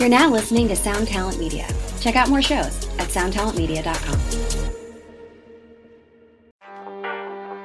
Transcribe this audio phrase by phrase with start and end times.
[0.00, 1.68] You're now listening to Sound Talent Media.
[2.00, 4.18] Check out more shows at soundtalentmedia.com.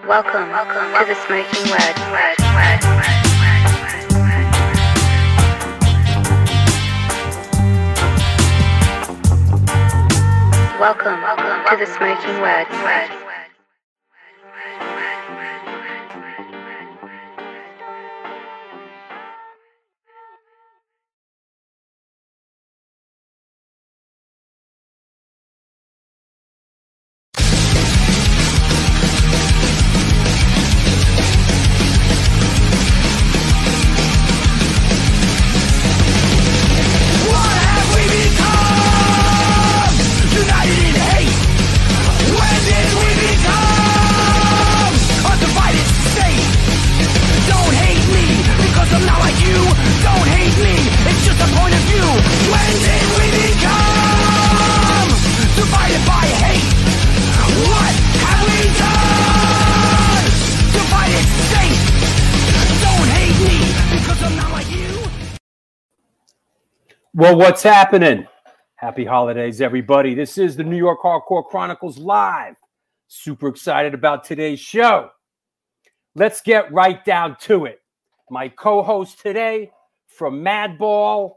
[0.05, 1.96] Welcome, welcome to the Smokin Word.
[2.12, 3.21] word, word, word.
[10.78, 12.67] Welcome, welcome to the Smokin Word.
[12.83, 13.15] word.
[67.17, 68.27] Well, what's happening?
[68.75, 70.13] Happy holidays, everybody.
[70.13, 72.58] This is the New York Hardcore Chronicles Live.
[73.08, 75.11] Super excited about today's show.
[76.16, 77.80] Let's get right down to it.
[78.30, 79.71] My co host today
[80.08, 81.36] from Madball,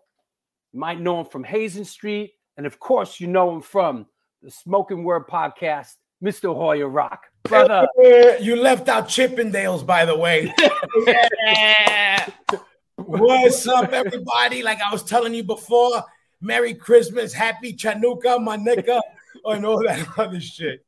[0.72, 2.32] you might know him from Hazen Street.
[2.56, 4.06] And of course, you know him from
[4.42, 6.52] the Smokin Word podcast, Mr.
[6.56, 7.20] Hoya Roc.
[7.44, 7.86] Brother,
[8.40, 10.52] You left out Chippendales, by the way.
[11.06, 12.28] yeah.
[13.08, 14.62] What's up, everybody?
[14.62, 16.04] Like I was telling you before,
[16.42, 19.00] Merry Christmas, Happy Chanukah, Manika,
[19.46, 20.84] and all that other shit.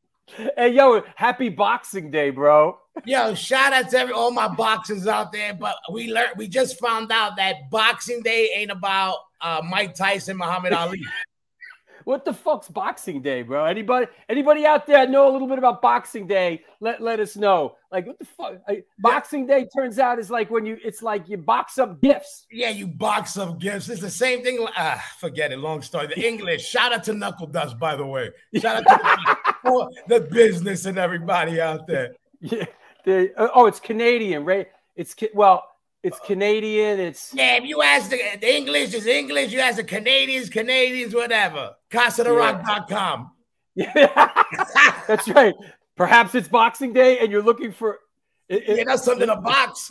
[0.54, 2.78] hey, yo, happy Boxing Day, bro.
[3.06, 5.54] Yo, shout out to every, all my boxers out there.
[5.54, 10.36] But we learned, we just found out that Boxing Day ain't about uh, Mike Tyson,
[10.36, 11.00] Muhammad Ali.
[12.04, 13.64] What the fuck's Boxing Day, bro?
[13.64, 16.62] Anybody anybody out there know a little bit about Boxing Day?
[16.80, 17.76] Let let us know.
[17.92, 18.54] Like what the fuck?
[18.68, 22.46] I- Boxing Day turns out is like when you it's like you box up gifts.
[22.50, 23.88] Yeah, you box up gifts.
[23.88, 24.64] It's the same thing.
[24.76, 25.58] Ah, forget it.
[25.58, 26.06] Long story.
[26.06, 26.66] The English.
[26.66, 28.30] Shout out to Knuckle Dust, by the way.
[28.56, 29.00] Shout out
[29.64, 32.14] to the, the business and everybody out there.
[32.42, 32.64] Yeah.
[33.04, 34.68] They- oh, it's Canadian, right?
[34.96, 35.64] It's well,
[36.02, 36.98] it's Canadian.
[37.00, 41.14] It's Yeah, if you ask the, the English is English, you ask the Canadians, Canadians,
[41.14, 41.72] whatever.
[41.90, 43.30] CasaDeRoc.com.
[43.74, 44.42] yeah.
[45.06, 45.54] That's right.
[45.96, 47.98] Perhaps it's Boxing Day and you're looking for
[48.48, 49.90] it- it- Yeah, that's something to box.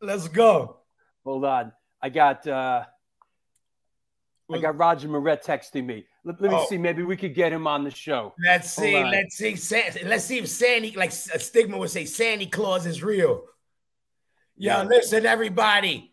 [0.00, 0.78] Let's go.
[1.24, 1.72] Hold on.
[2.02, 2.84] I got uh
[4.52, 6.04] I got Roger Miret texting me.
[6.24, 6.66] Let, let me Oh.
[6.68, 6.76] see.
[6.76, 8.34] Maybe we could get him on the show.
[8.44, 9.02] Let's see.
[9.02, 9.56] Let's see.
[10.04, 13.44] Let's see if Sandy, like stigma would say, Sandy Claus is real.
[14.56, 14.82] Yo, Yeah.
[14.84, 16.12] listen, everybody.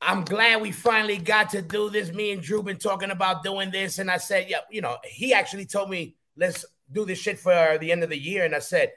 [0.00, 2.10] I'm glad we finally got to do this.
[2.12, 5.34] Me and Drew been talking about doing this, and I said, yeah, you know, he
[5.34, 8.60] actually told me let's do this shit for the end of the year, and I
[8.60, 8.92] said,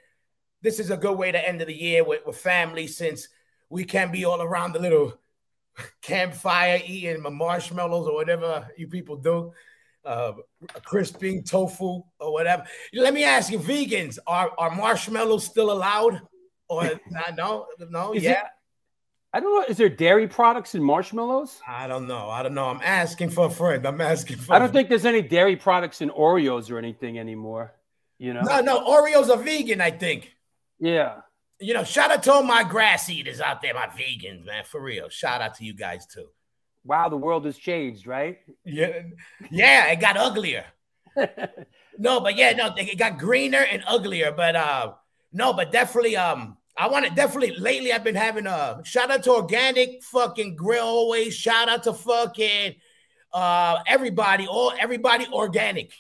[0.62, 3.28] this is a good way to end of the year with, with family since
[3.70, 5.20] we can be all around the little
[6.02, 9.52] campfire eating marshmallows or whatever you people do,
[10.06, 10.34] uh,
[10.86, 12.64] crisping tofu or whatever.
[12.94, 16.22] Let me ask you, vegans, are are marshmallows still allowed?
[16.70, 16.84] Or
[17.36, 18.48] no, no, Is it- yeah.
[19.34, 19.66] I don't know.
[19.68, 21.60] Is there dairy products in marshmallows?
[21.68, 22.30] I don't know.
[22.30, 22.66] I don't know.
[22.66, 23.86] I'm asking for a friend.
[23.86, 24.54] I'm asking for.
[24.54, 27.74] I don't think there's any dairy products in Oreos or anything anymore.
[28.20, 28.42] You know?
[28.42, 28.86] No, no.
[28.86, 29.82] Oreos are vegan.
[29.82, 30.36] I think.
[30.80, 31.22] Yeah.
[31.60, 34.66] You know, shout out to all my grass eaters out there, my vegans, man.
[34.66, 35.10] For real.
[35.10, 36.28] Shout out to you guys too.
[36.86, 38.40] Wow, the world has changed, right?
[38.66, 39.04] Yeah,
[39.50, 39.88] yeah.
[39.88, 40.66] It got uglier.
[41.98, 44.32] No, but yeah, no, it got greener and uglier.
[44.32, 44.94] But uh,
[45.32, 47.94] no, but definitely, um, I want to definitely lately.
[47.94, 51.36] I've been having a shout out to organic fucking grill always.
[51.36, 52.76] Shout out to fucking
[53.32, 55.92] uh everybody, all everybody organic.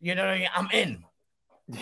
[0.00, 0.48] You know what I mean?
[0.54, 1.78] I'm in.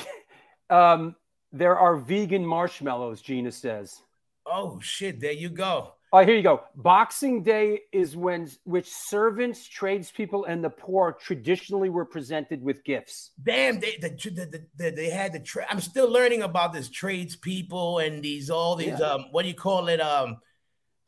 [0.71, 1.17] um,
[1.53, 4.03] there are vegan marshmallows, Gina says.
[4.47, 5.21] Oh shit!
[5.21, 5.95] There you go.
[6.15, 6.63] Oh, here you go.
[6.77, 13.33] Boxing Day is when which servants, tradespeople, and the poor traditionally were presented with gifts.
[13.43, 15.41] Damn, they the, the, the, the- they had the.
[15.41, 19.11] Tra- I'm still learning about this tradespeople and these all these Yeah.
[19.11, 20.37] um what do you call it um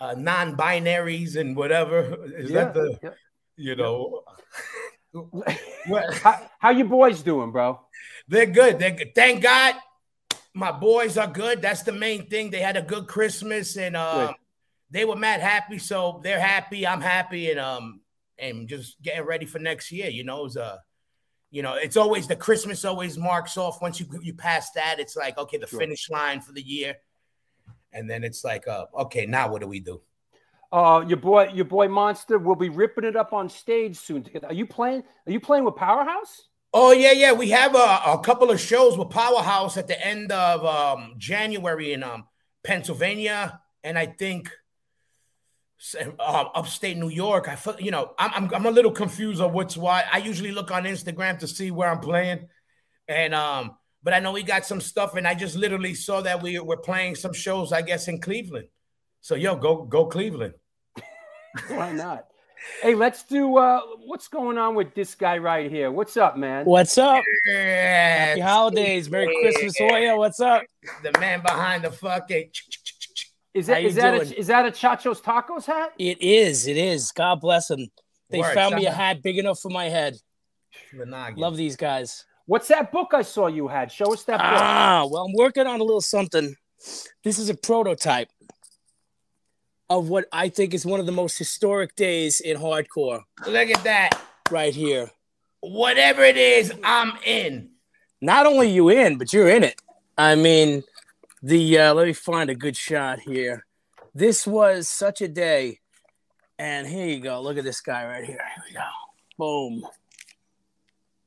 [0.00, 2.26] uh, non-binaries and whatever.
[2.36, 3.10] Is that the yeah.
[3.54, 4.24] you know?
[6.20, 7.80] How, how you boys doing, bro?
[8.26, 8.80] They're good.
[8.80, 9.14] They're good.
[9.14, 9.76] Thank God,
[10.52, 11.62] my boys are good.
[11.62, 12.50] That's the main thing.
[12.50, 14.34] They had a good Christmas and um, Good.
[14.90, 15.78] They were mad happy.
[15.78, 16.86] So they're happy.
[16.86, 18.00] I'm happy, and um,
[18.38, 20.08] and just getting ready for next year.
[20.08, 20.78] You know, it's uh,
[21.50, 23.80] you know, it's always the Christmas always marks off.
[23.82, 25.80] Once you you pass that, it's like okay, the Sure.
[25.80, 26.96] finish line for the year,
[27.92, 30.00] and then it's like uh, okay, now what do we do?
[30.72, 34.22] Uh, your boy, your boy Monster will be ripping it up on stage soon.
[34.22, 34.48] Together.
[34.48, 35.02] Are you playing?
[35.26, 36.48] Are you playing with Powerhouse?
[36.74, 37.32] Oh yeah, yeah.
[37.32, 41.92] We have a, a couple of shows with Powerhouse at the end of um, January
[41.92, 42.24] in um,
[42.64, 44.50] Pennsylvania, and I think
[46.18, 47.48] uh, upstate New York.
[47.48, 50.04] I feel, you know, I'm, I'm I'm a little confused on what's why.
[50.10, 52.48] I usually look on Instagram to see where I'm playing,
[53.08, 56.42] and um, but I know we got some stuff, and I just literally saw that
[56.42, 58.68] we were playing some shows, I guess, in Cleveland.
[59.20, 60.54] So yo, go go Cleveland.
[61.68, 62.26] Why not?
[62.82, 65.90] Hey, let's do uh what's going on with this guy right here.
[65.90, 66.64] What's up, man?
[66.64, 67.22] What's up?
[67.44, 69.10] Yeah, Happy holidays.
[69.10, 70.16] Merry Christmas, Hoya.
[70.16, 70.62] What's up?
[71.02, 72.50] the man behind the fucking.
[73.56, 74.32] Is How that you is that doing?
[74.32, 75.94] a, is that a Chacho's Tacos hat?
[75.98, 76.66] It is.
[76.66, 77.10] It is.
[77.10, 77.86] God bless them.
[78.28, 80.18] They Word, found me a hat big enough for my head.
[80.92, 82.26] Love Love these guys.
[82.44, 83.90] What's that book I saw you had?
[83.90, 84.46] Show us that book.
[84.46, 86.54] Ah, well, I'm working on a little something.
[87.24, 88.28] This is a prototype
[89.88, 93.82] of what I think is one of the most historic days in hardcore Look at
[93.84, 94.20] that.
[94.50, 95.10] right here.
[95.60, 97.70] Whatever it is, I'm in.
[98.20, 99.80] Not only you in, but you're in it.
[100.18, 100.82] I mean,
[101.42, 103.66] the uh, let me find a good shot here.
[104.14, 105.80] This was such a day.
[106.58, 107.40] And here you go.
[107.42, 108.40] Look at this guy right here.
[108.54, 108.80] Here we go.
[109.36, 109.86] Boom.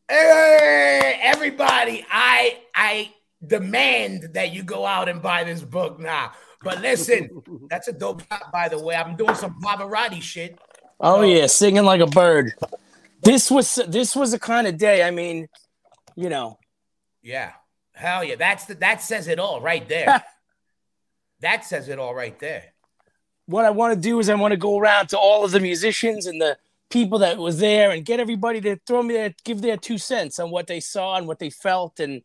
[0.07, 3.13] Hey, everybody, I I
[3.45, 6.31] demand that you go out and buy this book now.
[6.63, 7.29] But listen,
[7.69, 8.95] that's a dope shot, by the way.
[8.95, 10.57] I'm doing some Pavarotti shit.
[10.99, 12.53] Oh yeah, singing like a bird.
[13.21, 15.03] This was this was a kind of day.
[15.03, 15.47] I mean,
[16.15, 16.57] you know,
[17.21, 17.51] Yeah.
[17.99, 18.35] Hell yeah.
[18.35, 20.23] That's the that says it all right there.
[21.41, 22.63] that says it all right there.
[23.45, 25.59] what I want to do is I want to go around to all of the
[25.59, 26.57] musicians and the
[26.89, 30.39] people that was there and get everybody to throw me their give their two cents
[30.39, 32.23] on what they saw and what they felt and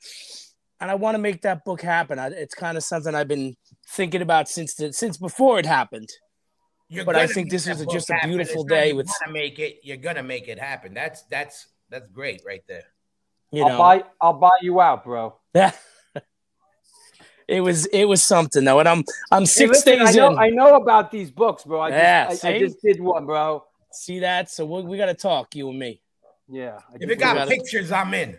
[0.80, 2.18] and I want to make that book happen.
[2.18, 3.56] I, it's kind of something I've been
[3.88, 6.08] thinking about since the, since before it happened.
[6.88, 9.80] You're But I think this is just a beautiful It's day with- make it.
[9.82, 10.94] You're gonna make it happen.
[10.94, 12.84] That's that's that's great right there.
[13.54, 15.36] You I'll know, buy I'll buy you out, bro.
[15.54, 15.72] Yeah.
[17.48, 20.30] it was it was something though, and I'm I'm Hey, six listen, I days know
[20.32, 20.38] in.
[20.38, 21.80] I know about these books, bro.
[21.80, 23.64] I just Yeah, I, I just did one, bro.
[23.92, 24.50] See that?
[24.50, 26.00] So we, we got to talk, you and me.
[26.48, 26.78] Yeah.
[26.90, 28.38] I If just it got gotta- pictures, I'm in.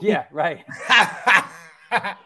[0.00, 0.64] Yeah, right.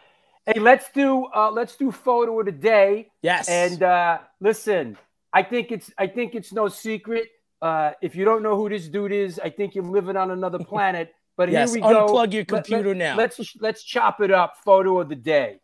[0.47, 3.11] Hey, let's do uh let's do photo of the day.
[3.21, 3.47] Yes.
[3.47, 4.97] And uh listen,
[5.31, 7.27] I think it's I think it's no secret.
[7.61, 10.57] Uh if you don't know who this dude is, I think you're living on another
[10.57, 11.13] planet.
[11.41, 12.05] But yes, here we go.
[12.05, 13.17] unplug your Let- let- computer now.
[13.17, 14.57] Let's let's chop it up.
[14.63, 15.59] Photo of the day.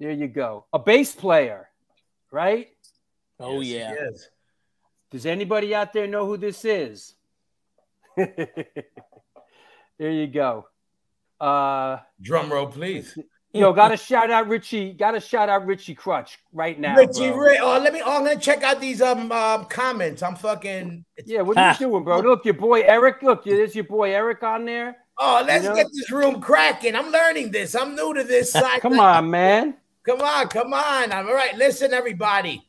[0.00, 0.64] There you go.
[0.72, 1.68] A bass player,
[2.30, 2.68] right?
[3.38, 3.94] oh Yes, yeah.
[4.10, 4.28] yes.
[5.10, 7.14] Does anybody out there know who this is?
[8.16, 8.40] there
[9.98, 10.66] you go.
[11.38, 13.18] Uh Drum roll, please.
[13.52, 16.96] Yo, gotta shout out Richie, gotta shout out Richie Crutch right now.
[16.96, 17.54] Richie, bro.
[17.60, 18.00] Oh, let me.
[18.04, 20.22] Oh, I'm gonna check out these um, um comments.
[20.22, 21.04] I'm fucking.
[21.24, 22.20] Yeah, what are you doing, bro?
[22.20, 23.22] Look, your boy Eric.
[23.22, 24.96] Look, there's your boy Eric on there.
[25.18, 25.76] Oh, let's You know?
[25.76, 26.96] get this room cracking.
[26.96, 27.74] I'm learning this.
[27.74, 28.80] I'm new to this side.
[28.80, 29.74] Come on, man.
[30.04, 31.12] come on, come on.
[31.12, 32.66] I'm all right, listen, everybody.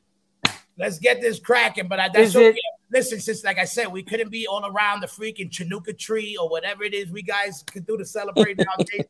[0.78, 1.88] Let's get this cracking.
[1.88, 2.50] But I, that's Is okay.
[2.50, 2.60] it-
[2.92, 6.48] Listen, since like I said, we couldn't be all around the freaking Chinooka tree or
[6.48, 9.06] whatever it is we guys could do to celebrate nowadays.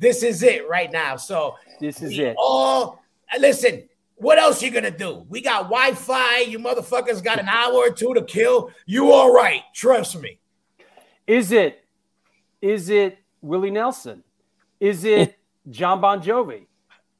[0.00, 1.14] This is it right now.
[1.16, 2.34] So This is it.
[2.38, 3.00] all
[3.38, 3.84] listen.
[4.16, 5.24] What else you gonna do?
[5.28, 6.40] We got Wi-Fi.
[6.40, 8.70] You motherfuckers got an hour or two to kill.
[8.86, 9.62] You all right?
[9.74, 10.40] Trust me.
[11.26, 11.84] Is it?
[12.60, 14.22] Is it Willie Nelson?
[14.80, 15.38] Is it
[15.70, 16.66] John Bon Jovi?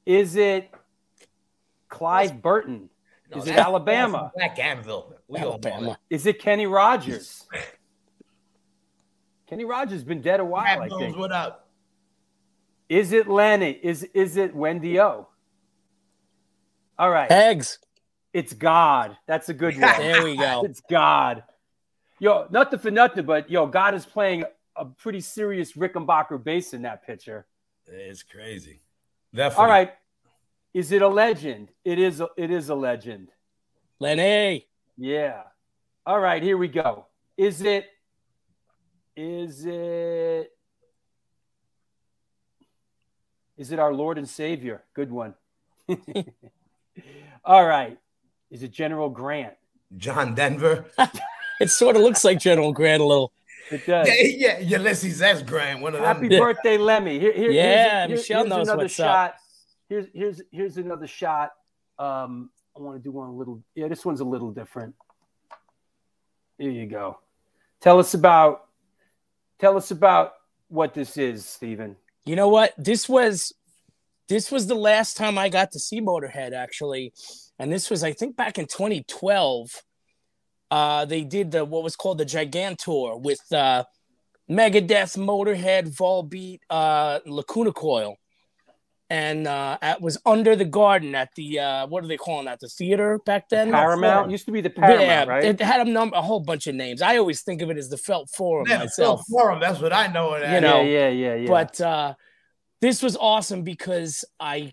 [0.05, 0.71] Is it
[1.89, 2.91] Cliff Burton?
[3.31, 4.33] No, Is it Alabama?
[4.37, 5.15] that's Black Anvil.
[5.29, 5.87] We Alabama.
[5.87, 5.99] that.
[6.11, 7.47] Is it Kenny Rogers?
[9.49, 11.17] Kenny Rogers been dead a while, I think.
[11.17, 11.69] what up?
[12.91, 13.79] Is it Lenny?
[13.83, 15.29] Is is it Wendy O?
[16.99, 17.79] All right, Eggs.
[18.35, 19.17] it's God.
[19.29, 19.97] That's a good one.
[19.97, 20.63] There we go.
[20.65, 21.45] It's God.
[22.19, 24.45] Yo, nothing for nothing, but yo, God is playing
[24.77, 27.47] a pretty serious Rickenbacker bass in that picture.
[27.87, 28.81] It's crazy.
[29.33, 29.63] Definitely.
[29.63, 29.93] All right.
[30.75, 31.71] Is it a legend?
[31.85, 33.31] It is a, it is a legend.
[34.01, 34.67] Lenny.
[34.99, 35.43] Yeah.
[36.05, 37.07] All right, here we go.
[37.37, 37.87] Is it
[39.17, 40.51] is it
[43.61, 44.83] is it our Lord and Savior?
[44.95, 45.35] Good one.
[47.45, 47.99] All right.
[48.51, 49.53] Is it General Grant?
[49.97, 50.87] John Denver.
[51.61, 53.33] It sort of looks like General Grant a little.
[53.71, 54.09] It does.
[54.09, 55.43] yeah, yeah, Ulysses S.
[55.43, 56.07] Grant, one of them.
[56.23, 57.19] Happy birthday, Lemmy.
[57.21, 59.07] Here, here, Yeah, here's, Michelle here's knows another what's up.
[59.07, 59.35] shot.
[59.91, 61.51] Here's here's here's another shot.
[61.99, 63.63] Um, I want to do one a little.
[63.75, 64.95] Yeah, this one's a little different.
[66.57, 67.19] Here you go.
[67.83, 68.65] Tell us about.
[69.59, 70.33] Tell us about
[70.69, 71.95] what this is, Stephen.
[72.25, 72.73] You know what?
[72.77, 73.53] This was
[74.29, 77.13] this was the last time I got to see Motorhead actually,
[77.59, 79.71] and this was I think back in 2012.
[80.71, 83.83] Uh, they did the what was called the Gigantour with uh,
[84.49, 88.17] Megadeth, Motorhead, Volbeat, uh, Lacuna Coil,
[89.11, 92.61] and uh, it was under the garden at the uh, what are they calling that?
[92.61, 93.73] The theater back then?
[93.73, 95.45] Paramount used to be the Paramount, yeah, right?
[95.45, 97.03] it had a number, a whole bunch of names.
[97.03, 99.23] I always think of it as the Felt Forum Yeah, Phil myself.
[99.29, 100.35] Forum, that's what I know.
[100.35, 100.55] Of that.
[100.55, 101.49] You know, yeah, yeah, yeah, yeah.
[101.49, 102.15] But uh,
[102.81, 104.73] this was awesome because I,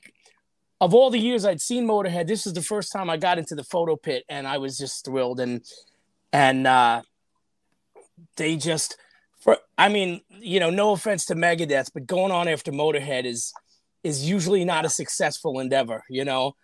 [0.80, 3.56] of all the years I'd seen Motorhead, this was the first time I got into
[3.56, 5.40] the photo pit, and I was just thrilled.
[5.40, 5.66] And
[6.32, 7.02] and uh,
[8.36, 8.98] they just,
[9.40, 13.52] for I mean, you know, no offense to Megadeth, but going on after Motorhead is
[14.08, 16.56] is usually not a successful endeavor, you know.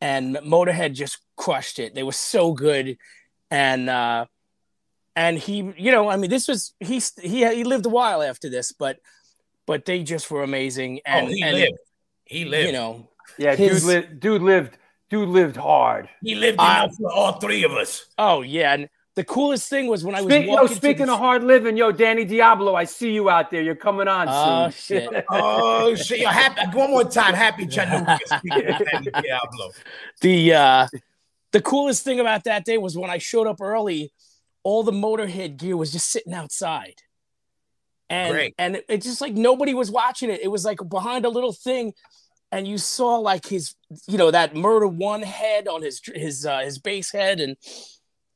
[0.00, 1.94] And Motorhead just crushed it.
[1.94, 2.98] They were so good,
[3.50, 4.26] and uh,
[5.16, 8.50] and he, you know, I mean, this was he he he lived a while after
[8.50, 8.98] this, but
[9.66, 11.00] but they just were amazing.
[11.06, 11.78] And oh, he and, lived.
[12.24, 12.66] He lived.
[12.66, 14.76] You know, yeah, his- dude, li- dude lived,
[15.10, 16.08] dude lived hard.
[16.22, 18.04] he lived I- enough for all three of us.
[18.18, 18.74] oh yeah.
[18.74, 20.68] And the coolest thing was when I was Speak, yo, walking.
[20.68, 23.62] to speaking the- of hard living, yo, Danny Diablo, I see you out there.
[23.62, 25.02] You're coming on Oh, soon.
[25.10, 25.24] shit.
[25.30, 26.18] Oh shit!
[26.20, 27.34] Yo, happy, one more time.
[27.34, 28.18] Happy Chattanooga.
[28.26, 29.70] Speaking of Danny Diablo.
[30.20, 30.88] the uh
[31.52, 34.12] the coolest thing about that day was when I showed up early,
[34.64, 36.96] all the Motorhead gear was just sitting outside.
[38.10, 38.54] And Great.
[38.58, 40.40] and it, it's just like nobody was watching it.
[40.42, 41.94] It was like behind a little thing,
[42.52, 43.74] and you saw like his,
[44.08, 47.56] you know, that murder one head on his his uh, his bass head, and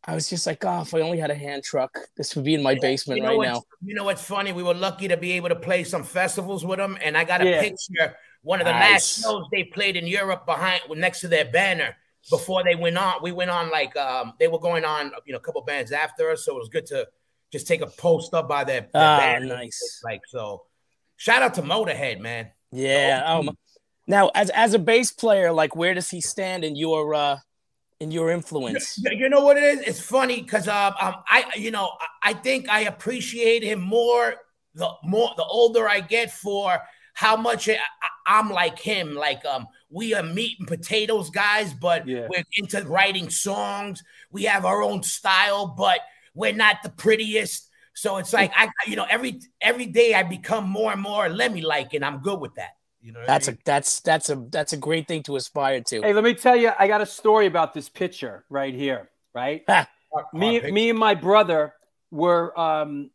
[0.09, 2.55] I was just like, oh, if I only had a hand truck, this would be
[2.55, 3.62] in my basement You know right now.
[3.83, 4.53] You know what's funny?
[4.53, 7.43] We were lucky to be able to play some festivals with them, and I got
[7.43, 7.61] a Yeah.
[7.61, 8.17] picture.
[8.43, 9.19] One of the Nice.
[9.19, 11.95] last shows they played in Europe behind next to their banner
[12.31, 13.23] before they went on.
[13.23, 16.31] We went on like um, they were going on, you know, a couple bands after
[16.31, 17.07] us, so it was good to
[17.53, 19.57] just take a post up by their, their Ah, banner.
[19.57, 20.00] nice.
[20.03, 20.65] Like so,
[21.17, 22.50] shout out to Motorhead, man.
[22.73, 23.25] Yeah.
[23.27, 23.59] Oh, Um,
[24.07, 27.38] now, as as a bass player, like where does he stand in your uh
[28.00, 28.99] in your influence?
[28.99, 29.81] You, you know what it is?
[29.81, 31.90] It's funny because um, um, I you know
[32.23, 34.35] I, I think I appreciate him more
[34.75, 36.78] the more the older I get for
[37.14, 37.78] how much I, I-
[38.38, 39.14] I'm like him.
[39.14, 42.28] Like um, we are meat and potatoes guys, but Yeah.
[42.28, 44.02] we're into writing songs.
[44.31, 46.00] We have our own style, but
[46.35, 47.69] we're not the prettiest.
[47.95, 51.62] So it's like I you know every every day I become more and more Lemmy
[51.62, 52.78] like, and I'm good with that.
[53.00, 55.81] You know, what I That's a that's that's a that's a great thing to aspire
[55.83, 56.02] to.
[56.02, 59.62] Hey, let me tell you, I got a story about this picture right here, right?
[60.33, 61.75] Me, me and my brother
[62.11, 63.11] were um,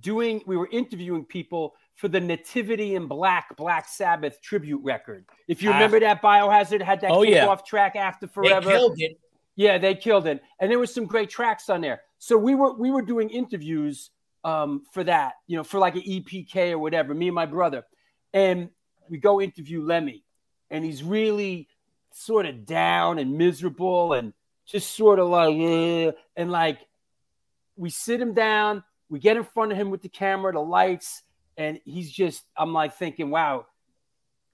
[0.00, 5.26] doing, we were interviewing people for the Nativity in Black Black Sabbath tribute record.
[5.48, 5.74] If you Ah.
[5.74, 7.44] remember that Biohazard had that Oh, yeah.
[7.46, 8.70] kickoff track after they forever.
[8.70, 9.18] killed it.
[9.56, 12.02] Yeah, they killed it, and there was some great tracks on there.
[12.18, 14.10] So we were we were doing interviews
[14.42, 17.12] um, for that, you know, for like an EPK or whatever.
[17.14, 17.84] Me and my brother,
[18.32, 18.70] and
[19.10, 20.24] we go interview Lemmy,
[20.70, 21.68] and he's really
[22.12, 24.32] sort of down and miserable and
[24.64, 26.78] just sort of like, "Eh," and like
[27.76, 31.22] we sit him down, we get in front of him with the camera, the lights,
[31.56, 33.66] and he's just, I'm like thinking, wow,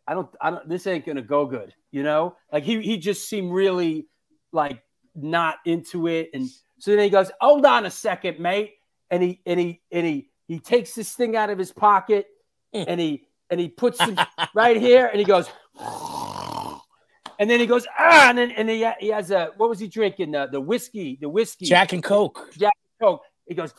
[0.06, 2.36] I don't, I don't, this ain't gonna go good, you know?
[2.52, 4.06] Like he he just seemed really
[4.52, 4.82] like
[5.14, 6.48] not into it, and
[6.78, 8.74] so then he goes, hold on a second, mate,
[9.10, 12.26] and he and he and he he takes this thing out of his pocket,
[12.72, 14.18] and he and he puts it
[14.54, 15.48] right here, and he goes.
[17.38, 19.88] And then he goes ah, and then and he, he has a what was he
[19.88, 22.48] drinking the the whiskey the whiskey Jack and Coke.
[22.56, 23.22] Jack and Coke.
[23.46, 23.74] He goes,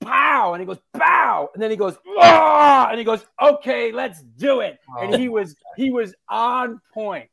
[0.00, 4.20] pow, and he goes, pow, and then he goes, ah, and he goes, okay, let's
[4.22, 4.78] do it.
[5.00, 7.28] And he was he was on point,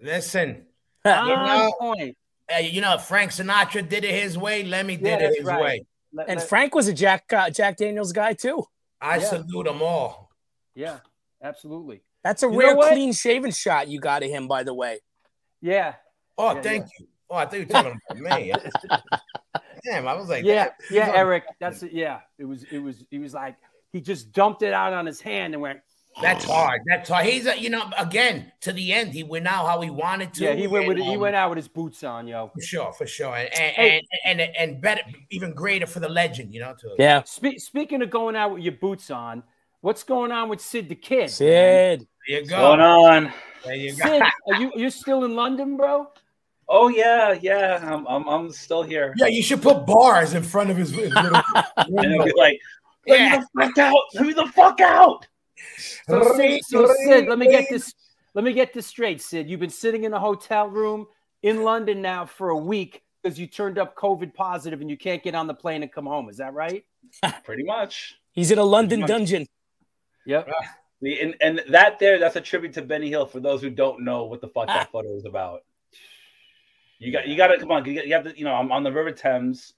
[0.00, 0.66] Listen,
[1.04, 2.16] on know- point.
[2.54, 4.62] uh, you know, Frank Sinatra did it his way.
[4.62, 5.60] Lemmy did Yeah, it his right.
[5.62, 5.86] way.
[6.12, 8.64] Let- And let- Frank was a Jack uh, Jack Daniels guy too.
[9.00, 9.24] I Yeah.
[9.24, 10.25] salute them all.
[10.76, 10.98] Yeah,
[11.42, 12.02] absolutely.
[12.22, 15.00] That's a You rare clean shaven shot you got of him, by the way.
[15.60, 15.94] Yeah,
[16.38, 17.06] Oh, Yeah, thank you.
[17.28, 18.52] Oh, I thought you were talking about me.
[19.84, 21.44] Damn, I was like, yeah, damn, yeah, he's Eric.
[21.60, 21.92] That's it.
[21.92, 23.56] Yeah, it was it was he was like
[23.92, 25.80] he just dumped it out on his hand and went.
[26.22, 26.80] That's hard.
[26.86, 27.26] That's hard.
[27.26, 29.12] He's, a, you know, again to the end.
[29.12, 30.44] He went out how he wanted to.
[30.44, 32.50] Yeah, he went with and, he um, went out with his boots on, yo.
[32.54, 34.02] for sure, for sure, and and, Hey.
[34.24, 36.54] and and and better, even greater for the legend.
[36.54, 37.22] You know, to Yeah.
[37.24, 39.42] Spe- speaking of going out with your boots on,
[39.80, 41.30] what's going on with Sid the Kid?
[41.30, 42.06] Sid.
[42.28, 42.56] there you go.
[42.56, 43.32] going on?
[43.64, 44.06] There you go.
[44.06, 46.08] Sid, are you you still in London, bro?
[46.68, 47.80] Oh yeah, yeah.
[47.82, 49.14] I'm I'm, I'm still here.
[49.16, 51.40] Yeah, you should put bars in front of his, his little.
[51.76, 52.58] And it'll be like,
[53.06, 53.38] let Yeah.
[53.38, 54.00] me the fuck out.
[54.14, 55.26] Let me the fuck out.
[56.08, 57.92] So, Sid, so Sid, let me get this.
[58.34, 59.48] Let me get this straight, Sid.
[59.48, 61.06] You've been sitting in a hotel room
[61.42, 65.22] in London now for a week because you turned up COVID positive and you can't
[65.22, 66.28] get on the plane and come home.
[66.28, 66.84] Is that right?
[67.44, 68.16] Pretty much.
[68.32, 69.46] He's in a London dungeon.
[70.26, 70.48] Yep.
[71.02, 73.26] The, and, and that there, that's a tribute to Benny Hill.
[73.26, 75.60] For those who don't know what the fuck that photo is about,
[76.98, 77.84] you got you got to come on.
[77.84, 79.74] You, got, you have to, you know, I'm on the River Thames.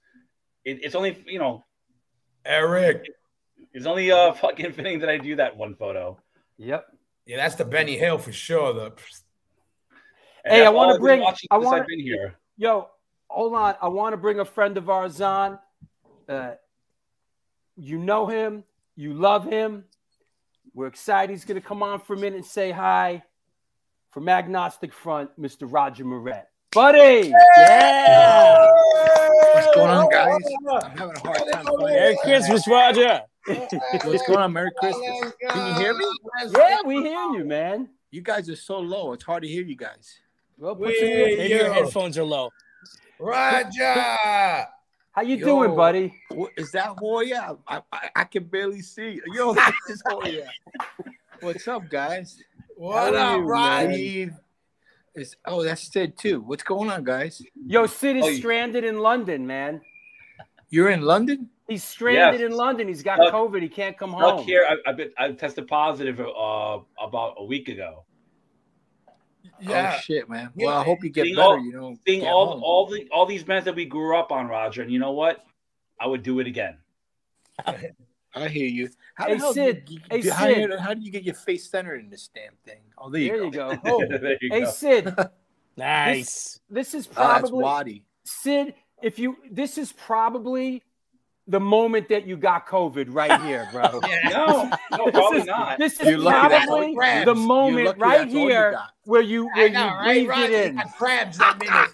[0.65, 1.63] It, it's only, you know,
[2.45, 3.05] Eric.
[3.73, 6.17] it's only uh fucking fitting that I do that one photo.
[6.57, 6.85] Yep.
[7.25, 8.73] Yeah, that's the Benny Hill for sure.
[8.73, 8.93] The
[10.45, 12.35] And Hey, I wanna all I've been bring- I wanna- I've been here.
[12.57, 12.89] Yo,
[13.27, 13.75] hold on.
[13.81, 15.59] I want to bring a friend of ours on.
[16.27, 16.53] Uh,
[17.77, 18.63] you know him.
[18.95, 19.85] You love him.
[20.73, 21.31] We're excited.
[21.33, 23.23] He's going to come on for a minute and say hi.
[24.11, 25.71] From Agnostic Front, Mr.
[25.71, 26.43] Roger Miret.
[26.71, 27.31] Buddy!
[27.57, 28.71] Yeah.
[29.53, 30.41] What's going on, guys?
[30.83, 33.21] I'm having a hard time finding Merry Christmas, Roger.
[33.47, 34.53] What's going on?
[34.53, 35.33] Merry Christmas.
[35.49, 36.05] Can you hear me?
[36.55, 37.89] Yeah, we hear you, man.
[38.11, 39.13] You guys are so low.
[39.13, 40.15] It's hard to hear you guys.
[40.57, 42.49] Well, put We- some- Maybe your headphones are low.
[43.19, 44.65] Roger.
[45.19, 45.45] How you Yo.
[45.47, 46.13] doing, buddy?
[46.55, 47.57] Is that Hoya?
[47.67, 49.19] I, I, I can barely see.
[49.35, 49.53] Yo,
[49.87, 50.47] this is Hoya.
[51.41, 52.41] What's up, guys?
[52.77, 54.31] What How up, you,
[55.15, 56.39] Is oh, that's Sid too.
[56.39, 57.41] What's going on, guys?
[57.65, 59.81] Yo, Sid is Oh, you- stranded in London, man.
[60.69, 61.49] You're in London?
[61.67, 62.49] He's stranded Yes.
[62.49, 62.87] in London.
[62.87, 63.61] He's got Stuck- COVID.
[63.61, 64.45] He can't come Stuck home.
[64.45, 68.05] here, I, I've been I tested positive uh about a week ago.
[69.61, 69.93] Oh, yeah.
[69.95, 70.51] Oh shit, man.
[70.55, 70.67] Yeah.
[70.67, 71.47] Well, I hope you get Seeing better.
[71.47, 72.63] all- you know, Seeing all home.
[72.63, 75.45] all the all these bands that we grew up on, Roger, and you know what?
[75.99, 76.77] I would do it again.
[78.35, 78.89] I hear you.
[79.15, 79.85] How Hey, Sid.
[79.85, 80.69] Do you, Hey, do- how, Sid.
[80.71, 82.81] do how do you get your face centered in this damn thing?
[82.97, 83.71] Oh, there you there go.
[83.71, 83.79] you go.
[83.85, 84.69] Oh, there you hey, go.
[84.71, 85.13] Sid.
[85.77, 86.59] Nice.
[86.69, 88.03] This is Oh, that's probably Wadi.
[88.25, 88.73] Sid.
[89.01, 90.83] If you, this is probably
[91.49, 93.99] the moment that you got COVID right here, bro.
[94.29, 95.79] No, no, This probably is- not.
[95.79, 98.71] This is You're lucky that's probably the You're moment lucky right that's all you here
[98.71, 98.89] got.
[99.05, 100.05] where you I where know, you right?
[100.13, 100.75] breathed Roger, it you in.
[100.75, 101.89] got crabs in a minute.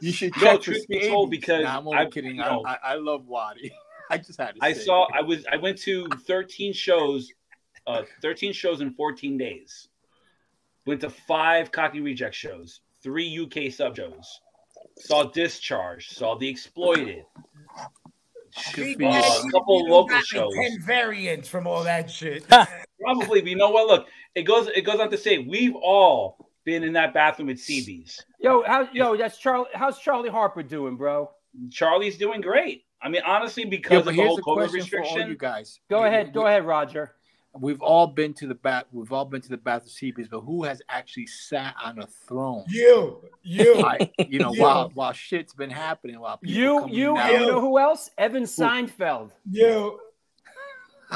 [0.00, 2.36] You should No, check for truth be told, because Nah, I'm only I- kidding.
[2.36, 3.72] you know- I, I, I love Wattie.
[4.10, 4.58] I just had to.
[4.62, 5.10] I saw it.
[5.18, 7.30] I was I went to 13 shows,
[7.86, 9.88] uh 13 shows in 14 days.
[10.86, 14.40] Went to five Cockney Reject shows, three UK sub shows.
[14.98, 17.24] Saw Discharge, saw The Exploited.
[18.74, 19.24] Good for Yeah, you.
[19.24, 20.54] Uh, a couple you local shows.
[20.54, 22.44] Ten variants from all that shit.
[23.00, 23.86] Probably, but you know what?
[23.86, 27.58] Look, it goes it goes on to say we've all been in that bathroom with
[27.58, 28.20] CBs.
[28.40, 29.68] Yo, how yo, that's Charlie.
[29.74, 31.30] How's Charlie Harper doing, bro?
[31.70, 32.84] Charlie's doing great.
[33.00, 35.80] I mean, honestly, because but of the here's whole COVID question for all you guys.
[35.88, 37.14] Go We- ahead, we- go ahead, Roger.
[37.58, 38.84] We've all been to the bath.
[38.92, 42.64] We've all been to the bathroom CBs, but who has actually sat on a throne?
[42.68, 43.74] You, you.
[43.76, 44.62] Like, you know, Yeah.
[44.62, 47.30] while while shit's been happening, while people You, you, out.
[47.32, 48.10] and you know who else?
[48.18, 49.30] Evan Seinfeld.
[49.50, 49.98] You.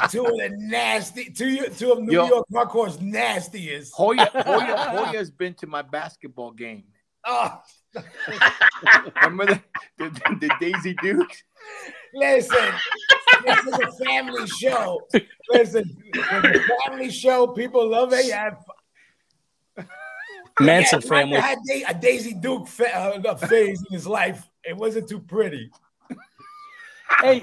[0.09, 2.25] Two of the nasty, two, two of New Yo.
[2.27, 3.93] York hardcore's nastiest.
[3.93, 6.85] Hoya, Hoya, Hoya's been to my basketball game.
[7.25, 7.61] Oh,
[9.23, 9.45] Remember
[9.97, 11.43] the, the, the Daisy Dukes?
[12.15, 12.73] listen,
[13.45, 15.01] this is a family show.
[15.51, 17.47] Listen, it's a family show.
[17.47, 18.57] People love AF.
[20.59, 21.35] Manson Yeah, family.
[21.35, 24.47] Roger had Da- a Daisy Duke fa- uh, phase in his life.
[24.63, 25.71] It wasn't too pretty.
[27.21, 27.41] Hey,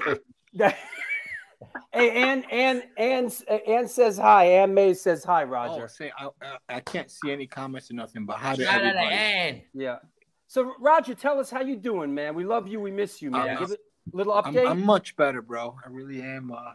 [0.53, 0.77] that-
[1.93, 3.29] hey, Ann, Ann, Ann,
[3.67, 4.45] Ann says hi.
[4.45, 5.87] Ann May says hi, Oh, Roger.
[5.89, 8.85] say I, I, I can't see any comments or nothing, but how did Shout to
[8.87, 9.15] everybody?
[9.15, 9.61] Ann.
[9.73, 9.97] Yeah.
[10.47, 12.33] So, Roger, tell us how you doing, man.
[12.35, 12.79] We love you.
[12.81, 13.55] We miss you, man.
[13.55, 14.57] Uh, Give it a little I'm.
[14.57, 15.77] I'm much better, bro.
[15.85, 16.51] I really am.
[16.51, 16.73] Uh,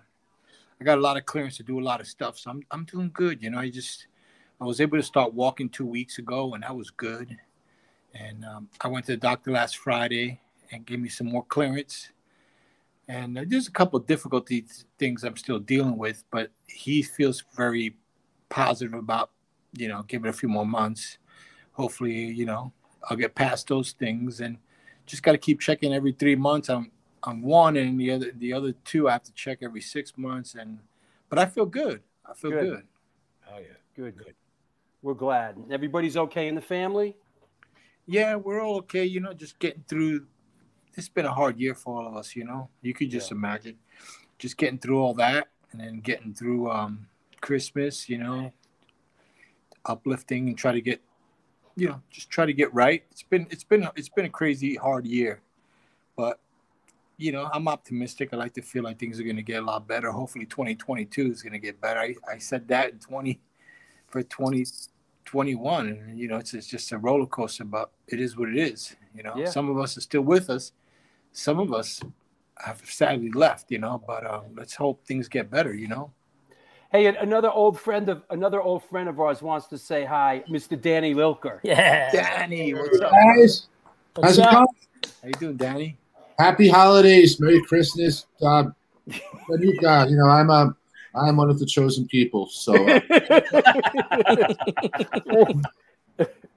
[0.80, 2.84] I got a lot of clearance to do a lot of stuff, so I'm I'm
[2.84, 3.42] doing good.
[3.42, 4.08] You know, I just
[4.60, 7.36] I was able to start walking two weeks ago, and that was good.
[8.14, 10.40] And um, I went to the doctor last Friday
[10.72, 12.10] and gave me some more clearance.
[13.08, 14.64] And uh, there's a couple of difficulty
[14.98, 17.96] things I'm still dealing with, but he feels very
[18.48, 19.30] positive about
[19.72, 21.18] you know give it a few more months.
[21.72, 22.72] Hopefully, you know
[23.08, 24.58] I'll get past those things and
[25.06, 26.68] just got to keep checking every three months.
[26.68, 26.90] I'm
[27.26, 30.54] on one, and the other the other two I have to check every six months.
[30.54, 30.78] And
[31.28, 32.02] but I feel good.
[32.24, 32.70] I feel Good.
[32.70, 32.82] good.
[33.52, 33.66] Oh yeah.
[33.94, 34.34] good, good.
[35.02, 35.56] We're glad.
[35.70, 37.16] Everybody's okay in the family.
[38.06, 39.04] Yeah, we're all okay.
[39.04, 40.26] You know, just getting through.
[40.94, 42.34] It's been a hard year for all of us.
[42.34, 43.76] You know, you could just imagine,
[44.38, 47.06] just getting through all that, and then getting through um,
[47.40, 48.08] Christmas.
[48.08, 48.52] You know,
[49.84, 51.00] uplifting and try to get,
[51.76, 53.04] you know, just try to get right.
[53.10, 55.40] It's been it's been it's been a crazy hard year,
[56.16, 56.40] but
[57.18, 58.30] you know, I'm optimistic.
[58.32, 60.10] I like to feel like things are going to get a lot better.
[60.10, 62.00] Hopefully, 2022 is going to get better.
[62.00, 63.40] I, I said that in 20
[64.08, 68.48] for 2021, and you know, it's, it's just a roller coaster, but it is what
[68.48, 68.94] it is.
[69.14, 69.46] You know, Yeah.
[69.50, 70.72] some of us are still with us,
[71.32, 72.00] some of us
[72.64, 73.70] have sadly left.
[73.70, 75.74] You know, but um, let's hope things get better.
[75.74, 76.12] You know.
[76.92, 80.80] Hey, another old friend of another old friend of ours wants to say hi, Mr.
[80.80, 81.60] Danny Lilker.
[81.62, 82.10] Yeah.
[82.12, 83.10] Danny, what's up?
[83.10, 83.66] guys.
[84.14, 84.52] What's How's it up?
[84.52, 84.66] going?
[85.22, 85.98] How you doing, Danny?
[86.38, 88.26] Happy holidays, Merry Christmas.
[88.42, 88.64] Uh,
[89.06, 90.74] you you know, I'm a
[91.14, 92.46] I'm one of the chosen people.
[92.46, 92.74] So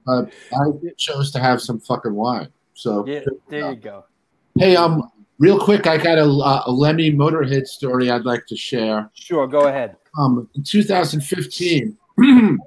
[0.06, 2.48] uh, I chose to have some fucking wine.
[2.74, 4.04] So Yeah, there you go.
[4.58, 9.10] hey, um, real quick, I got a, a Lemmy Motorhead story I'd like to share.
[9.14, 9.96] Sure, go ahead.
[10.18, 11.96] Um, in 2015,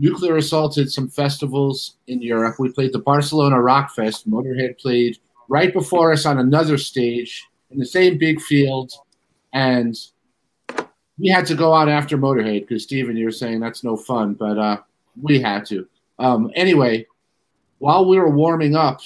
[0.00, 2.56] Nuclear assaulted some festivals in Europe.
[2.60, 4.30] We played the Barcelona Rock Fest.
[4.30, 8.92] Motorhead played right before us on another stage in the same big field,
[9.52, 9.96] and
[11.18, 14.34] we had to go out after Motorhead because Steven, you were saying that's no fun,
[14.34, 14.78] but uh,
[15.20, 15.88] we had to.
[16.18, 17.06] Um, anyway,
[17.78, 19.00] while we were warming up,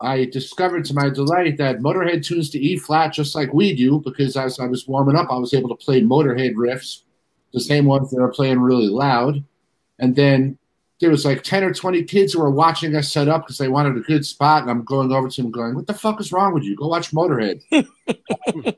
[0.00, 4.00] I discovered to my delight that Motorhead tunes to E flat just like we do
[4.00, 7.02] because as I was warming up, I was able to play Motorhead riffs,
[7.52, 9.44] the same ones that are playing really loud.
[10.00, 10.58] And then
[11.02, 13.66] there was like 10 or 20 kids who were watching us set up because they
[13.66, 14.62] wanted a good spot.
[14.62, 16.76] And I'm going over to them going, What the fuck is wrong with you?
[16.76, 17.60] Go watch Motorhead.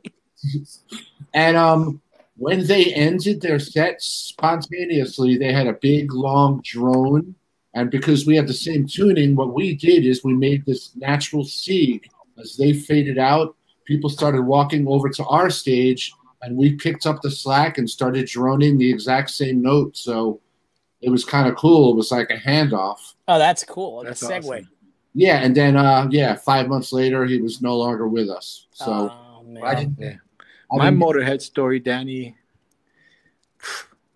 [1.35, 2.01] and um,
[2.39, 7.35] when they ended their set spontaneously, they had a big long drone.
[7.75, 11.45] And because we had the same tuning, what we did is we made this natural
[11.45, 12.09] sieg.
[12.39, 16.11] As they faded out, people started walking over to our stage,
[16.41, 19.95] and we picked up the slack and started droning the exact same note.
[19.97, 20.41] So
[21.05, 21.93] it was kind of cool.
[21.93, 23.15] It was like a handoff.
[23.29, 23.99] Oh, that's cool.
[23.99, 24.45] Like That's a segue.
[24.63, 24.69] awesome.
[25.15, 28.67] Yeah, and then uh, yeah, five months later, he was no longer with us.
[28.73, 29.65] So oh, man.
[29.65, 29.99] I didn't.
[30.01, 30.17] Yeah.
[30.73, 32.37] I My didn't- Motorhead story, Danny.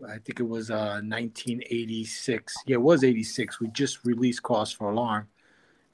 [0.07, 2.55] I think it was uh 1986.
[2.67, 3.61] Yeah, it was 86.
[3.61, 5.29] We just released Cause for Alarm,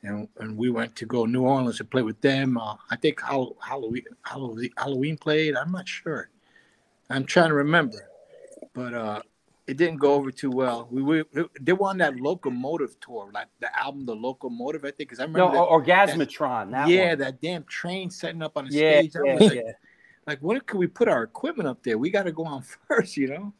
[0.03, 2.59] and and we went to go New Orleans to play with them.
[2.59, 5.57] Uh, I think Hall- Halloween, Halloween Halloween played.
[5.57, 6.31] I'm not sure.
[7.11, 8.09] I'm trying to remember,
[8.73, 9.23] but uh,
[9.67, 10.89] it didn't go over too well.
[10.91, 11.25] We were
[11.61, 14.83] they were on that Locomotive tour, like the album, the Locomotive.
[14.85, 15.57] I think because I No, remember.
[15.57, 16.71] that- or- Orgasmatron.
[16.71, 17.19] That yeah, one.
[17.21, 19.13] that damn train setting up on the yeah, stage.
[19.25, 19.63] Yeah, like, yeah.
[20.27, 21.97] like when could we put our equipment up there?
[21.97, 23.55] We got to go on first, you know.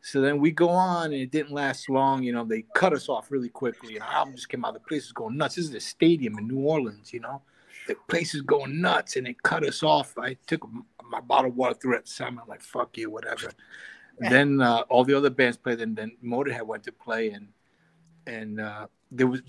[0.00, 2.22] So then we go on, and it didn't last long.
[2.22, 3.94] You know, they cut us off really quickly.
[3.94, 4.74] And our album just came out.
[4.74, 5.56] The place is going nuts.
[5.56, 7.42] This is a stadium in New Orleans, you know.
[7.88, 10.16] The place is going nuts, and it cut us off.
[10.18, 10.68] I took
[11.10, 12.08] my bottle of water through it.
[12.08, 13.50] So I'm like, "Fuck you, whatever."
[14.20, 17.48] Then uh, all the other bands played, and then Motorhead went to play, and
[18.26, 19.42] and uh, there was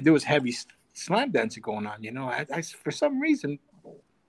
[0.00, 0.54] there was heavy
[0.92, 2.02] slam dancing going on.
[2.02, 3.58] You know, I, I for some reason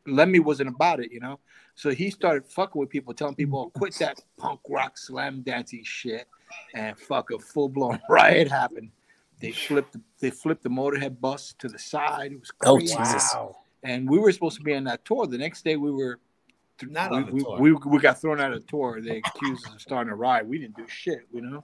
[0.06, 1.40] Lemmy wasn't about it, you know.
[1.76, 6.28] So he started fucking with people, telling people, "Quit that punk rock slam dancing shit,"
[6.74, 8.92] and fuck a full blown riot happened.
[9.40, 12.34] They flipped, they flipped the Motorhead bus to the side.
[12.34, 12.98] It was Oh, crazy.
[12.98, 13.36] Jesus.
[13.84, 15.26] And we were supposed to be on that tour.
[15.28, 16.20] The next day, we were
[16.84, 17.58] Not we, on the we, tour.
[17.60, 19.02] we, we got thrown out of the tour.
[19.02, 20.48] They accused us of starting a riot.
[20.48, 21.64] We didn't do shit, you know.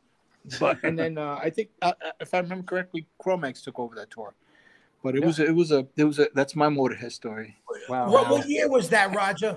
[0.60, 3.96] But and then uh, I think uh, uh, if I remember correctly, Cro-Mags took over
[3.96, 4.34] that tour.
[5.04, 7.56] But it was it was a it was a that's my Motorhead story.
[7.90, 8.12] Wow.
[8.12, 9.52] What, what year was that, Roger?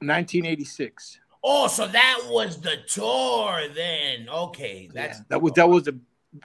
[0.00, 1.20] 1986.
[1.42, 4.28] Oh, so that was the tour then.
[4.28, 5.98] Okay, that's Yeah, that was that was the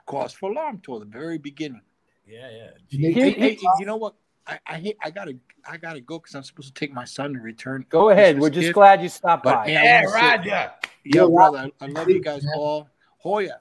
[0.06, 1.82] cause for alarm tour, the very beginning.
[2.28, 2.69] yeah, yeah.
[2.88, 4.15] He- Hey, hey, you know what?
[4.50, 5.36] I I, hate, I gotta
[5.70, 7.86] I gotta go because I'm supposed to take my son to return.
[7.90, 8.40] Go ahead.
[8.40, 8.74] We're just gift.
[8.76, 9.68] glad you stopped But, by.
[9.68, 10.50] yeah, I Yeah, wanna say- Roger.
[10.50, 10.72] Yeah,
[11.04, 12.90] Yeah, brother, I, I love you guys all.
[13.20, 13.60] Hoya,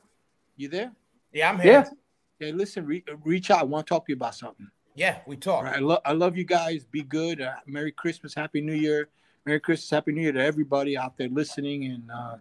[0.57, 0.92] you there?
[1.33, 1.72] Yeah, I'm here.
[1.72, 2.46] Yeah.
[2.48, 3.61] Yeah, listen, re- reach out.
[3.61, 4.70] I want to talk to you about something.
[4.94, 5.64] Yeah, we talk.
[5.64, 6.85] right, I love I love you guys.
[6.85, 7.40] Be good.
[7.40, 9.09] Uh, Merry Christmas, Happy New Year.
[9.44, 12.37] Merry Christmas, Happy New Year to everybody out there listening, and uh,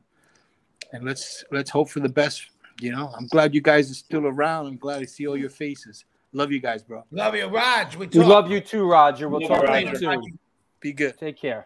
[0.94, 2.48] and let's let's hope for the best.
[2.80, 4.68] You know, I'm glad you guys are still around.
[4.68, 6.06] I'm glad to see all your faces.
[6.38, 7.04] Love you guys, bro.
[7.10, 7.96] Love you, Raj.
[7.96, 8.14] We talk.
[8.14, 9.28] We love you too, Roger.
[9.28, 9.98] We'll talk you, to you Roger.
[10.22, 10.40] soon.
[10.80, 11.18] Be good.
[11.18, 11.66] Take care.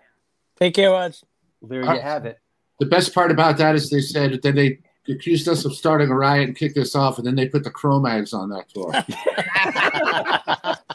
[0.57, 1.21] Take care, Raj.
[1.60, 2.39] Well, there Uh, you have it.
[2.79, 4.79] The best part about that is they said that they
[5.10, 7.69] accused us of starting a riot and kicked us off, and then they put the
[7.69, 8.93] Cro-Mags on that tour.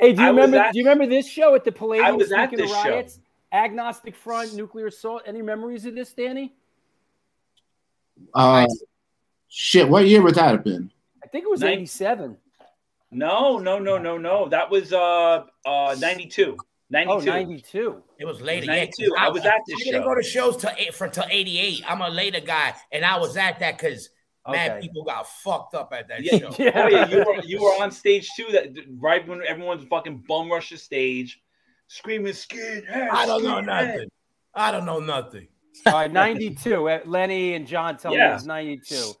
[0.00, 0.56] Hey, do you I remember?
[0.56, 2.06] at- do you remember this show at the Palladium?
[2.06, 2.82] I was at Speaking of this
[3.14, 3.20] show.
[3.56, 5.22] Agnostic Front, Nuclear Assault.
[5.26, 6.52] Any memories of this, Danny?
[8.34, 8.66] Uh,
[9.48, 10.90] shit, what year would that have been?
[11.22, 12.36] I think it was Nin- '87.
[13.12, 14.48] No, no, no, no, no.
[14.48, 16.56] That was uh uh 92.
[16.90, 17.12] 92.
[17.12, 18.02] Oh, 92.
[18.18, 18.64] It was later.
[18.64, 19.14] It was yeah, 92.
[19.18, 20.08] I was at this I didn't show.
[20.08, 21.82] go to shows till eight for till eighty eight.
[21.90, 24.08] I'm a later guy, and I was at that because
[24.48, 24.80] man, Okay.
[24.82, 26.38] people got fucked up at that Yeah.
[26.38, 26.54] show.
[26.58, 26.72] Yeah.
[26.74, 28.46] Oh yeah, you were you were on stage too.
[28.52, 31.40] That right when everyone's fucking bum rush the stage,
[31.88, 33.08] screaming skinhead.
[33.10, 34.08] I don't know skinhead." nothing.
[34.54, 35.48] I don't know nothing.
[35.86, 36.88] All right, 92.
[36.88, 38.32] Uh, Lenny and John tell me Yeah.
[38.32, 39.12] it was 92.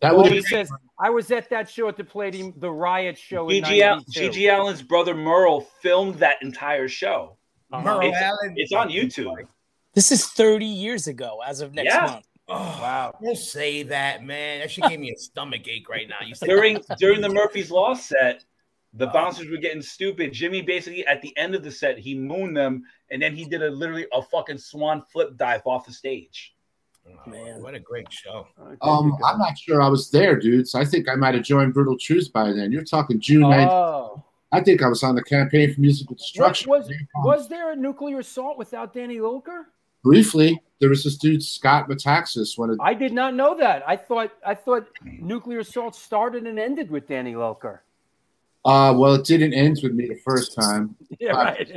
[0.00, 3.16] That Well, would he says I was at that show at the Palladium, the riot
[3.16, 4.48] show in GG, Al- 92.
[4.48, 7.36] Allin's brother Merle filmed that entire show.
[7.72, 7.82] Uh-huh.
[7.84, 8.54] Merle It's- Allin.
[8.56, 9.46] It's on YouTube.
[9.94, 12.06] This is 30 years ago, as of next Yeah.
[12.06, 12.26] month.
[12.48, 13.16] Oh, Wow.
[13.22, 14.60] Don't say that, man.
[14.60, 16.18] That should give me a stomach ache right now.
[16.26, 18.44] You say During during the Murphy's Law set,
[18.92, 19.12] the uh-huh.
[19.12, 20.32] bouncers were getting stupid.
[20.32, 23.62] Jimmy basically at the end of the set, he mooned them, and then he did
[23.62, 26.54] a literally a fucking swan flip dive off the stage.
[27.26, 27.62] Man.
[27.62, 28.46] What a great show.
[28.82, 30.74] Um, I'm not sure I was there, dudes.
[30.74, 32.72] I think I might have joined Brutal Truth by then.
[32.72, 33.68] You're talking June 9th.
[33.70, 34.22] Oh.
[34.52, 36.70] I think I was on the campaign for musical destruction.
[36.70, 39.64] was, was there a nuclear assault without Danny Lilker?
[40.02, 42.56] Briefly, there was this dude Scott Metaxas.
[42.58, 43.86] One of I did not know that.
[43.86, 47.80] I thought I thought nuclear assault started and ended with Danny Lilker.
[48.64, 50.96] uh, well, it didn't end with me the first time.
[51.20, 51.70] Yeah, Uh, right.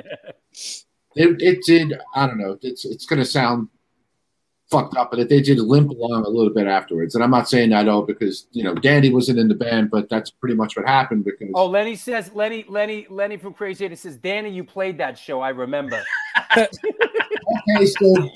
[1.16, 2.00] It, it did.
[2.16, 2.58] I don't know.
[2.62, 3.68] It's it's gonna sound
[4.70, 7.16] fucked up, but they did limp along a little bit afterwards.
[7.16, 10.10] And I'm not saying that all because you know Danny wasn't in the band, but
[10.10, 13.98] that's pretty much what happened because Oh, Lenny says Lenny Lenny Lenny from Crazy Eight
[13.98, 15.42] says Danny, you played that show.
[15.42, 16.02] I remember.
[16.58, 18.30] okay, so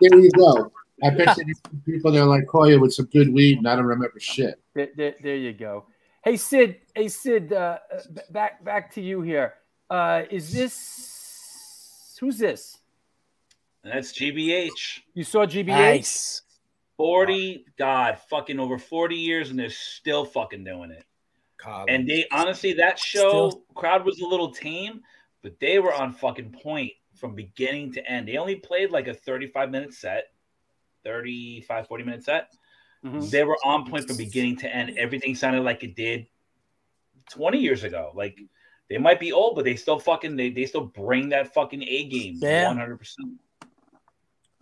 [0.00, 0.72] there you go.
[1.02, 4.18] I bet you people there like Koya with some good weed, and I don't remember
[4.20, 4.60] shit.
[4.74, 5.86] There, there, there you go.
[6.22, 9.54] Hey Sid, hey Sid, uh, uh, back back to you here.
[9.90, 12.78] Uh, is this who's this?
[13.84, 15.00] That's GBH.
[15.14, 15.66] You saw GBH?
[15.66, 16.42] Nice.
[16.96, 21.04] 40, God, fucking over 40 years, and they're still fucking doing it.
[21.58, 21.86] Colin.
[21.88, 25.02] And they honestly, that show Still- crowd was a little tame,
[25.42, 28.28] but they were on fucking point from beginning to end.
[28.28, 30.32] They only played like a 35 minute set,
[31.04, 32.54] 35, 40 minute set.
[33.04, 33.30] Mhm.
[33.30, 34.96] They were on point from beginning to end.
[34.98, 36.26] Everything sounded like it did
[37.30, 38.12] 20 years ago.
[38.14, 38.38] Like
[38.88, 42.04] they might be old, but they still fucking they, they still bring that fucking A
[42.04, 42.68] game Yeah.
[42.68, 43.38] 100%.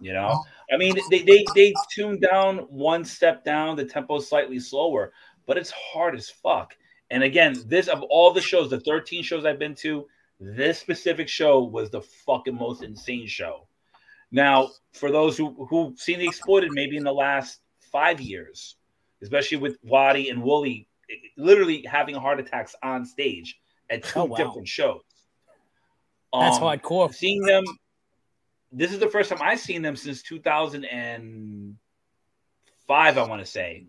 [0.02, 4.58] You know, I mean, they, they they tuned down one step down, the tempo slightly
[4.58, 5.12] slower,
[5.46, 6.74] but it's hard as fuck.
[7.10, 10.06] And again, this of all the shows, the 13 shows I've been to,
[10.40, 13.68] this specific show was the fucking most insane show.
[14.32, 17.60] Now, for those who who've seen the exploited maybe in the last
[17.92, 18.76] five years,
[19.22, 20.88] especially with Wattie and Wooly
[21.36, 23.60] literally having heart attacks on stage
[23.90, 24.36] at two Oh, wow.
[24.36, 25.02] different shows.
[26.32, 27.14] That's Um, hardcore.
[27.14, 27.64] Seeing them,
[28.72, 33.18] this is the first time I've seen them since 2005.
[33.18, 33.86] I want to say.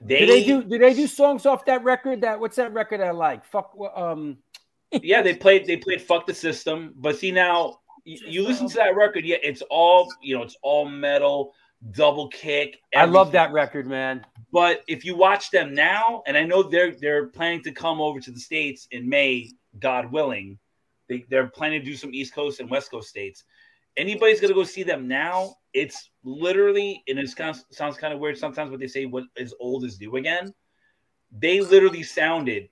[0.00, 0.62] They, Did they do?
[0.64, 2.22] Did they do songs off that record?
[2.22, 3.44] That what's that record I like?
[3.44, 3.72] Fuck.
[3.94, 4.38] Um.
[5.02, 6.92] yeah, they played they played fuck the system.
[6.96, 10.56] But see now you, you listen to that record, yeah, it's all you know, it's
[10.62, 11.54] all metal,
[11.92, 12.78] double kick.
[12.94, 14.24] I love that record, man.
[14.52, 18.20] But if you watch them now, and I know they're they're planning to come over
[18.20, 20.58] to the states in May, God willing,
[21.08, 23.44] they they're planning to do some East Coast and West Coast states.
[23.96, 25.56] Anybody's gonna go see them now.
[25.72, 29.24] It's literally, and it kind of sounds kind of weird sometimes, what they say what
[29.36, 30.52] is old is new again.
[31.38, 32.68] They literally sounded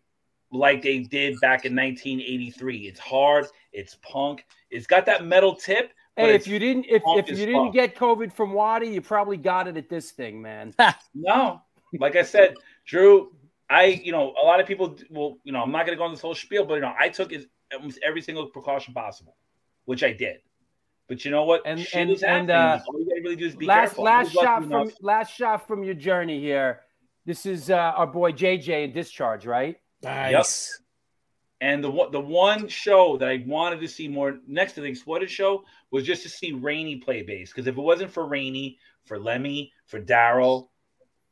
[0.52, 2.88] like they did back in 1983.
[2.88, 5.92] It's hard, it's punk, it's got that metal tip.
[6.16, 7.72] Hey, if you didn't, if, if you didn't fuck.
[7.72, 10.74] get COVID from Wattie, you probably got it at this thing, man.
[11.14, 11.62] No,
[11.98, 13.33] like I said, Drew,
[13.70, 16.04] I, you know, a lot of people will, you know, I'm not going to go
[16.04, 19.37] on this whole spiel, but, you know, I took it- almost every single precaution possible,
[19.85, 20.38] which I did.
[21.11, 21.62] But you know what?
[21.66, 23.88] And- Shit and- is and, uh, All you got to really do is be last
[23.96, 24.05] careful.
[24.05, 26.83] last I was lucky shot from enough- last shot from your journey here.
[27.27, 29.77] This is uh, our boy JJ in discharge, right?
[30.05, 30.81] Nice.
[31.61, 34.87] And the one the one show that I wanted to see more next to the
[34.87, 37.51] exploited show was just to see Rainey play bass.
[37.51, 40.68] Because if it wasn't for Rainey, for Lemmy, for Daryl,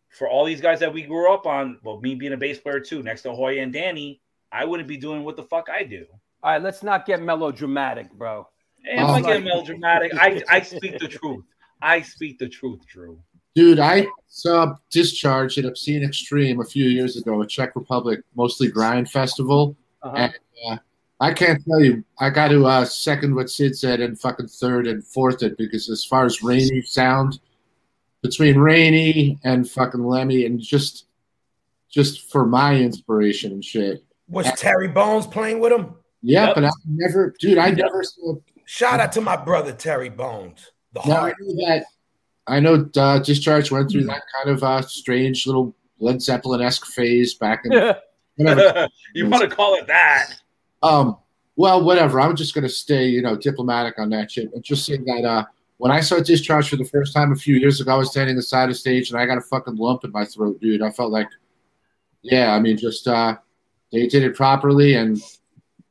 [0.08, 2.80] for all these guys that we grew up on, well, me being a bass player
[2.80, 6.04] too, next to Hoya and Danny, I wouldn't be doing what the fuck I do.
[6.42, 8.48] All right, let's not get melodramatic, bro.
[8.90, 11.44] And if I get melodramatic, I, I speak the truth.
[11.82, 13.18] I speak the truth, Drew.
[13.54, 18.68] Dude, I saw Discharge at Obscene Extreme a few years ago a Czech Republic, mostly
[18.68, 19.76] grind festival.
[20.02, 20.16] Uh-huh.
[20.16, 20.34] And
[20.70, 20.76] uh,
[21.20, 24.86] I can't tell you, I got to uh, second what Sid said and fucking third
[24.86, 27.40] and fourth it because as far as Rainy sound,
[28.22, 31.06] between Rainy and fucking Lemmy and just
[31.88, 34.04] just for my inspiration and shit.
[34.28, 35.94] Was Terry Bones playing with him?
[36.20, 36.54] Yeah, Yep.
[36.54, 38.34] but I never, dude, I never saw.
[38.70, 40.72] Shout out to my brother Terry Bones.
[40.92, 41.36] The Now I heart.
[41.40, 41.84] know that
[42.46, 46.84] I know uh, Discharge went through that kind of uh, strange little Led Zeppelin esque
[46.84, 47.72] phase back in
[48.36, 48.86] whatever.
[49.14, 50.34] you want to call it that?
[50.82, 51.16] Um,
[51.56, 52.20] well, whatever.
[52.20, 54.52] I'm just gonna stay, you know, diplomatic on that shit.
[54.52, 55.46] And just saying that uh,
[55.78, 58.34] when I saw Discharge for the first time a few years ago, I was standing
[58.34, 60.82] on the side of stage and I got a fucking lump in my throat, dude.
[60.82, 61.28] I felt like,
[62.20, 63.38] yeah, I mean, just uh,
[63.92, 65.18] they did it properly, and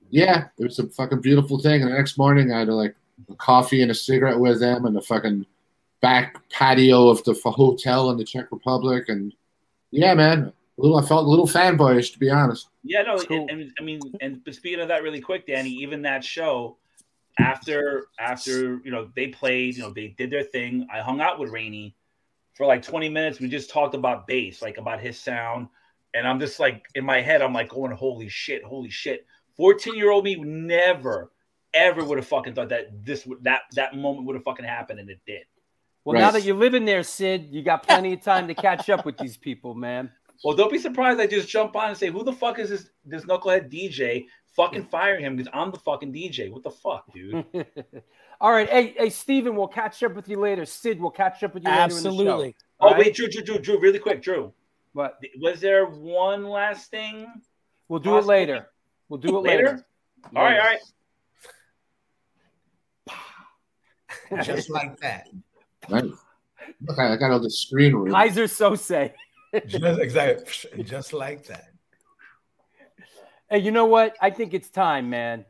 [0.10, 1.82] yeah, it was a fucking beautiful thing.
[1.82, 2.96] And the next morning, I had like
[3.30, 5.46] a coffee and a cigarette with them, and the fucking
[6.02, 9.34] back patio of the hotel in the Czech Republic, and
[9.92, 10.98] yeah, man, a little.
[10.98, 12.68] I felt a little fanboyish, to be honest.
[12.84, 13.48] Yeah, no, Cool.
[13.50, 16.78] and, and I mean, and speaking of that, really quick, Danny, even that show,
[17.40, 20.88] after after you know they played, you know they did their thing.
[20.94, 21.96] I hung out with Rainey
[22.56, 23.40] for like twenty minutes.
[23.40, 25.68] We just talked about bass, like about his sound,
[26.14, 29.26] and I'm just like in my head, I'm like going, holy shit, holy shit.
[29.58, 31.32] Fourteen year old me never,
[31.74, 35.00] ever would have fucking thought that this would that that moment would have fucking happened,
[35.00, 35.44] and it did.
[36.06, 36.22] Well, Right.
[36.22, 39.18] now that you're living there, Sid, you got plenty of time to catch up with
[39.18, 40.10] these people, man.
[40.44, 41.20] Well, don't be surprised.
[41.20, 42.90] I just jump on and say, "Who the fuck is this?
[43.04, 44.28] This knucklehead DJ?
[44.56, 46.50] Fucking fire him because I'm the fucking DJ.
[46.50, 47.46] What the fuck, dude?
[48.42, 50.64] All right, hey, hey, Steven, we'll catch up with you later.
[50.66, 52.08] Sid, we'll catch up with you later in the show.
[52.10, 52.56] Absolutely.
[52.80, 53.06] oh All right?
[53.06, 54.54] wait, Drew, Drew, Drew, Drew, really quick, Drew.
[54.94, 55.20] What?
[55.40, 57.28] Was there one last thing?
[57.88, 58.70] We'll do it later.
[59.10, 59.64] We'll do it later.
[59.64, 59.86] Later?
[60.36, 60.66] All right, all
[64.36, 64.46] right.
[64.46, 65.28] Just like that.
[65.90, 66.04] Right.
[66.82, 68.10] Look, I I got all the screen room.
[68.10, 69.14] Keyser Söze.
[69.68, 70.84] Just exactly.
[70.84, 71.70] Just like that.
[73.50, 74.16] Hey, you know what?
[74.22, 75.46] I think it's time, man.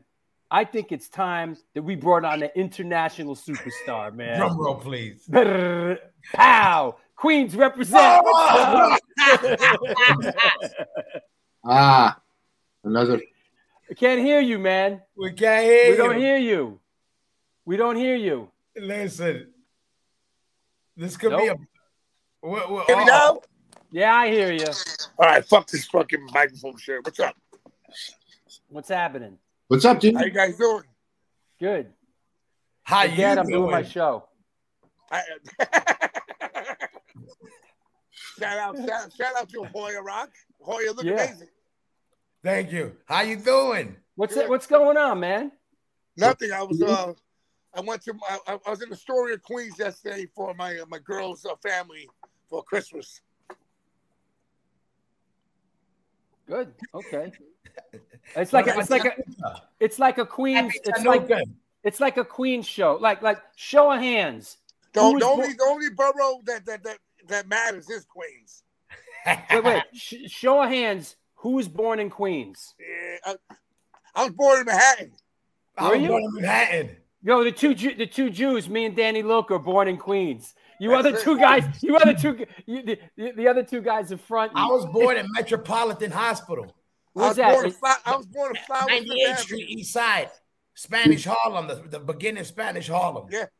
[0.50, 4.38] I think it's time that we brought on an international superstar, man.
[4.38, 5.26] Drum roll, please.
[5.28, 5.98] Brrr,
[6.32, 6.96] Pow!
[7.16, 8.24] Queens represent.
[11.64, 12.16] Ah,
[12.84, 13.20] another.
[13.90, 15.02] I can't hear you, man.
[15.16, 16.80] we can't hear We don't hear you.
[17.64, 18.50] We don't hear you.
[18.76, 19.52] Listen,
[20.96, 21.40] this could Nope.
[21.42, 21.56] be a.
[22.40, 23.40] What, what, Hear me oh, now?
[23.90, 24.66] Yeah, I hear you.
[25.18, 27.04] All right, fuck this fucking microphone shit.
[27.04, 27.34] What's up?
[28.68, 29.38] What's happening?
[29.68, 30.14] What's up, dude?
[30.14, 30.84] How you guys doing?
[31.58, 31.92] Good.
[32.84, 33.60] How you Again, I'm doing?
[33.60, 34.28] doing my show.
[35.10, 35.22] I,
[38.38, 40.30] shout out, shout, shout out to Hoya Roc.
[40.60, 41.12] Hoya look Yeah.
[41.24, 41.48] amazing.
[42.42, 42.96] Thank you.
[43.06, 43.96] How you doing?
[44.14, 45.52] What's it, what's going on, man?
[46.16, 46.52] Nothing.
[46.52, 47.12] I was uh,
[47.74, 50.98] I went to my, I, I was in Astoria, Queens yesterday for my uh, my
[50.98, 52.08] girl's uh, family
[52.48, 53.20] for Christmas.
[56.46, 56.72] Good.
[56.94, 57.32] Okay.
[58.36, 59.14] It's like a, it's like a
[59.80, 61.30] it's like a queen's it's like
[61.82, 62.98] it's like a queen show.
[63.00, 64.58] Like like show of hands.
[64.92, 66.98] The, Who the only the only borough that that that,
[67.28, 68.64] that matters is Queens.
[69.50, 69.82] Wait, wait.
[69.94, 71.16] Sh- show of hands.
[71.38, 72.74] Who was born in Queens?
[72.80, 73.54] Yeah, I,
[74.14, 75.10] I was born in Manhattan.
[75.10, 76.08] Were I Were was you?
[76.08, 76.96] born in Manhattan.
[77.22, 80.54] Yo, the two the two Jews, me and Danny Lilker, are born in Queens.
[80.80, 81.22] You That's other it.
[81.22, 84.52] two guys, you other two, you, the, the, the other two guys in front.
[84.54, 86.72] I was born in Metropolitan Hospital,
[87.16, 87.52] I was, that?
[87.52, 88.86] born in, Is- I was born in Flowers.
[88.88, 90.30] 98th Street, East Side,
[90.74, 93.26] Spanish Harlem, the, the beginning of Spanish Harlem.
[93.30, 93.46] Yeah.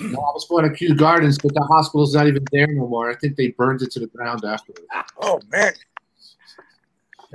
[0.00, 3.10] No, I was born at Kew Gardens, but the hospital's not even there no more.
[3.10, 4.82] I think they burned it to the ground afterwards.
[5.20, 5.72] Oh man.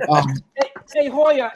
[0.08, 1.52] Um, Hey, hey Hoya,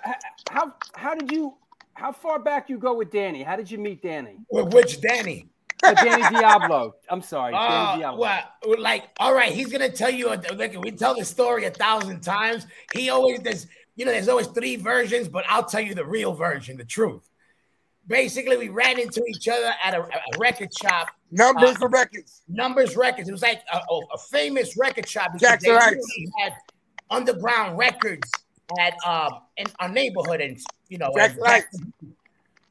[0.51, 1.55] how how did you
[1.95, 3.43] how far back you go with Danny?
[3.43, 4.37] How did you meet Danny?
[4.51, 5.49] With which Danny?
[5.83, 6.95] Uh, Danny Diablo.
[7.09, 8.21] I'm sorry, Danny Uh, Diablo.
[8.21, 10.33] well, well, like, all right, he's gonna tell you.
[10.33, 12.67] a- Like, we tell the story a thousand times.
[12.93, 13.67] He always does.
[13.97, 17.29] You know, there's always three versions, but I'll tell you the real version, the truth.
[18.07, 22.43] Basically, we ran into each other at a, a record shop, Numbers Uh, for records.
[22.49, 23.29] Numbers Records.
[23.29, 25.95] It was like a, a, a famous record shop because Jackson they Heights.
[25.97, 26.53] really had
[27.11, 28.31] underground records
[28.79, 31.79] at um in our neighborhood, and you know, and- Heights.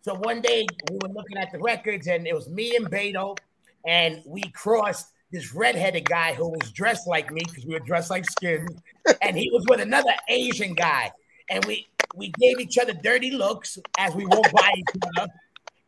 [0.01, 3.37] so one day we were looking at the records, and it was me and Beto,
[3.85, 8.09] and we crossed this redheaded guy who was dressed like me because we were dressed
[8.09, 8.69] like skins,
[9.21, 11.11] and he was with another Asian guy,
[11.49, 15.31] and we we gave each other dirty looks as we walked by each other,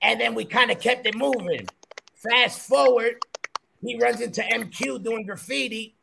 [0.02, 1.68] and then we kind of kept it moving.
[2.16, 3.16] Fast forward,
[3.82, 5.96] he runs into MQ doing graffiti,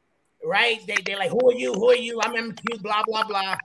[0.47, 0.81] right?
[0.87, 1.75] They they like, who are you?
[1.75, 2.21] Who are you?
[2.23, 2.83] I'm MQ.
[2.83, 3.57] Blah blah blah.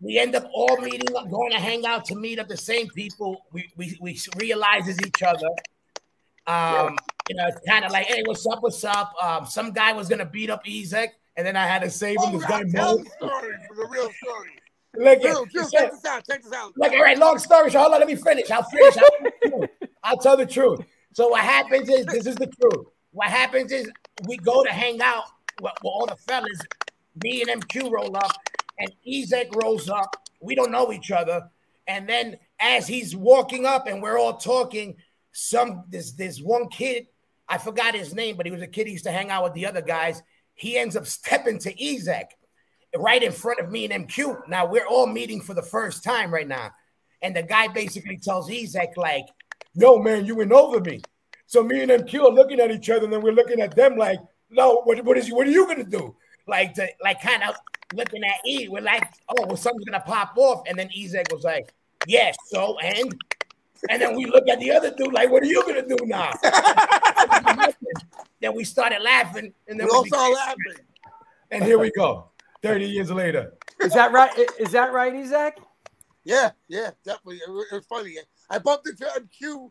[0.00, 2.88] We end up all meeting up, going to hang out to meet up the same
[2.88, 3.46] people.
[3.52, 5.48] We we we realizes each other.
[6.46, 6.96] Um,
[7.28, 8.62] you know, it's kind of like, hey, what's up?
[8.62, 9.12] What's up?
[9.22, 12.34] Um, some guy was gonna beat up Ezek, and then I had to save him.
[12.34, 12.98] Oh, This guy Mo.
[12.98, 14.50] the story, the real story.
[14.96, 16.26] Look Drew, Drew, check this out.
[16.26, 16.72] Check this out.
[16.76, 17.82] Look, all right, long story short.
[17.82, 18.50] Hold on, let me finish.
[18.50, 18.96] I'll finish.
[18.96, 19.70] I'll, tell the truth.
[20.02, 20.80] I'll tell the truth.
[21.12, 22.86] So what happens is this is the truth.
[23.10, 23.90] What happens is
[24.26, 25.24] we go to hang out
[25.60, 26.60] with all the fellas.
[27.22, 28.32] Me and MQ roll up,
[28.78, 30.14] and Ezek rolls up.
[30.40, 31.48] We don't know each other.
[31.86, 34.96] And then as he's walking up and we're all talking,
[35.32, 37.06] some this this one kid,
[37.48, 39.54] I forgot his name, but he was a kid he used to hang out with
[39.54, 40.22] the other guys.
[40.54, 42.26] He ends up stepping to Ezek
[42.96, 44.48] right in front of me and MQ.
[44.48, 46.70] Now we're all meeting for the first time right now.
[47.22, 49.26] And the guy basically tells Ezek, like,
[49.74, 51.00] yo, man, you went over me.
[51.46, 53.96] So me and MQ are looking at each other, and then we're looking at them
[53.96, 54.18] like,
[54.50, 55.34] no, what, what is you?
[55.36, 56.14] what are you gonna do?
[56.46, 57.54] Like to like kind of
[57.94, 58.68] looking at E.
[58.68, 60.62] We're like, oh, well, something's gonna pop off.
[60.68, 61.72] And then Ezek was like,
[62.06, 63.14] Yes, so and
[63.90, 66.32] and then we look at the other dude like, what are you gonna do now?
[68.40, 70.86] then we started laughing, and then We we all became started laughing.
[71.50, 72.30] and here we go.
[72.62, 73.52] 30 years later.
[73.80, 74.30] Is that right?
[74.34, 75.58] I- Is that right, Isaac?
[76.24, 77.36] Yeah, yeah, definitely.
[77.36, 78.16] It it was funny.
[78.50, 79.70] I bumped into MQ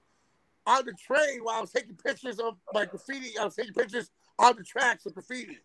[0.66, 3.38] on the train while I was taking pictures of my graffiti.
[3.38, 4.10] I was taking pictures
[4.40, 5.60] on the tracks of graffiti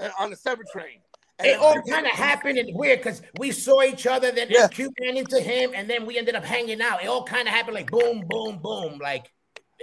[0.00, 1.00] uh, on the seven train.
[1.40, 4.66] And It all kind of happened and weird because we saw each other, then Yeah.
[4.66, 7.02] MQ ran into him, and then we ended up hanging out.
[7.02, 8.98] It all kind of happened like boom, boom, boom.
[8.98, 9.30] Like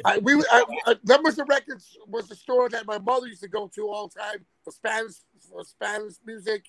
[0.03, 3.47] I, we I, I, Numbers of Records was the store that my mother used to
[3.47, 5.13] go to all the time for Spanish
[5.49, 6.65] for Spanish music,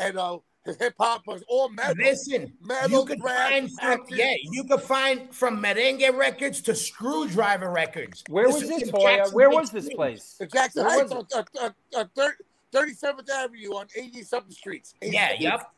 [0.00, 0.38] and uh,
[0.72, 1.94] hip hop was all metal.
[1.98, 6.74] Listen, metal, you could thrash, find from yeah, you could find from merengue records to
[6.74, 8.24] screwdriver records.
[8.28, 9.28] Where was this, in Hoya?
[9.32, 10.36] Where was this place?
[10.38, 12.28] The Jackson Where Heights on uh, uh, uh,
[12.74, 14.94] 37th Avenue on 80 something streets.
[15.02, 15.42] 80 Yeah, something.
[15.42, 15.70] yep.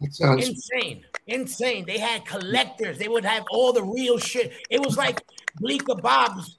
[0.00, 1.84] That sounds Insane, insane.
[1.86, 2.98] They had collectors.
[2.98, 4.52] They would have all the real shit.
[4.68, 5.20] It was like
[5.60, 6.58] Bleecker Bob's,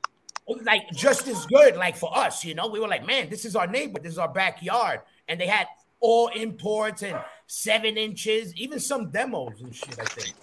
[0.64, 1.76] like just as good.
[1.76, 4.18] Like for us, you know, we were like, man, this is our neighbor, this is
[4.18, 5.68] our backyard, and they had
[6.00, 10.00] all imports and seven inches, even some demos and shit.
[10.00, 10.36] I think.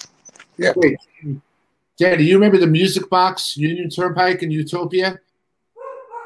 [0.57, 0.73] Yeah.
[0.77, 0.97] Wait,
[1.99, 5.19] Daddy, you remember the Music Box, Union Turnpike, and Utopia?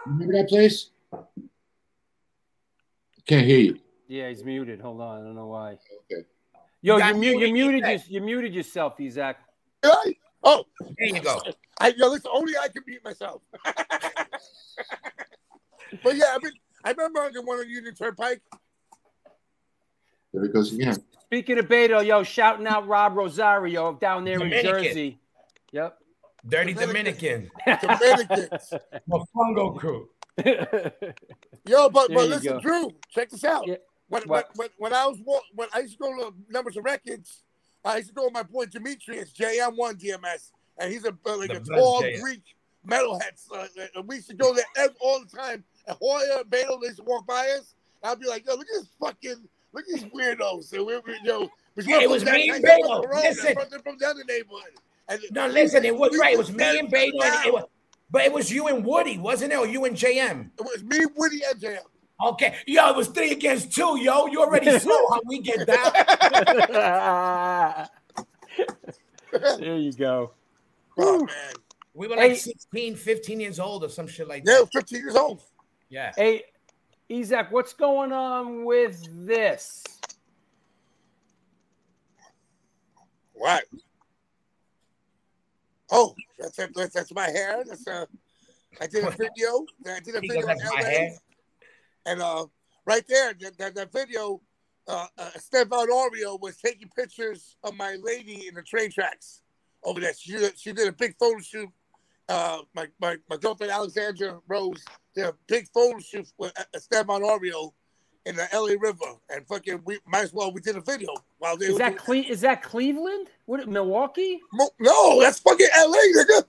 [0.07, 0.91] Remember that place?
[3.27, 3.79] Can't hear you.
[4.09, 4.81] Yeah, he's muted.
[4.81, 5.79] Hold on, I don't know why.
[6.13, 6.25] Okay.
[6.81, 9.37] Yo, You you, mu- you muted, muted your, you muted yourself, Isaac.
[9.85, 10.17] Right?
[10.45, 11.41] Oh, There you go.
[11.81, 13.43] I, yo, listen, only I can beat myself.
[16.05, 16.53] but yeah, I mean,
[16.85, 18.41] I remember on the one on Union Turnpike.
[20.37, 21.03] There it goes again.
[21.23, 24.77] Speaking of Beto, yo, shouting out Rob Rosario down there Dominican.
[24.77, 25.19] in Jersey.
[25.73, 25.99] Yep.
[26.47, 27.51] Dirty Dominican.
[27.67, 27.99] Dominican.
[28.29, 28.75] Dominicans.
[29.09, 30.09] Mofongo crew.
[31.67, 32.61] Yo, but, There but listen, go.
[32.61, 33.67] Drew, check this out.
[33.67, 33.77] Yeah.
[34.09, 34.51] When, when, What?
[34.57, 35.19] when, when I was
[35.55, 37.43] when I used to go to Numbers of Records,
[37.83, 41.49] I used to go with my boy Demetrius, JM1 DMS, and he's a uh, like
[41.49, 42.21] The a tall JM.
[42.21, 42.43] Greek
[42.87, 43.41] metalhead.
[43.53, 43.67] Uh,
[43.97, 44.65] and we used to go there
[45.01, 45.65] all the time.
[45.89, 47.75] And Hoya and Beto they used to walk by us.
[48.05, 50.73] I'd be like, yo, look at this fucking, look at these weirdos.
[50.73, 52.87] And we, we, yo, we Yeah, it was from me that- and they're Beto.
[52.87, 53.45] from the road, Listen.
[53.45, 54.73] they're from, they're from the other neighborhood.
[55.09, 56.35] And No, listen, it was we right.
[56.35, 57.65] It was me and stand Beto, and it was,
[58.11, 59.57] but it was you and Woody, wasn't it?
[59.59, 60.51] Or you and JM?
[60.59, 61.79] It was me, Woody, and JM.
[62.25, 64.27] Okay, yo, it was three against two, yo.
[64.27, 65.93] You already saw how we get down.
[69.59, 70.33] there you go.
[70.99, 71.29] Oh, man.
[71.95, 72.37] We were like Hey.
[72.37, 74.51] 16, 15 years old or some shit like that.
[74.53, 74.73] Yeah, that.
[74.73, 75.43] 15 years old.
[75.89, 76.13] Yeah.
[76.17, 76.45] Hey,
[77.11, 79.85] Isaac, what's going on with this?
[83.33, 83.65] What?
[85.91, 87.63] Oh, that's that's, that's my hair.
[87.65, 88.07] That's uh,
[88.81, 89.67] I did a video.
[89.87, 91.17] I did a video in LA,
[92.07, 92.47] and uh,
[92.85, 94.41] right there, that, that, that video,
[94.89, 99.43] uh, uh, Stefan Oreo was taking pictures of my lady in the train tracks
[99.85, 100.15] over there.
[100.15, 101.69] She she did a big photo shoot.
[102.29, 107.73] Uh, my, my my girlfriend Alexandra Rose did a big photo shoot with Stefan Oreo
[108.25, 111.57] in the LA River, and fucking we might as well we did a video while
[111.57, 113.29] they Is were that Cle- is that Cleveland?
[113.45, 114.41] What Milwaukee?
[114.53, 116.45] Mo- no, that's fucking LA, nigga.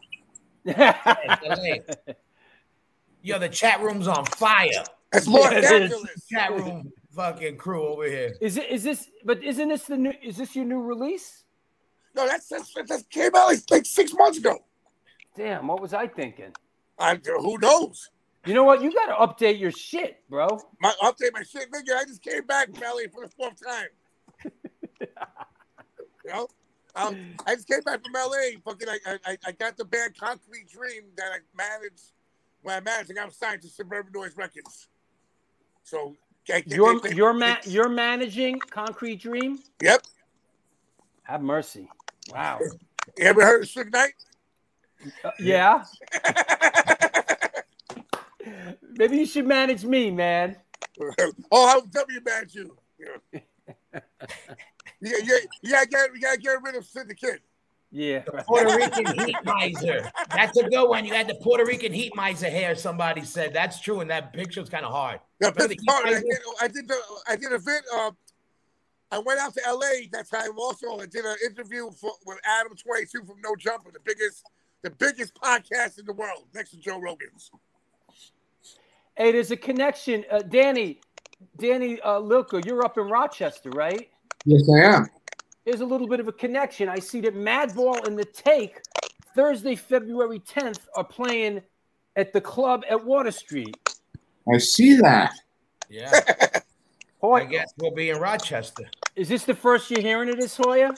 [0.65, 2.13] It's LA.
[3.21, 4.69] Yo, the chat room's on fire.
[5.11, 5.71] That's Los Yeah, it is.
[5.71, 6.27] Angeles.
[6.31, 8.35] Chat room fucking crew over here.
[8.41, 11.43] Is it is this but isn't this the new is this your new release?
[12.15, 14.63] No, that's that's that came out like, like six months ago.
[15.37, 16.51] Damn, what was I thinking?
[16.97, 18.09] I, who knows?
[18.45, 18.81] You know what?
[18.81, 20.47] You gotta update your shit, bro.
[20.81, 21.95] My update my shit, nigga.
[21.95, 23.87] I just came back from LA for the fourth time.
[24.99, 26.47] you know,
[26.95, 28.57] um, I just came back from LA.
[28.65, 32.13] Fucking, I, I, I got the band Concrete Dream that I managed.
[32.63, 34.87] When I managed, I got signed to Suburban Noise Records.
[35.83, 36.15] So
[36.51, 39.59] I- You're they- they- you're ma- you're managing Concrete Dream?
[39.81, 40.01] Yep.
[41.23, 41.87] Have mercy.
[42.31, 42.59] Wow.
[43.17, 44.13] You ever heard of Suge Knight?
[45.23, 45.83] Uh, yeah.
[48.97, 50.55] Maybe you should manage me, man.
[51.51, 52.77] oh, how W manage you?
[52.99, 53.41] Yeah.
[54.99, 57.39] You, you, you, gotta get, you gotta get rid of Sid the Kid.
[57.91, 58.23] Yeah.
[58.47, 60.09] Puerto Rican heat miser.
[60.35, 61.05] That's a good one.
[61.05, 62.75] You had the Puerto Rican heat miser hair.
[62.75, 65.19] Somebody said that's true, and that picture's kind of hard.
[65.39, 66.23] Yeah, Remember the Pitts I did,
[66.61, 66.99] I did the
[67.29, 67.83] I did a vid.
[67.95, 68.11] Uh,
[69.11, 70.99] I went out to LA that time also.
[70.99, 74.43] I did an interview for, with Adam Twenty Two from No Jumper, the biggest
[74.87, 77.51] the biggest podcast in the world, next to Joe Rogan's.
[79.17, 80.23] Hey, there's a connection.
[80.31, 81.01] Uh, Danny,
[81.59, 84.09] Danny uh, Lilker, you're up in Rochester, right?
[84.45, 85.07] Yes, I am.
[85.65, 86.87] There's a little bit of a connection.
[86.87, 88.79] I see that Madball and the Take
[89.35, 91.61] Thursday, February 10th are playing
[92.15, 93.75] at the club at Water Street.
[94.51, 95.33] I see that.
[95.89, 96.17] Yeah.
[97.19, 98.89] Hoy, I guess we'll be in Rochester.
[99.17, 100.93] is this the first you're hearing of this, Hoya?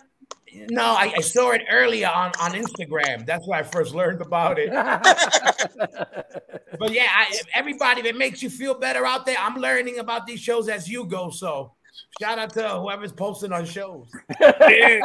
[0.70, 3.26] No, I, I saw it earlier on, on Instagram.
[3.26, 4.70] That's where I first learned about it.
[6.80, 10.26] But yeah, I, everybody, if it makes you feel better out there, I'm learning about
[10.26, 11.30] these shows as you go.
[11.30, 11.74] So
[12.22, 14.10] shout out to whoever's posting on shows.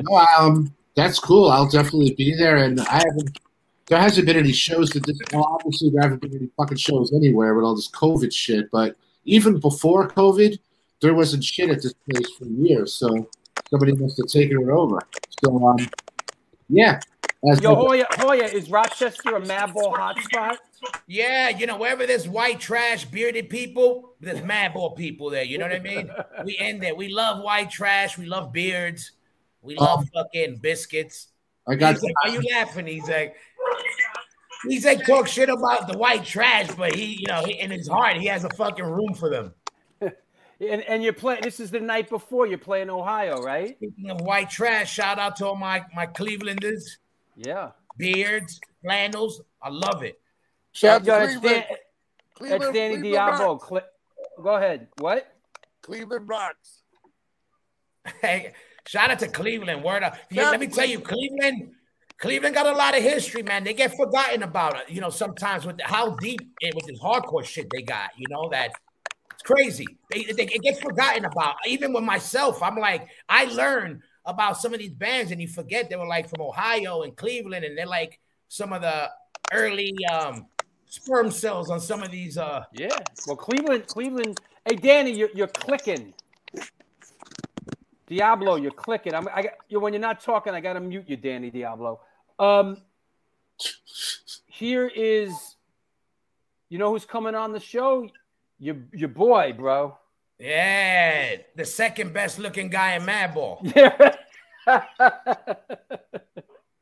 [0.00, 1.50] No, um, that's cool.
[1.50, 2.58] I'll definitely be there.
[2.58, 3.40] And I haven't.
[3.86, 5.18] There hasn't been any shows that this.
[5.32, 8.70] Well, obviously there haven't been any fucking shows anywhere with all this COVID shit.
[8.70, 10.58] But even before COVID,
[11.00, 12.94] there wasn't shit at this place for years.
[12.94, 13.28] So
[13.70, 14.98] somebody must have taken it over.
[15.42, 15.78] So um,
[16.68, 17.00] Yeah.
[17.48, 20.56] As Yo, Hoya, Hoya, is Rochester a Madball hotspot?
[21.06, 25.44] Yeah, you know, wherever there's white trash, bearded people, there's madball people there.
[25.44, 26.10] You know what I mean?
[26.44, 26.96] We end there.
[26.96, 28.18] We love white trash.
[28.18, 29.12] We love beards.
[29.62, 31.28] We love fucking biscuits.
[31.66, 32.86] I got He's like, Why you laughing?
[32.86, 33.36] He's like,
[34.68, 37.88] he's like talk shit about the white trash, but he, you know, he, in his
[37.88, 39.54] heart, he has a fucking room for them.
[40.60, 41.42] And and you're playing.
[41.42, 43.76] This is the night before you're playing Ohio, right?
[43.76, 46.82] Speaking of white trash, shout out to all my my Clevelanders,
[47.36, 47.70] Yeah.
[47.96, 49.40] beards, flannels.
[49.62, 50.20] I love it.
[50.72, 51.64] Shout out to that's, Cleveland.
[51.68, 51.76] Dan,
[52.34, 53.58] Cleveland, that's Danny Cleveland Diablo.
[53.58, 53.80] Cle-
[54.42, 54.88] Go ahead.
[54.98, 55.32] What?
[55.82, 56.82] Cleveland rocks.
[58.20, 58.52] Hey,
[58.86, 59.82] shout out to Cleveland.
[59.84, 60.16] Word up.
[60.30, 61.72] Yeah, Shout let me out tell you, Cleveland,
[62.18, 63.64] Cleveland got a lot of history, man.
[63.64, 66.98] They get forgotten about it, you know, sometimes with the, how deep and with this
[67.00, 68.78] hardcore shit they got, you know, that it's
[69.48, 69.86] crazy.
[70.10, 71.56] It gets forgotten about.
[71.66, 75.88] Even with myself, I'm like, I learned about some of these bands, and you forget
[75.88, 79.10] they were like from Ohio and Cleveland, and they're like some of the
[79.52, 80.46] early um
[80.86, 82.88] sperm cells on some of these uh Yeah.
[83.26, 84.38] Well, Cleveland, Cleveland.
[84.66, 86.12] Hey, Danny, you're you're clicking.
[88.06, 89.14] Diablo, you're clicking.
[89.14, 89.28] I'm.
[89.34, 90.54] I got you when you're not talking.
[90.54, 92.00] I got to mute you, Danny Diablo.
[92.38, 92.82] Um.
[94.46, 95.32] Here is.
[96.68, 98.08] You know who's coming on the show?
[98.58, 99.96] Your your boy, bro.
[100.38, 103.62] yeah, the second best looking guy in Madball.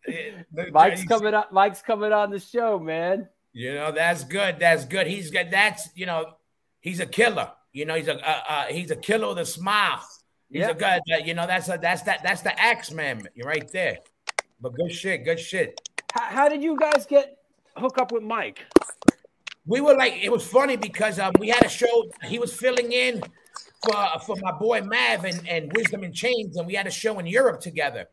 [0.08, 0.42] Yeah.
[0.72, 1.44] Mike's coming on.
[1.50, 3.28] Mike's coming on the show, man.
[3.52, 4.58] You know, that's good.
[4.60, 5.06] That's good.
[5.06, 6.34] He's got that's you know,
[6.80, 7.50] he's a killer.
[7.72, 10.00] You know, he's a uh, uh, he's a killer with a smile.
[10.48, 10.70] He's Yeah.
[10.70, 11.00] a good.
[11.12, 13.28] Uh, you know, that's a that's that that's the axe man.
[13.34, 13.98] You're right there.
[14.60, 15.24] But good shit.
[15.24, 15.80] Good shit.
[16.14, 17.38] How, how did you guys get
[17.76, 18.60] hook up with Mike?
[19.66, 22.04] We were like, it was funny because um, we had a show.
[22.24, 23.20] He was filling in
[23.84, 27.18] for for my boy Mav and, and Wisdom in Chains, and we had a show
[27.18, 28.06] in Europe together,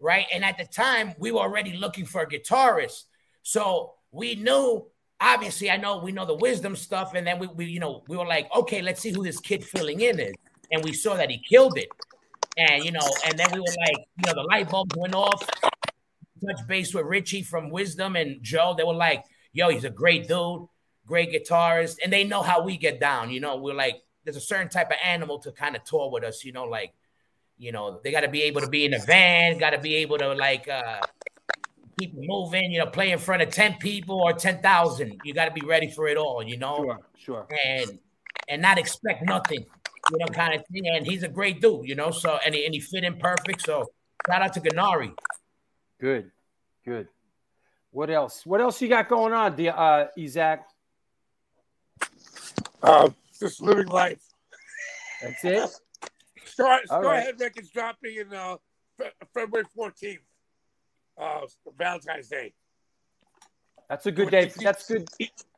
[0.00, 0.24] right?
[0.32, 3.04] And at the time, we were already looking for a guitarist,
[3.42, 4.86] so we knew.
[5.18, 8.16] Obviously, I know we know the Wisdom stuff, and then we, we you know we
[8.16, 10.34] were like, okay, let's see who this kid filling in is,
[10.70, 11.88] and we saw that he killed it,
[12.56, 15.46] and you know, and then we were like, you know, the light bulbs went off.
[15.62, 18.74] Touch base with Richie from Wisdom and Joe.
[18.76, 19.24] They were like,
[19.54, 20.68] yo, he's a great dude
[21.06, 23.30] great guitarist, and they know how we get down.
[23.30, 26.24] You know, we're like, there's a certain type of animal to kind of tour with
[26.24, 26.44] us.
[26.44, 26.92] You know, like,
[27.58, 29.94] you know, they got to be able to be in a van, got to be
[29.96, 31.00] able to like uh
[31.98, 32.70] keep moving.
[32.72, 35.20] You know, play in front of ten people or ten thousand.
[35.24, 36.42] You got to be ready for it all.
[36.42, 36.76] You know,
[37.16, 37.48] Sure, sure.
[37.64, 37.98] and
[38.48, 39.64] and not expect nothing.
[40.12, 40.86] You know, kind of thing.
[40.88, 41.88] And he's a great dude.
[41.88, 43.62] You know, so and he, and he fit in perfect.
[43.62, 43.90] So
[44.26, 45.12] shout out to Gurnari.
[46.00, 46.30] Good,
[46.84, 47.08] good.
[47.90, 48.44] What else?
[48.44, 50.60] What else you got going on, Di- uh, Isaac?
[52.82, 54.22] Uh, just living life.
[55.22, 55.70] That's it.
[56.44, 57.26] Star, All right.
[57.26, 58.56] Skarhead Records dropping in uh,
[58.98, 60.18] Fe- February 14th,
[61.18, 61.40] uh,
[61.76, 62.52] Valentine's Day.
[63.88, 64.50] That's a good day.
[64.56, 65.08] That's good.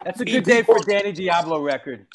[0.05, 2.07] That's a good EP day for Danny Diablo record.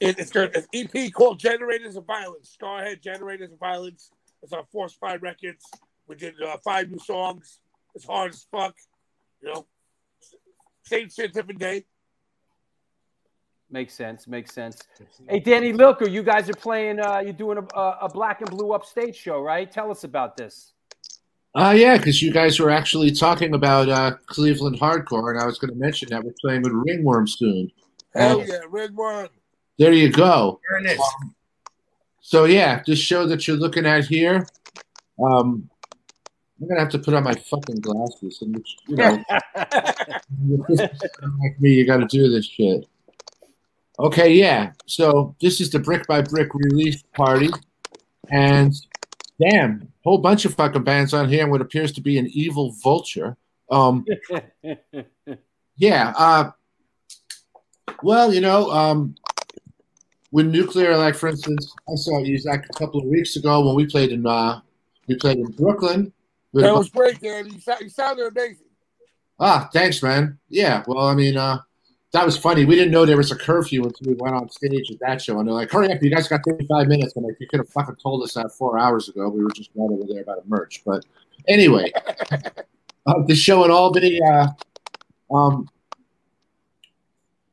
[0.00, 2.56] It, it's their it's EP called Generators of Violence.
[2.60, 4.10] Skarhead Generators of Violence.
[4.42, 5.64] It's on Force Five Records.
[6.08, 7.60] We did uh, five new songs.
[7.94, 8.74] It's hard as fuck.
[9.42, 9.66] You know,
[10.84, 11.84] same shit, different day.
[13.70, 14.26] Makes sense.
[14.26, 14.78] Makes sense.
[15.28, 16.98] Hey, Danny Lilker, you guys are playing.
[16.98, 19.70] Uh, you're doing a, a, a black and blue upstate show, right?
[19.70, 20.72] Tell us about this.
[21.54, 25.58] Uh, yeah, because you guys were actually talking about uh, Cleveland hardcore, and I was
[25.58, 27.70] going to mention that we're playing with Ringworm soon.
[28.14, 29.28] Hell Uh, yeah, Red One.
[29.78, 30.60] There you go.
[30.72, 31.00] Ernest.
[32.20, 34.46] So yeah, this show that you're looking at here,
[35.24, 35.68] um,
[36.60, 39.24] I'm gonna have to put on my fucking glasses, and you know,
[39.56, 42.86] like me, you got to do this shit.
[44.00, 44.72] Okay, yeah.
[44.86, 47.50] So this is the brick by brick release party,
[48.30, 48.72] and
[49.38, 52.74] damn, whole bunch of fucking bands on here, and what appears to be an evil
[52.82, 53.36] vulture.
[53.70, 54.06] Um,
[55.76, 56.14] yeah.
[56.16, 56.50] Uh,
[58.02, 59.14] well, you know, um,
[60.30, 63.74] when nuclear, like for instance, I saw you Isaac a couple of weeks ago when
[63.74, 64.60] we played in uh,
[65.08, 66.10] we played in Brooklyn.
[66.54, 67.48] That was great, Dan.
[67.48, 68.66] You, you sounded amazing.
[69.38, 70.38] ah, thanks, man.
[70.48, 71.58] Yeah, well, I mean, uh,
[72.12, 72.64] that was funny.
[72.64, 75.38] We didn't know there was a curfew until we went on stage at that show,
[75.38, 77.68] and they're like, "Hurry up, you guys got 35 minutes." I'm like, "You could have
[77.68, 79.28] fucking told us that four hours ago.
[79.28, 81.04] We were just right over there about the merch." But
[81.46, 81.92] anyway,
[83.06, 84.48] uh, the show in Albany, uh,
[85.32, 85.68] um,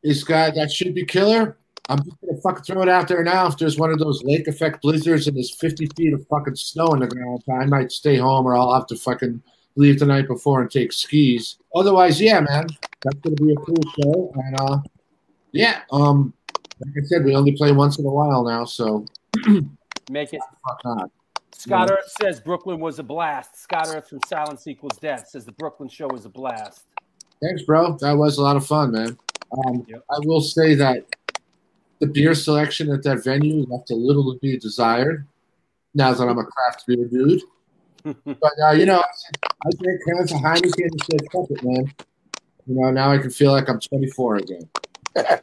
[0.03, 1.57] is got that should be killer.
[1.89, 3.47] I'm just gonna fucking throw it out there now.
[3.47, 6.87] If there's one of those lake effect blizzards and there's 50 feet of fucking snow
[6.93, 9.41] in the ground, I might stay home or I'll have to fucking
[9.77, 11.57] leave the night before and take skis.
[11.75, 12.67] Otherwise, yeah, man,
[13.03, 14.33] that's gonna be a cool show.
[14.35, 14.79] And uh,
[15.51, 16.33] yeah, um,
[16.85, 19.05] like I said, we only play once in a while now, so
[20.11, 20.41] Make it.
[20.67, 21.11] fuck not.
[21.53, 21.95] Scott Yeah.
[21.95, 23.61] Earth says Brooklyn was a blast.
[23.61, 26.83] Scott Earth from Silence Equals Death says the Brooklyn show was a blast.
[27.41, 27.97] Thanks, bro.
[27.97, 29.17] That was a lot of fun, man.
[29.65, 31.05] Um, I will say that
[31.99, 35.25] the beer selection at that venue left a little to be desired.
[35.95, 37.41] Now that I'm a craft beer dude,
[38.25, 41.93] but uh, you know, I drank cans of Heineken and said, "Fuck it, man."
[42.67, 44.69] You know, now I can feel like I'm 24 again.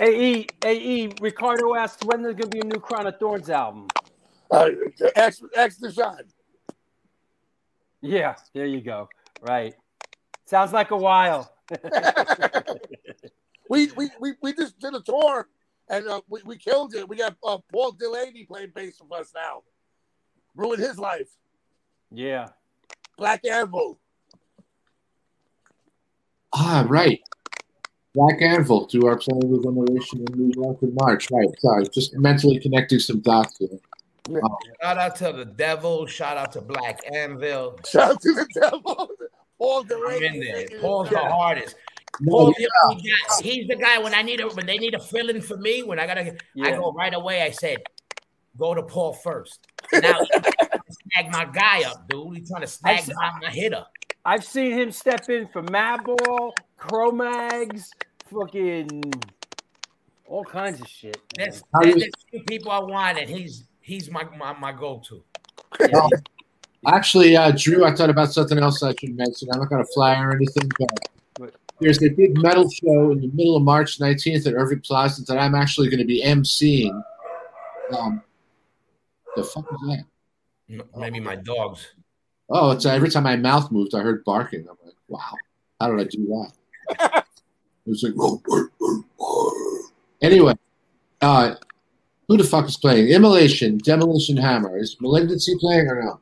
[0.00, 3.88] AE, AE, Ricardo asked when there's going to be a new Crown of Thornz album.
[4.50, 4.70] Uh,
[5.14, 6.22] X, X Deshaun.
[8.00, 9.08] Yeah, there you go.
[9.40, 9.74] Right.
[10.46, 11.52] Sounds like a while.
[13.70, 15.48] we, we, we, we just did a tour
[15.88, 17.08] and uh, we, we killed it.
[17.08, 19.62] We got uh, Paul Delaney playing bass with us now.
[20.54, 21.28] Ruined his life.
[22.14, 22.48] Yeah.
[23.18, 23.98] Black Anvil.
[26.52, 27.20] Ah, right.
[28.14, 31.28] Black Anvil to our playing with Generation in New York in March.
[31.30, 31.48] Right.
[31.58, 33.80] Sorry, just mentally connecting some dots here.
[34.28, 36.06] Um, Shout out to the devil.
[36.06, 37.78] Shout out to Black Anvil.
[37.86, 39.10] Shout out to the devil.
[39.58, 40.66] Paul I'm in there.
[40.80, 41.76] Paul's the hardest.
[42.20, 42.66] No, Paul, yeah.
[42.66, 45.40] the only guy- he's the guy when I need a when they need a fill-in
[45.40, 45.82] for me.
[45.82, 47.42] When I gotta, I go right away.
[47.42, 47.78] I said,
[48.56, 49.66] go to Paul first.
[49.92, 52.36] Now he's trying to snag my guy up, dude.
[52.38, 53.84] He's trying to snag s- my, my hitter.
[54.24, 57.90] I've seen him step in for Madball, Cro-Mags,
[58.32, 59.02] fucking
[60.26, 61.16] all kinds of shit.
[61.36, 61.48] man.
[61.50, 65.22] There's, How there's two people I want, and he's he's my my, my go-to.
[65.92, 66.08] Well,
[66.86, 69.48] actually, uh, Drew, I thought about something else I should mention.
[69.52, 70.70] I'm not going to fly or anything,
[71.38, 75.22] but there's a big metal show in the middle of March 19th at Irving Plaza
[75.24, 77.02] that I'm actually going to be emceeing.
[77.98, 78.22] Um,
[79.36, 80.04] the fuck is that?
[80.70, 81.94] M- Maybe my dogs.
[82.50, 84.66] Oh, it's every time my mouth moved, I heard barking.
[84.68, 85.20] I'm like, wow,
[85.80, 87.24] how did I do that?
[87.86, 88.14] it was like,
[90.20, 90.54] anyway,
[91.22, 91.54] uh,
[92.28, 93.08] who the fuck is playing?
[93.08, 94.78] Immolation, Demolition Hammer.
[94.78, 96.20] Is Malignancy playing or no?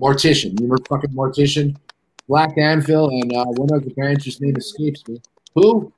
[0.00, 0.58] Mortician.
[0.58, 1.76] You remember fucking Mortician?
[2.28, 5.20] Black Anvil and uh, one of the bands whose name escapes me.
[5.56, 5.92] Who?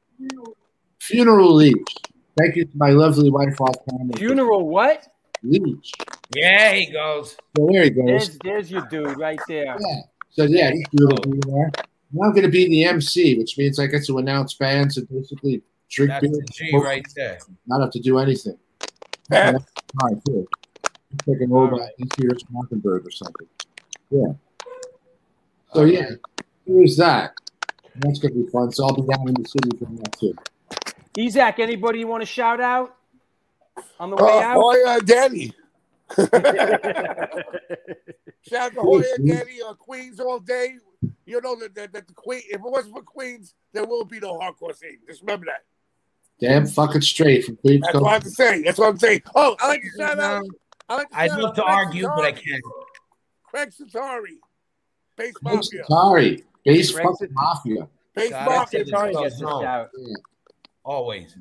[1.01, 1.95] Funeral Leech.
[2.39, 4.17] Thank you to my lovely wife off camera.
[4.17, 5.12] Funeral what?
[5.43, 5.93] Leech.
[6.35, 7.37] Yeah, he goes.
[7.57, 8.07] So there he goes.
[8.07, 9.77] There's, there's your dude right there.
[9.79, 10.01] Yeah.
[10.31, 11.71] So yeah, he's beautiful there.
[12.13, 15.09] Now I'm going to be the MC, which means I get to announce bands and
[15.09, 16.33] basically drink That's beer.
[16.33, 17.39] the G right there.
[17.67, 18.59] Not have to do anything.
[19.33, 19.57] All right,
[20.27, 20.47] cool.
[20.85, 21.81] It's like an old
[22.19, 23.47] Serious Mockingbird or something.
[24.11, 24.33] Yeah.
[25.75, 26.11] So yeah,
[26.67, 27.35] here's that.
[27.97, 28.73] That's going to be fun.
[28.73, 30.35] So I'll be down in the city for that too.
[31.19, 32.97] Isaac, anybody you want to shout out
[34.01, 34.57] on the way Uh, out?
[34.61, 35.53] Hoya Danny.
[36.17, 36.35] Shout
[38.63, 40.75] out to Hoya Danny, uh, Queens all day.
[41.27, 44.21] You know that, that, that the Queen, if it wasn't for Queens, there will be
[44.21, 44.99] no hardcore scene.
[45.07, 45.65] Just remember that.
[46.41, 48.37] Damn fucking straight from Queens That's what I have Coast.
[48.37, 48.63] to say.
[48.63, 49.23] That's what I'm saying.
[49.35, 50.45] Oh, I like to shout out.
[50.89, 52.63] I like to I'd love to Craig argue, but I can't.
[53.45, 54.39] Craig Setari,
[55.17, 55.85] Base Craig Mafia.
[55.89, 57.89] Sorry, base Craig fucking mafia.
[58.15, 58.59] Base God, Mafia.
[58.59, 58.89] that's it.
[58.89, 59.63] Sorry, Sorry, gets a no.
[59.63, 59.91] shout.
[60.85, 61.37] Always.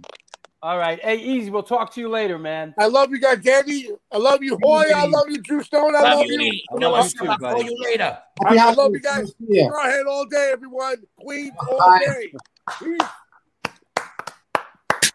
[0.63, 1.03] All right.
[1.03, 2.75] Hey, Easy, we'll talk to you later, man.
[2.77, 3.89] I love you guys, Danny.
[4.11, 4.93] I love you, Hoya.
[4.95, 5.95] I love you, Drew Stone.
[5.95, 6.39] I Love love you, you.
[6.39, 6.65] Lee.
[6.73, 7.09] You know what?
[7.09, 8.19] too, I'll call you later.
[8.43, 9.33] Happy I love you guys.
[9.39, 9.69] Yeah.
[9.69, 10.97] Go ahead all day, everyone.
[11.19, 11.99] Queens all Bye.
[11.99, 12.33] day.
[12.77, 12.99] Peace.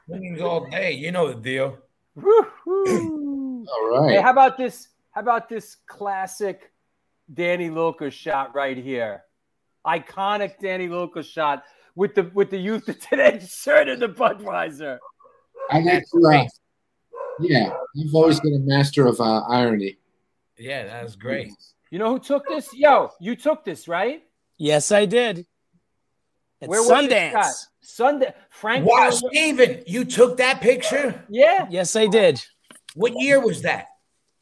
[0.08, 0.92] Queens all day.
[0.92, 1.78] You know the deal.
[2.16, 3.64] Woo-hoo.
[4.08, 4.88] Hey, how about this?
[5.12, 6.72] How about this classic
[7.32, 9.22] Danny Lilker's shot right here?
[9.86, 11.62] Iconic Danny Lilker's shot
[11.94, 14.98] with the with the youth of today's shirt and the Budweiser.
[15.70, 16.44] I like That's to, uh,
[17.40, 19.98] yeah, you've always been a master of uh, irony.
[20.58, 21.52] Yeah, that's great.
[21.90, 22.72] You know who took this?
[22.74, 24.22] Yo, you took this, right?
[24.58, 25.46] Yes, I did.
[26.62, 27.66] At Where was this Sundance.
[27.82, 28.34] Sunday.
[28.50, 28.86] Frank.
[28.86, 31.24] Wow, Carlo- Steven, you took that picture?
[31.28, 31.66] Yeah.
[31.70, 32.42] Yes, I did.
[32.94, 33.86] What year was that?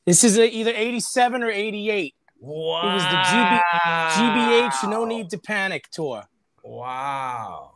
[0.07, 2.15] This is a, either 87 or 88.
[2.41, 2.83] Wow.
[2.83, 3.61] It was the GB,
[4.13, 6.25] GBH No Need to Panic tour.
[6.63, 7.73] Wow.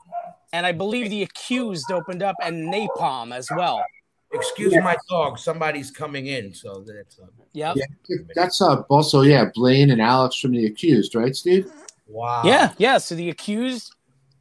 [0.53, 3.85] And I believe The Accused opened up and Napalm as well.
[4.33, 5.39] Excuse my dog.
[5.39, 7.77] Somebody's coming in, so that's uh, Yep.
[7.77, 11.71] Yeah, that's uh, also yeah, Blaine and Alex from the Accused, right, Steve?
[12.07, 12.43] wow.
[12.45, 12.99] Yeah, yeah.
[12.99, 13.95] So The Accused,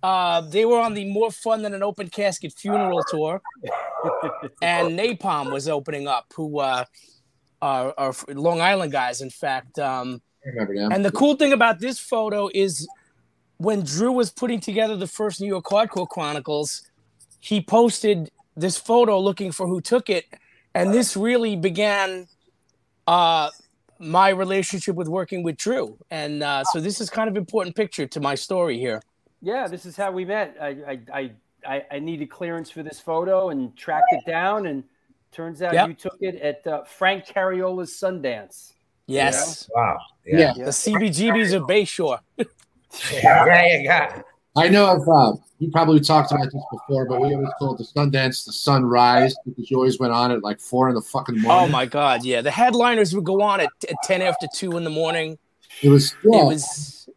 [0.03, 3.41] uh, they were on the More Fun Than an Open Casket funeral tour.
[4.61, 6.83] and Napalm was opening up, who uh,
[7.61, 9.79] are, are Long Island guys, in fact.
[9.79, 10.91] Um, I remember them.
[10.91, 12.87] And the cool thing about this photo is
[13.57, 16.83] when Drew was putting together the first New York Hardcore Chronicles,
[17.39, 20.25] he posted this photo looking for who took it.
[20.73, 22.27] And this really began
[23.07, 23.49] uh,
[23.99, 25.97] my relationship with working with Drew.
[26.11, 29.01] And uh, so this is kind of important picture to my story here.
[29.41, 30.55] Yeah, this is how we met.
[30.59, 31.31] I I I,
[31.67, 34.83] I, I needed clearance for this photo and tracked it down, and
[35.31, 35.87] turns out Yep.
[35.87, 38.73] you took it at uh, Frank Cariola's Sundance.
[39.05, 39.69] Yes.
[39.73, 39.99] Wow.
[40.25, 40.53] Yeah.
[40.53, 42.19] The CBGBs of Bayshore.
[43.11, 44.21] Yeah, yeah, yeah.
[44.55, 47.83] I know I've uh, you probably talked about this before, but we always called the
[47.83, 51.65] Sundance the sunrise because you always went on at like four in the fucking morning.
[51.65, 52.23] Oh my God!
[52.25, 55.37] Yeah, the headliners would go on at, at ten after two in the morning.
[55.81, 56.41] It was yeah.
[56.41, 57.09] It was.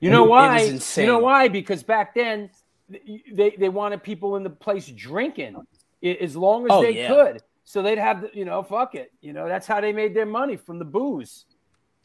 [0.00, 0.58] You know It was why?
[0.60, 1.06] insane.
[1.06, 1.48] You know why?
[1.48, 2.50] Because back then,
[2.88, 5.56] they they wanted people in the place drinking
[6.02, 7.08] as long as Oh, they yeah.
[7.08, 7.42] could.
[7.64, 9.10] So they'd have, the, you know, fuck it.
[9.22, 11.46] You know, that's how they made their money from the booze.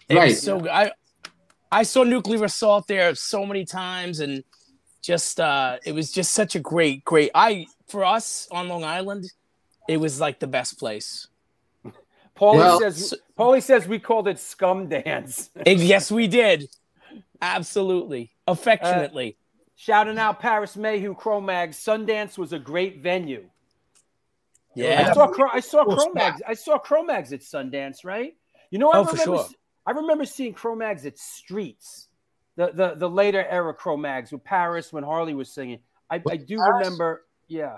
[0.07, 0.37] It Right.
[0.37, 0.67] so.
[0.69, 0.91] I
[1.71, 4.43] I saw nuclear assault there so many times, and
[5.01, 7.31] just uh, it was just such a great, great.
[7.35, 9.25] I for us on Long Island,
[9.87, 11.27] it was like the best place.
[12.35, 15.49] Paulie Well- says, Paulie says we called it scum dance.
[15.65, 16.69] And yes, we did.
[17.41, 19.37] Absolutely, affectionately.
[19.75, 21.77] Shouting out Paris Mayhew Cro-Mags.
[21.77, 23.45] Sundance was a great venue.
[24.75, 25.13] I yeah.
[25.13, 26.41] saw I saw Cool Cro-Mags.
[26.47, 28.35] I saw Cro-Mags at Sundance, right?
[28.71, 29.37] You know, I Oh, for remember.
[29.37, 29.47] sure.
[29.89, 32.09] I remember seeing Cro-Mags at Streets,
[32.55, 35.79] the the the later era Cro-Mags with Paris when Harley was singing.
[36.11, 36.85] I, I do Paris?
[36.85, 37.25] remember.
[37.47, 37.77] Yeah,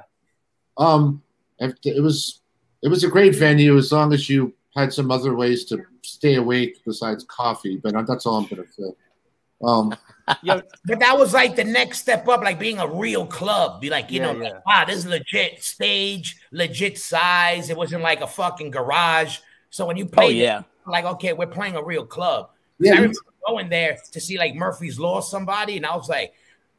[0.77, 1.23] Um,
[1.59, 2.41] it it was
[2.83, 6.35] it was a great venue as long as you had some other ways to stay
[6.35, 7.77] awake besides coffee.
[7.81, 8.91] But that's all I'm gonna say.
[9.63, 9.95] Um,
[10.43, 13.79] Yo, But that was like the next step up, like being a real club.
[13.79, 14.49] Be like, you Yeah, know, yeah.
[14.55, 17.69] like, wow, this is legit stage, legit size.
[17.69, 19.37] It wasn't like a fucking garage.
[19.69, 20.63] So when you Oh yeah.
[20.85, 22.49] Like, okay, we're playing a real club.
[22.79, 26.33] Yeah, I remember going there to see like Murphy's Law somebody, and I was like,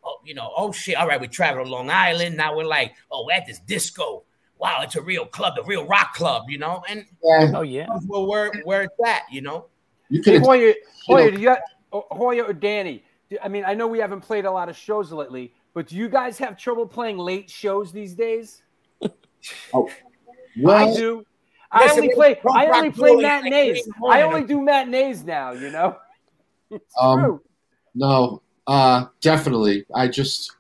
[0.05, 2.37] oh, you know, oh shit, all right, we traveled to Long Island.
[2.37, 4.25] Now we're like, oh, we're at this disco.
[4.59, 7.87] Wow, it's a real club, the real rock club, you know, and yeah, Oh yeah.
[8.07, 9.67] well, where where it's at, you know.
[10.09, 10.75] you hey, could have Hoya,
[11.07, 11.61] Hoya, do you got,
[11.93, 13.05] oh, Hoya or Danny?
[13.29, 15.97] do- I mean, I know we haven't played a lot of shows lately, but do
[15.97, 18.63] you guys have trouble playing late shows these days?
[19.75, 19.91] Oh,
[20.69, 21.25] I do.
[21.73, 22.39] I only play.
[22.55, 23.53] I only play matinees.
[23.53, 24.23] three in the morning.
[24.23, 25.53] I only do matinees now.
[25.53, 25.97] You know.
[26.71, 27.43] It's Um, true.
[27.95, 29.85] No, uh, definitely.
[29.95, 30.53] I just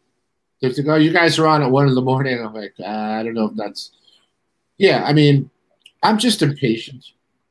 [0.60, 2.38] if they go, you guys are on at one in the morning.
[2.44, 3.92] I'm like, uh, I don't know if that's.
[4.76, 5.48] Yeah, I mean,
[6.02, 7.04] I'm just impatient.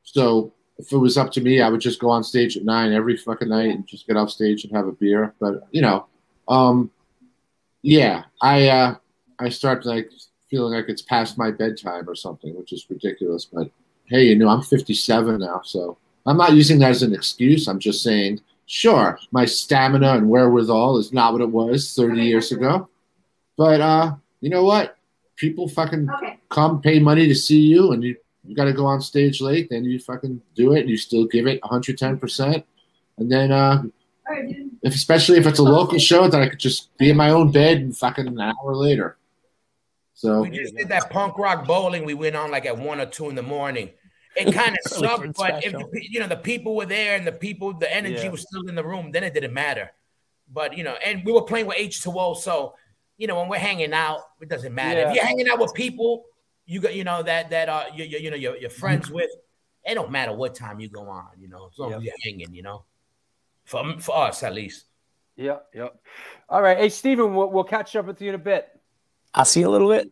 [0.04, 2.92] So if it was up to me, I would just go on stage at nine
[2.92, 5.34] every fucking night and just get off stage and have a beer.
[5.40, 6.06] But you know,
[6.48, 6.90] um,
[7.82, 8.94] yeah, I uh,
[9.40, 10.10] I start like
[10.52, 13.46] feeling like it's past my bedtime or something, which is ridiculous.
[13.46, 13.70] But
[14.04, 15.96] hey, you know, I'm 57 now, so
[16.26, 17.66] I'm not using that as an excuse.
[17.66, 22.52] I'm just saying, sure, my stamina and wherewithal is not what it was 30 years
[22.52, 22.90] ago.
[23.56, 24.98] But uh, you know what?
[25.36, 26.10] People fucking
[26.50, 29.70] come pay money to see you, and you, you got to go on stage late.
[29.70, 32.66] Then you fucking do it, and you still give it 110 percent.
[33.16, 33.84] And then, uh,
[34.82, 37.50] if, especially if it's a local show, then I could just be in my own
[37.50, 39.16] bed and fucking an hour later.
[40.22, 42.04] So We just did that punk rock bowling.
[42.04, 43.90] We went on like at one or two in the morning.
[44.36, 47.32] It kind of sucked, but if the, you know the people were there and the
[47.32, 48.28] people, the energy Yeah.
[48.28, 49.90] was still in the room, then it didn't matter.
[50.48, 52.74] But you know, and we were playing with H two O, so
[53.18, 55.00] you know when we're hanging out, it doesn't matter.
[55.00, 55.08] Yeah.
[55.10, 56.24] If you're hanging out with people,
[56.66, 59.30] you got you know that that uh you, you, you know you're, you're friends with.
[59.84, 62.54] It don't matter what time you go on, you know, as long as you're hanging,
[62.54, 62.84] you know.
[63.64, 64.84] For for us at least.
[65.34, 65.88] Yeah, yeah.
[66.48, 66.78] All right.
[66.78, 68.68] Hey, Stephen, we'll, we'll catch up with you in a bit.
[69.34, 70.10] I'll see you a little bit.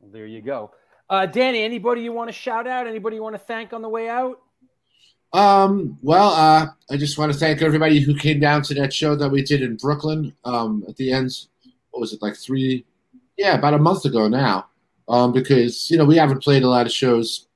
[0.00, 0.72] Well, there you go.
[1.10, 2.86] Uh, Danny, anybody you want to shout out?
[2.86, 4.40] Anybody you want to thank on the way out?
[5.32, 9.14] Um, well, uh, I just want to thank everybody who came down to that show
[9.14, 10.34] that we did in Brooklyn.
[10.44, 11.30] Um, at the end,
[11.90, 12.84] what was it like three?
[13.36, 14.68] Yeah, about a month ago now.
[15.08, 17.46] Um, because you know we haven't played a lot of shows.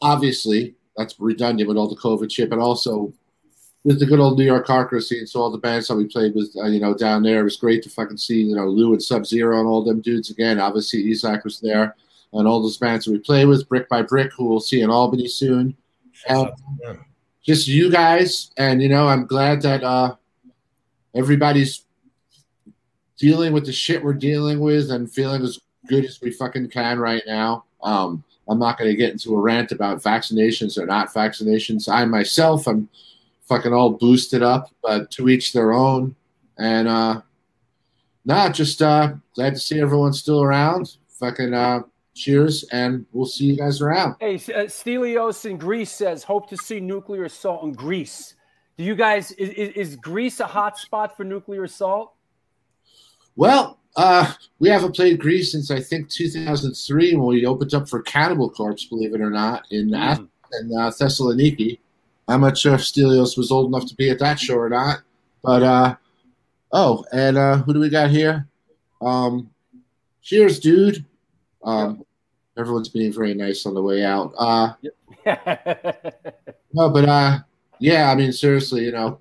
[0.00, 3.12] Obviously, that's redundant with all the COVID shit, but also
[3.84, 5.26] with the good old New York hardcore scene.
[5.26, 7.56] So all the bands that we played with, uh, you know, down there, it was
[7.56, 10.58] great to fucking see, you know, Lou and Sub Zero and all them dudes again.
[10.58, 11.94] Obviously, Isaac was there,
[12.32, 14.90] and all those bands that we play with, Brick by Brick, who we'll see in
[14.90, 15.76] Albany soon
[16.28, 16.50] Um,
[17.44, 20.14] just you guys and you know i'm glad that uh
[21.14, 21.84] everybody's
[23.18, 26.98] dealing with the shit we're dealing with and feeling as good as we fucking can
[26.98, 31.12] right now um i'm not going to get into a rant about vaccinations or not
[31.12, 32.88] vaccinations i myself i'm
[33.48, 36.14] fucking all boosted up but to each their own
[36.58, 37.20] and uh
[38.24, 41.80] nah just uh glad to see everyone still around fucking uh
[42.14, 46.56] cheers and we'll see you guys around Hey, uh, Stelios in Greece says, hope to
[46.56, 48.36] see nuclear assault in Greece.
[48.78, 52.14] Do you guys, is, is, is Greece a hot spot for nuclear assault?
[53.36, 58.00] Well, uh, we haven't played Greece since I think 2003 when we opened up for
[58.02, 59.98] Cannibal Corpse, believe it or not, in Mm.
[59.98, 61.78] Athens and uh, Thessaloniki.
[62.28, 65.00] I'm not sure if Stelios was old enough to be at that show or not,
[65.42, 65.96] but uh,
[66.72, 68.46] oh, and uh, who do we got here?
[69.02, 69.50] Um,
[70.22, 71.04] cheers, dude.
[71.62, 72.04] Um,
[72.56, 74.32] everyone's being very nice on the way out.
[74.38, 74.72] Uh,
[76.74, 77.38] No, but uh,
[77.78, 79.20] yeah, I mean, seriously, you know,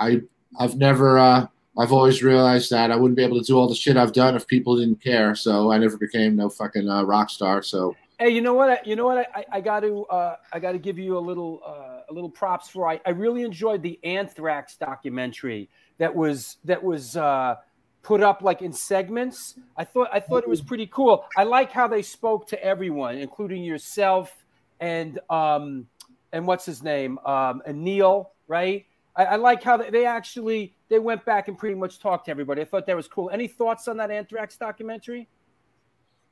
[0.00, 0.22] I
[0.58, 1.46] I've never uh,
[1.78, 4.34] I've always realized that I wouldn't be able to do all the shit I've done
[4.34, 5.34] if people didn't care.
[5.34, 7.62] So I never became no fucking uh, rock star.
[7.62, 8.70] So Hey, you know what?
[8.70, 9.28] I, you know what?
[9.34, 12.30] I, I got to uh, I got to give you a little uh, a little
[12.30, 12.88] props for.
[12.88, 17.56] I, I really enjoyed the Anthrax documentary that was that was uh,
[18.02, 19.58] put up like in segments.
[19.76, 21.26] I thought I thought it was pretty cool.
[21.36, 24.32] I like how they spoke to everyone, including yourself
[24.80, 25.86] and um,
[26.32, 28.32] and what's his name um, and Neil.
[28.48, 28.86] Right?
[29.14, 32.30] I, I like how they, they actually they went back and pretty much talked to
[32.30, 32.62] everybody.
[32.62, 33.28] I thought that was cool.
[33.28, 35.28] Any thoughts on that Anthrax documentary?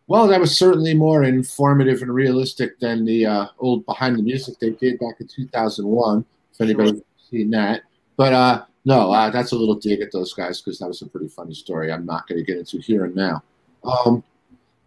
[0.07, 4.59] Well, that was certainly more informative and realistic than the uh, old Behind the Music
[4.59, 6.25] they did back in 2001.
[6.53, 7.83] If anybody's seen that,
[8.17, 11.07] but uh, no, uh, that's a little dig at those guys because that was a
[11.07, 11.91] pretty funny story.
[11.91, 13.43] I'm not going to get into here and now.
[13.83, 14.23] Um,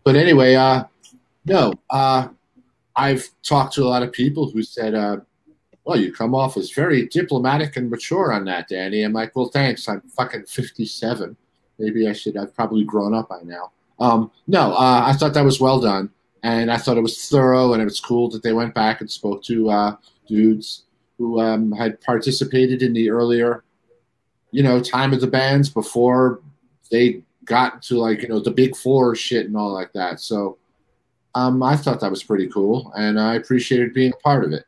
[0.03, 0.83] but anyway, uh,
[1.45, 2.27] no, uh,
[2.95, 5.17] I've talked to a lot of people who said, uh,
[5.83, 9.47] "Well, you come off as very diplomatic and mature on that, Danny." I'm like, "Well,
[9.47, 9.89] thanks.
[9.89, 11.35] I'm fucking 57.
[11.79, 12.37] Maybe I should.
[12.37, 16.09] I've probably grown up by now." Um, no, uh, I thought that was well done,
[16.43, 19.09] and I thought it was thorough, and it was cool that they went back and
[19.09, 19.95] spoke to uh,
[20.27, 20.83] dudes
[21.17, 23.63] who um, had participated in the earlier,
[24.51, 26.41] you know, time of the bands before
[26.91, 30.19] they got to like you know the big four shit and all like that.
[30.19, 30.57] So,
[31.33, 34.65] um, I thought that was pretty cool, and I appreciated being a part of it.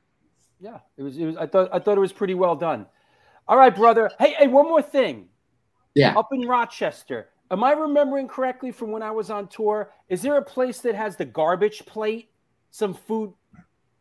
[0.59, 1.17] Yeah, it was.
[1.17, 1.37] It was.
[1.37, 1.69] I thought.
[1.71, 2.87] I thought it was pretty well done.
[3.47, 4.11] All right, brother.
[4.19, 5.27] Hey, hey, one more thing.
[5.95, 6.17] Yeah.
[6.17, 9.91] Up in Rochester, am I remembering correctly from when I was on tour?
[10.09, 12.29] Is there a place that has the garbage plate?
[12.71, 13.33] Some food.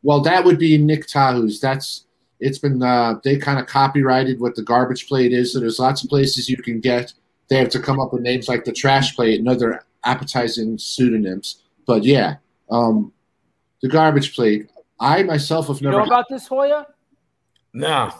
[0.03, 1.61] Well, that would be Nick Tahou's.
[1.61, 2.05] That's
[2.41, 5.53] it's been uh, they kind of copyrighted what the garbage plate is.
[5.53, 7.13] So there's lots of places you can get.
[7.49, 11.63] They have to come up with names like the trash plate and other appetizing pseudonyms.
[11.87, 12.37] But yeah,
[12.71, 13.13] um,
[13.83, 14.71] the garbage plate.
[15.01, 15.99] I myself have You never.
[16.01, 16.87] know about this, Hoya?
[17.73, 18.13] No.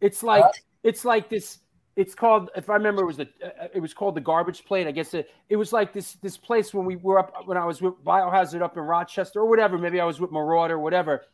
[0.00, 0.44] It's like
[0.82, 1.58] it's like this.
[1.98, 4.86] It's called, if I remember, it was the uh, it was called the garbage plate.
[4.86, 7.64] I guess it, it was like this this place when we were up when I
[7.64, 9.76] was with Biohazard up in Rochester or whatever.
[9.76, 11.24] Maybe I was with Marauder or whatever.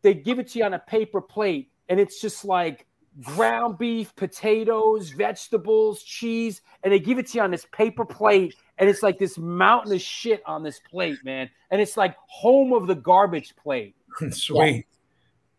[0.00, 2.86] They give it to you on a paper plate, and it's just like
[3.20, 8.54] ground beef, potatoes, vegetables, cheese, and they give it to you on this paper plate,
[8.78, 11.50] and it's like this mountain of shit on this plate, man.
[11.70, 13.94] And it's like home of the garbage plate.
[14.30, 14.86] Sweet.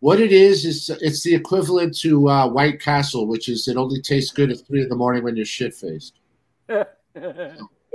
[0.06, 4.00] What it is is it's the equivalent to uh, White Castle, which is it only
[4.04, 6.20] tastes good at three in the morning when you're shit faced.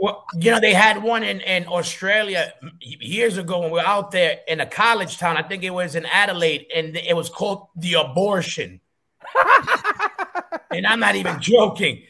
[0.03, 4.11] Well, you know, they had one in, in Australia years ago when we were out
[4.11, 5.37] there in a college town.
[5.37, 8.81] I think it was in Adelaide, and it was called the abortion.
[10.71, 12.05] and I'm not even joking.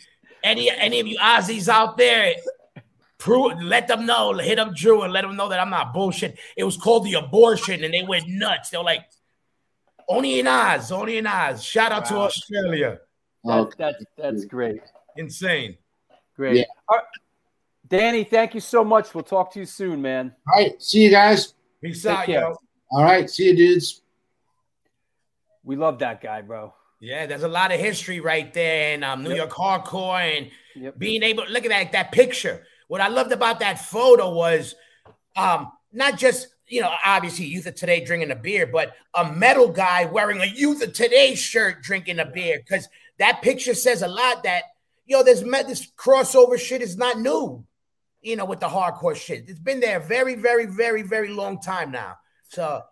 [0.44, 2.34] Any any of you Aussies out there,
[3.18, 6.38] prove, let them know, hit up Drew and let them know that I'm not bullshit.
[6.56, 8.70] It was called the abortion, and they went nuts.
[8.70, 9.02] They were like,
[10.10, 11.62] only in Oz, only in Oz.
[11.62, 12.98] Shout out to Australia.
[13.44, 14.80] That's that's that's great.
[15.16, 15.76] Insane.
[16.36, 16.56] Great.
[16.58, 16.64] Yeah.
[16.88, 17.04] All right.
[17.88, 19.14] Danny, thank you so much.
[19.14, 20.34] We'll talk to you soon, man.
[20.46, 21.54] All right, see you guys.
[21.82, 22.40] Peace Take out, care.
[22.40, 22.56] yo.
[22.92, 24.02] All right, see you, dudes.
[25.64, 26.72] We love that guy, bro.
[27.00, 29.38] Yeah, there's a lot of history right there in um, New Yep.
[29.38, 30.98] York hardcore and Yep.
[30.98, 32.64] being able look at that that picture.
[32.88, 34.74] What I loved about that photo was
[35.36, 39.68] um, not just you know obviously Youth of Today drinking a beer, but a metal
[39.68, 44.08] guy wearing a Youth of Today shirt drinking a beer because that picture says a
[44.08, 44.44] lot.
[44.44, 44.64] That
[45.06, 47.64] yo, this met this crossover shit is not new.
[48.22, 51.58] You know, with the hardcore shit, it's been there a very, very, very, very long
[51.58, 52.18] time now.
[52.48, 52.82] So,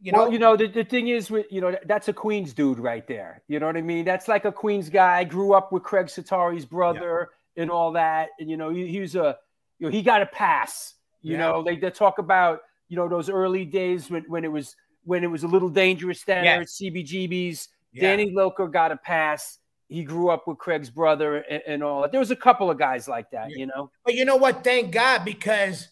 [0.00, 2.54] you know, well, you know, the, the thing is, with you know, that's a Queens
[2.54, 3.42] dude right there.
[3.46, 4.06] You know what I mean?
[4.06, 5.24] That's like a Queens guy.
[5.24, 9.14] Grew up with Craig Setari's brother and all that, and you know, he, he was
[9.16, 9.36] a,
[9.78, 10.94] you know, he got a pass.
[11.20, 11.38] You Yeah.
[11.40, 12.60] know, they, they talk about
[12.90, 16.22] you know those early days when when it was when it was a little dangerous
[16.24, 16.54] down Yeah.
[16.56, 17.68] there at CBGB's.
[17.92, 18.02] Yeah.
[18.02, 19.58] Danny Lilker got a pass.
[19.88, 22.12] He grew up with Craig's brother and, and all that.
[22.12, 23.90] There was a couple of guys like that, you know.
[24.04, 24.62] But you know what?
[24.62, 25.88] Thank God because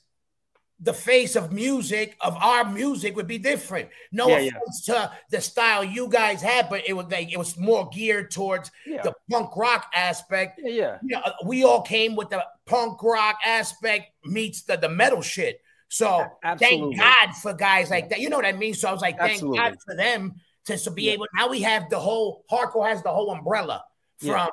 [0.80, 3.88] the face of music of our music would be different.
[4.12, 4.50] No Yeah, yeah.
[4.50, 8.30] offense to the style you guys had, but it was like it was more geared
[8.30, 9.02] towards Yeah.
[9.02, 10.60] the punk rock aspect.
[10.62, 10.98] Yeah, yeah.
[11.02, 15.60] You know, we all came with the punk rock aspect meets the, the metal shit.
[15.88, 16.96] So absolutely.
[16.96, 18.20] thank God for guys like that.
[18.20, 18.74] You know what I mean?
[18.74, 19.58] So I was like, thank Absolutely.
[19.58, 20.34] God for them
[20.66, 21.12] to, to be Yeah.
[21.12, 21.26] able.
[21.34, 23.84] Now we have the whole hardcore has the whole umbrella
[24.18, 24.46] from Yeah.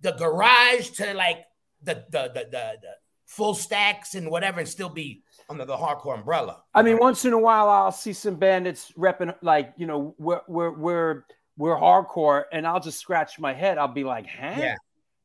[0.00, 1.44] the garage to like
[1.82, 2.90] the the the the, the
[3.26, 6.62] full stacks and whatever, and still be under the hardcore umbrella.
[6.72, 10.42] I mean, once in a while, I'll see some bandits repping like you know we're
[10.46, 11.24] we're we're
[11.56, 13.78] we're hardcore, and I'll just scratch my head.
[13.78, 14.54] I'll be like, huh?
[14.56, 14.76] Yeah.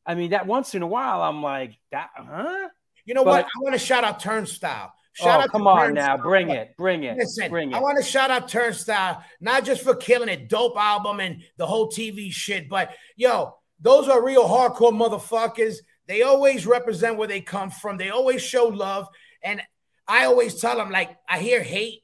[0.04, 2.68] I mean, that once in a while, I'm like, that, huh?
[3.04, 3.44] You know But- what?
[3.44, 6.74] I want to shout out Turnstile Shout oh, out come to on now, bring it,
[6.78, 10.48] bring it, Listen, bring I want to shout out Turnstile, not just for killing it,
[10.48, 15.76] dope album and the whole TV shit, but yo, those are real hardcore motherfuckers.
[16.06, 17.98] They always represent where they come from.
[17.98, 19.06] They always show love,
[19.42, 19.60] and
[20.08, 22.02] I always tell them like I hear hate.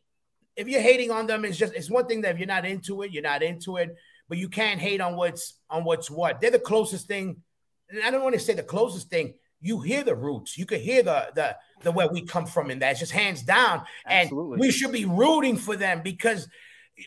[0.54, 3.02] If you're hating on them, it's just it's one thing that if you're not into
[3.02, 3.94] it, you're not into it.
[4.28, 6.40] But you can't hate on what's on what's what.
[6.40, 7.42] They're the closest thing.
[7.88, 9.34] And I don't want to say the closest thing.
[9.60, 10.58] You hear the roots.
[10.58, 12.92] You can hear the the the where we come from in that.
[12.92, 13.82] It's just hands down.
[14.06, 14.52] Absolutely.
[14.54, 16.48] And we should be rooting for them because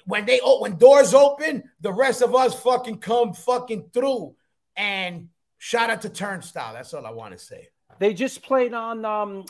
[0.05, 4.35] when they oh, when doors open, the rest of us fucking come fucking through.
[4.75, 6.73] And shout out to Turnstile.
[6.73, 7.67] That's all I want to say.
[7.99, 9.45] They just played on um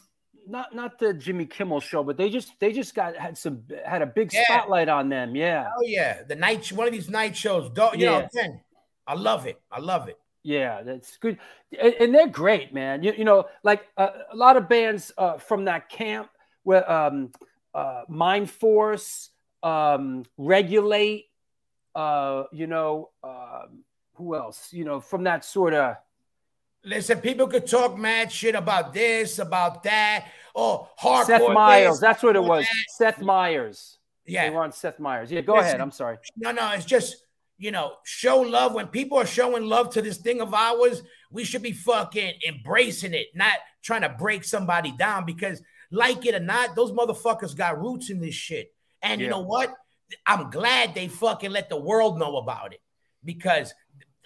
[0.47, 4.01] not not the Jimmy Kimmel show, but they just they just got had some had
[4.01, 4.43] a big Yeah.
[4.45, 5.36] spotlight on them.
[5.36, 5.69] Yeah.
[5.78, 7.69] Oh yeah, the night one of these night shows.
[7.69, 8.19] Don't you know?
[8.19, 8.28] Yeah.
[8.41, 8.61] Again,
[9.05, 9.61] I love it.
[9.72, 10.17] I love it.
[10.44, 11.38] Yeah, that's good,
[11.80, 13.04] and, and they're great, man.
[13.04, 16.30] You, you know, like uh, a lot of bands uh, from that camp,
[16.64, 17.32] where um,
[17.76, 19.30] uh, Mindforce,
[19.62, 21.26] um, Regulate,
[21.94, 23.84] uh, you know, um,
[24.16, 24.74] who else?
[24.74, 25.98] You know, from that sort of
[26.84, 30.28] Listen, people could talk mad shit about this, about that.
[30.56, 31.26] Oh, hardcore.
[31.26, 32.00] Seth this, Meyers.
[32.00, 32.66] That's what it was.
[32.66, 32.86] that.
[32.89, 34.00] Seth Meyers.
[34.26, 34.46] Yeah.
[34.46, 35.32] they were on Seth Meyers.
[35.32, 35.68] Yeah, go Listen.
[35.68, 35.82] ahead.
[35.82, 36.18] I'm sorry.
[36.38, 37.18] No, no, it's just
[37.62, 38.74] you know, show love.
[38.74, 43.14] When people are showing love to this thing of ours, we should be fucking embracing
[43.14, 43.53] it, not
[43.84, 45.26] trying to break somebody down.
[45.26, 48.74] Because, like it or not, those motherfuckers got roots in this shit.
[49.03, 49.72] And you know what?
[50.26, 52.82] I'm glad they fucking let the world know about it
[53.24, 53.76] because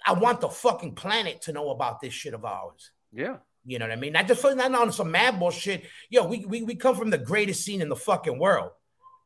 [0.04, 2.90] I want the fucking planet to know about this shit of ours.
[3.12, 3.36] Yeah.
[3.66, 4.14] You know what I mean?
[4.14, 5.84] Not just for not on some mad bullshit.
[6.08, 8.70] Yo, we, we we come from the greatest scene in the fucking world.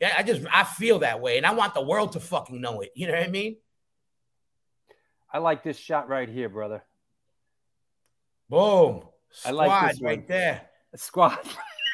[0.01, 2.81] Yeah, I just I feel that way, and I want the world to fucking know
[2.81, 2.91] it.
[2.97, 3.57] You know what I mean?
[5.33, 6.83] I like this shot right here, brother.
[8.49, 9.03] Boom.
[9.45, 10.09] I like Squad this one.
[10.09, 10.63] right there.
[10.97, 11.39] Squad.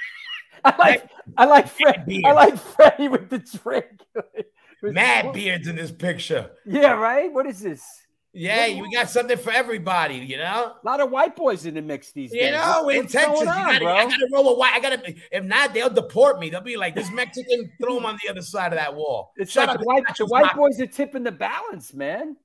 [0.64, 3.84] I like I like Fred, I like Freddie with the drink.
[4.82, 6.50] Mad beards in this picture.
[6.64, 7.32] Yeah, right.
[7.32, 7.84] What is this?
[8.32, 10.16] Yeah, we got something for everybody.
[10.16, 10.74] You know.
[10.82, 12.52] A lot of white boys in the mix these You days.
[12.52, 13.94] know, What's- in Texas, you on, gotta, bro?
[13.94, 14.72] I gotta roll a white.
[14.74, 15.14] I gotta.
[15.30, 16.50] If not, they'll deport me.
[16.50, 19.52] They'll be like, "This Mexican, throw him on the other side of that wall." It's
[19.52, 22.36] Shout like the white, the white boys are tipping the balance, man.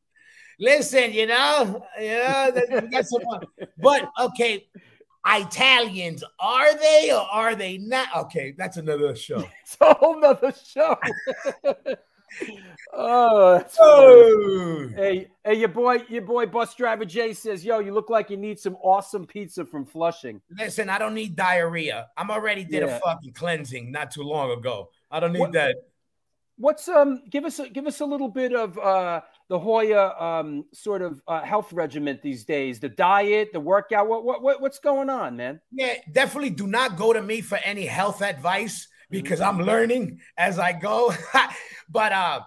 [0.62, 3.48] Listen, you know, you know, that- that's what-
[3.80, 4.68] but okay,
[5.28, 8.08] Italians are they or are they not?
[8.16, 9.44] Okay, that's another show.
[9.64, 10.96] It's a whole nother show.
[12.94, 14.90] oh, Oh.
[14.96, 18.38] hey, hey, your boy, your boy, bus driver Jay says, "Yo, you look like you
[18.38, 22.10] need some awesome pizza from Flushing." Listen, I don't need diarrhea.
[22.18, 22.98] I'm already did Yeah.
[22.98, 24.90] a fucking cleansing not too long ago.
[25.10, 25.76] I don't need What- that.
[26.58, 27.24] What's um?
[27.30, 29.22] Give us a, give us a little bit of uh
[29.52, 32.80] the Hoya um sort of uh, health regiment these days.
[32.80, 34.08] The diet, the workout.
[34.08, 35.60] What what, what what's going on, man?
[35.74, 40.58] Yeah, definitely do not go to me for any health advice because I'm learning as
[40.58, 41.14] I go.
[41.90, 42.40] but uh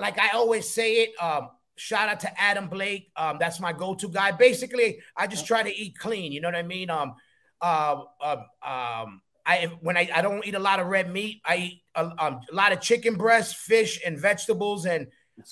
[0.00, 3.10] like I always say it, um shout out to Adam Blake.
[3.16, 4.32] Um that's my go-to guy.
[4.32, 6.88] Basically, I just try to eat clean, you know what I mean?
[6.88, 7.16] Um
[7.60, 8.36] uh, uh
[8.66, 12.06] um I when I, I don't eat a lot of red meat, I eat a,
[12.06, 15.08] um, a lot of chicken breasts, fish, and vegetables, and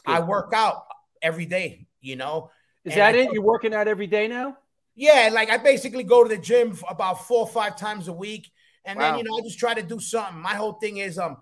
[0.07, 0.85] I work out
[1.25, 1.89] every day.
[2.01, 2.51] You know,
[2.85, 3.33] Is And that it?
[3.33, 4.59] You're working out every day now?
[4.95, 8.53] yeah, like I basically go to the gym about four or five times a week,
[8.85, 10.41] and then you know I just try to do something.
[10.41, 11.39] My whole thing is um,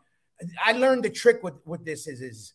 [0.65, 2.55] I learned the trick with with this is is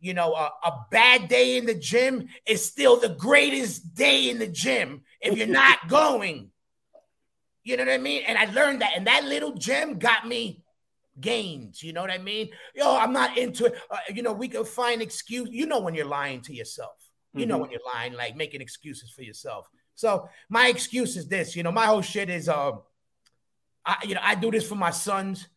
[0.00, 4.38] you know a, a bad day in the gym is still the greatest day in
[4.38, 6.50] the gym if you're not going.
[7.64, 8.22] You know what I mean?
[8.26, 10.62] And I learned that, and that little gym got me
[11.20, 11.82] gains.
[11.82, 12.50] You know what I mean?
[12.74, 13.74] Yo, I'm not into it.
[13.90, 15.48] Uh, you know, we can find excuse.
[15.50, 16.92] You know when you're lying to yourself.
[17.34, 17.60] You know Mhm.
[17.62, 19.68] when you're lying, like making excuses for yourself.
[19.94, 21.54] So my excuse is this.
[21.54, 22.82] You know, my whole shit is um,
[23.84, 25.48] I you know I do this for my sons,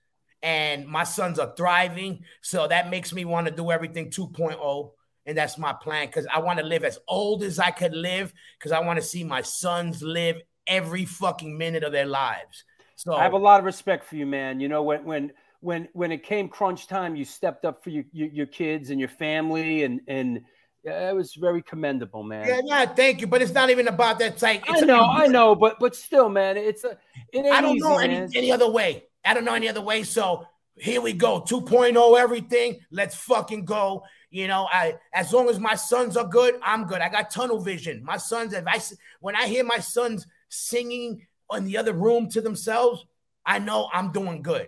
[0.42, 2.24] and my sons are thriving.
[2.42, 4.92] So that makes me want to do everything 2.0.
[5.28, 8.34] And that's my plan because I want to live as old as I could live
[8.58, 12.64] because I want to see my sons live every fucking minute of their lives.
[12.96, 14.60] So I have a lot of respect for you, man.
[14.60, 15.32] You know, when when
[15.62, 19.00] when when it came crunch time, you stepped up for your your, your kids and
[19.00, 20.42] your family, and and
[20.84, 22.48] it was very commendable, man.
[22.48, 23.28] Yeah, yeah, thank you.
[23.28, 24.34] But it's not even about that.
[24.34, 26.98] It's I know, I know, but but still, man, it's a
[27.32, 28.30] it I don't easy, know any, man.
[28.36, 29.06] any other way.
[29.24, 30.04] I don't know any other way.
[30.04, 31.42] So here we go.
[31.42, 32.80] 2.0 everything.
[32.90, 34.04] Let's fucking go.
[34.32, 37.02] You know, I as long as my sons are good, I'm good.
[37.02, 38.04] I got tunnel vision.
[38.04, 38.82] My sons, if I
[39.20, 43.06] when I hear my sons singing in the other room to themselves,
[43.46, 44.68] I know I'm doing good.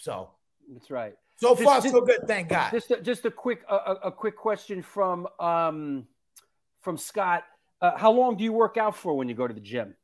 [0.00, 0.30] So
[0.72, 1.14] That's right.
[1.36, 2.20] so Just- far just- so good.
[2.26, 2.70] Thank God.
[2.72, 3.74] Just a, just a quick a,
[4.04, 6.06] a- quick question from um
[6.80, 7.44] from Scott.
[7.80, 9.94] Uh, how long do you work out for when you go to the gym?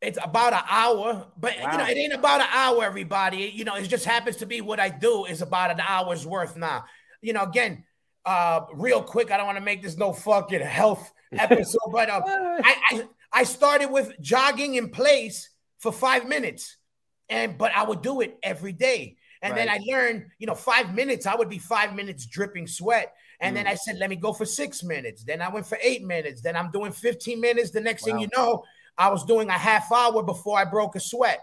[0.00, 3.52] It's about an hour, but you know, it ain't about an hour, everybody.
[3.54, 6.56] You know, it just happens to be what I do is about an hour's worth
[6.56, 6.84] now.
[7.20, 7.84] You know, again,
[8.24, 12.20] uh, real quick, I don't want to make this no fucking health episode, but uh,
[12.26, 16.76] I, I I started with jogging in place for five minutes,
[17.28, 19.16] and but I would do it every day.
[19.42, 23.12] And then I learned, you know, five minutes, I would be five minutes dripping sweat.
[23.40, 23.58] And Mm.
[23.58, 25.24] then I said, let me go for six minutes.
[25.24, 26.42] Then I went for eight minutes.
[26.42, 27.72] Then I'm doing 15 minutes.
[27.72, 28.62] The next thing you know,
[28.96, 31.40] I was doing a half hour before I broke a sweat.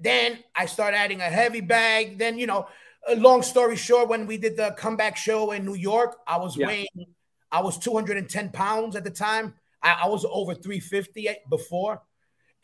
[0.00, 2.18] Then I started adding a heavy bag.
[2.18, 2.66] Then, you know,
[3.06, 6.56] a long story short, when we did the comeback show in New York, I was
[6.56, 6.66] Yeah.
[6.66, 7.14] weighing,
[7.52, 9.54] I was 210 pounds at the time.
[9.82, 12.02] I, I was over 350 before.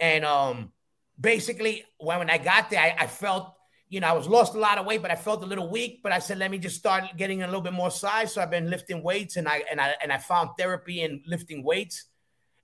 [0.01, 0.72] And um,
[1.20, 3.53] basically, when, when I got there, I, I felt,
[3.95, 6.01] you know, I was lost a lot of weight, but I felt a little weak.
[6.03, 8.32] But I said, let me just start getting a little bit more size.
[8.34, 11.62] So I've been lifting weights, and I and I and I found therapy in lifting
[11.62, 12.07] weights,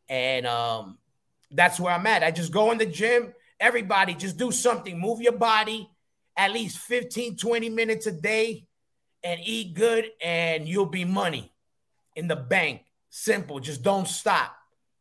[0.09, 0.99] and um,
[1.53, 2.25] that's where I'm at.
[2.25, 3.33] I just go in the gym.
[3.61, 4.99] Everybody, just do something.
[4.99, 5.89] Move your body
[6.37, 8.67] at least 15, 20 minutes a day,
[9.23, 11.53] and eat good, and you'll be money
[12.17, 12.83] in the bank.
[13.09, 13.61] Simple.
[13.61, 14.53] Just don't stop.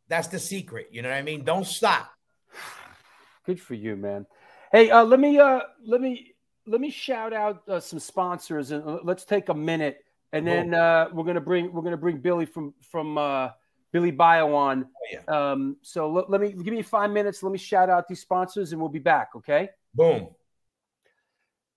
[0.06, 0.90] That's the secret.
[0.92, 1.42] You know what I mean?
[1.42, 2.08] Don't stop.
[3.46, 4.26] Good for you, man.
[4.72, 6.34] Hey, uh, let me uh, let me
[6.66, 10.74] let me shout out uh, some sponsors and uh, let's take a minute, and then
[10.74, 13.50] uh, we're gonna bring we're gonna bring Billy from from uh,
[13.92, 14.86] Billy Bio on.
[15.10, 15.22] yeah.
[15.26, 17.42] Um, so let, let me give me five minutes.
[17.42, 19.30] Let me shout out these sponsors, and we'll be back.
[19.34, 19.70] Okay.
[19.94, 20.28] Boom.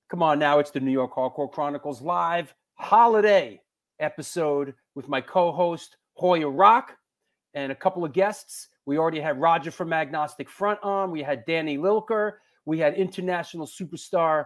[0.10, 3.60] Come on now, it's the New York Hardcore Chronicles live holiday
[4.00, 6.96] episode with my co-host Hoya Roc
[7.56, 8.68] and a couple of guests.
[8.86, 11.10] We already had Roger from Agnostic Front on.
[11.10, 12.34] We had Danny Lilker.
[12.66, 14.46] We had international superstar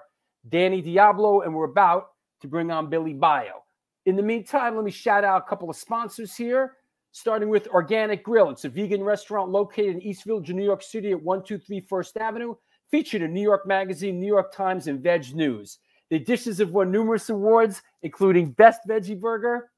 [0.50, 2.10] Danny Diablo, and we're about
[2.42, 3.64] to bring on Billy Bio.
[4.06, 6.78] In the meantime, let me shout out a couple of sponsors here,
[7.12, 8.50] starting with Organic Grill.
[8.50, 12.56] It's a vegan restaurant located in East Village, New York City at 123 First Avenue,
[12.90, 15.80] featured in New York Magazine, New York Times, and Veg News.
[16.10, 19.72] The dishes have won numerous awards, including Best Veggie Burger.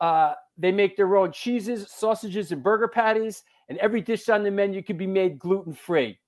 [0.00, 4.50] Uh, they make their own cheeses, sausages, and burger patties, and every dish on the
[4.50, 6.18] menu can be made gluten free.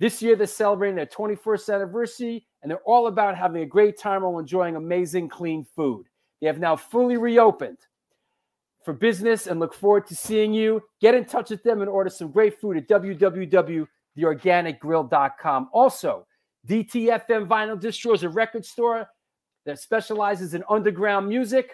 [0.00, 4.22] This year, they're celebrating their 21st anniversary, and they're all about having a great time
[4.22, 6.06] while enjoying amazing, clean food.
[6.40, 7.78] They have now fully reopened
[8.84, 10.80] for business and look forward to seeing you.
[11.00, 15.68] Get in touch with them and order some great food at www.theorganicgrill.com.
[15.72, 16.26] Also,
[16.66, 19.08] DTFM Vinyl Distro is a record store
[19.66, 21.72] that specializes in underground music,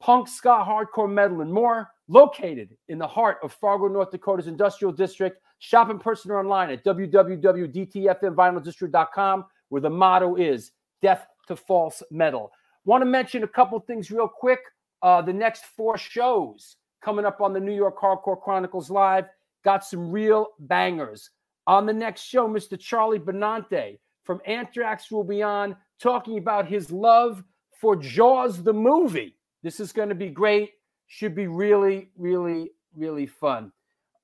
[0.00, 1.88] punk, ska, hardcore, metal, and more.
[2.08, 5.40] Located in the heart of Fargo, North Dakota's industrial district.
[5.64, 12.50] Shop in person or online at www.dtfmvinyldistro.com, where the motto is death to false metal.
[12.84, 14.58] Want to mention a couple things real quick.
[15.02, 19.26] Uh, the next four shows coming up on the New York Hardcore Chronicles Live
[19.64, 21.30] got some real bangers.
[21.68, 22.76] On the next show, Mr.
[22.76, 27.44] Charlie Benante from Anthrax will be on talking about his love
[27.80, 29.36] for Jaws the movie.
[29.62, 30.72] This is going to be great.
[31.06, 33.70] Should be really, really, really fun.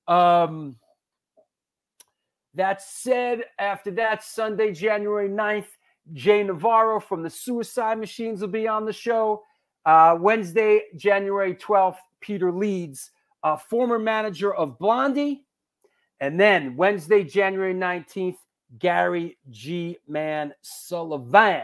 [0.08, 0.74] Um,
[2.54, 5.68] that said, after that, Sunday, January 9th,
[6.12, 9.42] Jay Navarro from the Suicide Machines will be on the show.
[9.84, 13.10] Uh, Wednesday, January 12th, Peter Leeds,
[13.42, 15.44] uh, former manager of Blondie.
[16.20, 18.38] And then Wednesday, January 19th,
[18.78, 19.98] Gary G.
[20.06, 21.62] Man Sullivan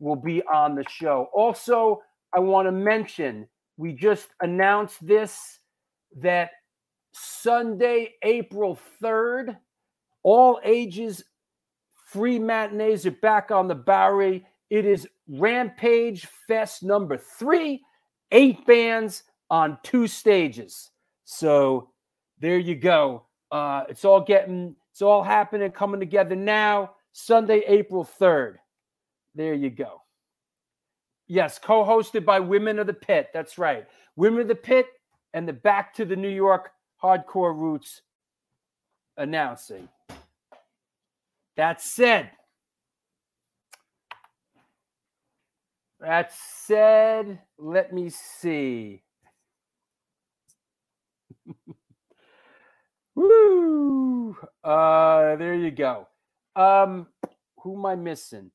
[0.00, 1.28] will be on the show.
[1.34, 2.02] Also,
[2.34, 3.46] I want to mention
[3.76, 5.60] we just announced this
[6.16, 6.50] that
[7.12, 9.56] Sunday, April 3rd,
[10.22, 11.24] all ages
[12.06, 14.44] free matinees are back on the Bowery.
[14.70, 17.82] It is Rampage Fest number three,
[18.30, 20.90] eight bands on two stages.
[21.24, 21.90] So
[22.38, 23.26] there you go.
[23.50, 26.92] Uh, it's all getting, it's all happening, coming together now.
[27.12, 28.56] Sunday, April 3rd.
[29.34, 30.02] There you go.
[31.28, 33.28] Yes, co hosted by Women of the Pit.
[33.32, 33.86] That's right.
[34.16, 34.86] Women of the Pit
[35.34, 36.70] and the Back to the New York
[37.02, 38.02] Hardcore Roots
[39.22, 39.88] announcing.
[41.56, 42.30] That said,
[46.00, 49.02] that said, let me see.
[53.14, 54.36] Woo!
[54.64, 56.08] Uh, there you go.
[56.56, 57.06] Um,
[57.62, 58.50] who am I missing?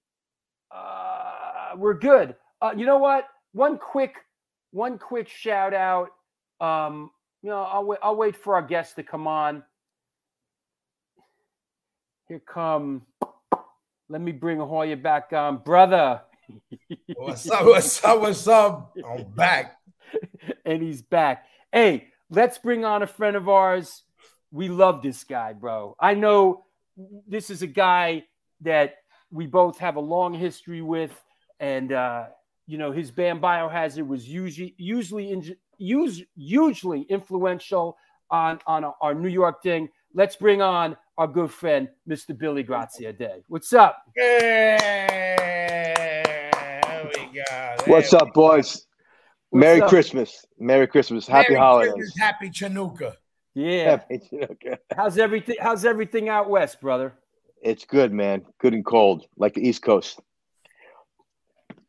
[0.69, 2.35] Uh, we're good.
[2.61, 3.27] Uh, you know what?
[3.53, 4.18] One quick,
[4.72, 6.10] one quick shout out.
[6.60, 7.11] Um,
[7.41, 7.99] you know, I'll wait.
[8.03, 9.64] I'll wait for our guests to come on.
[12.27, 13.03] Here come.
[14.09, 16.21] Let me bring Hoya back on, brother.
[17.15, 17.63] What's up?
[17.65, 18.19] What's up?
[18.19, 18.93] What's up?
[19.09, 19.77] I'm back.
[20.65, 21.45] and he's back.
[21.71, 24.03] Hey, let's bring on a friend of ours.
[24.51, 25.95] we love this guy, bro.
[26.01, 26.65] I know
[27.25, 28.25] this is a guy
[28.59, 28.95] that
[29.31, 31.17] we both have a long history with,
[31.61, 32.25] and uh,
[32.65, 37.95] you know his band Biohazard was usually usually in, use, hugely influential
[38.29, 39.87] on on our New York thing.
[40.13, 42.38] Let's bring on our good friend Mr.
[42.38, 43.44] Billy Graziadei.
[43.48, 44.03] What's up?
[45.38, 47.76] There we go.
[47.85, 48.85] What's There up, boys?
[49.52, 49.89] Merry up?
[49.89, 50.45] Christmas.
[50.60, 51.26] Merry Christmas.
[51.27, 51.94] Happy Merry holidays.
[51.94, 53.15] Christmas, Happy Chanukah.
[53.56, 53.89] Yeah.
[53.91, 54.77] Happy- okay.
[54.95, 55.56] How's everything?
[55.60, 57.14] How's everything out west, brother?
[57.61, 58.45] It's good, man.
[58.60, 60.19] Good and cold, like the East Coast.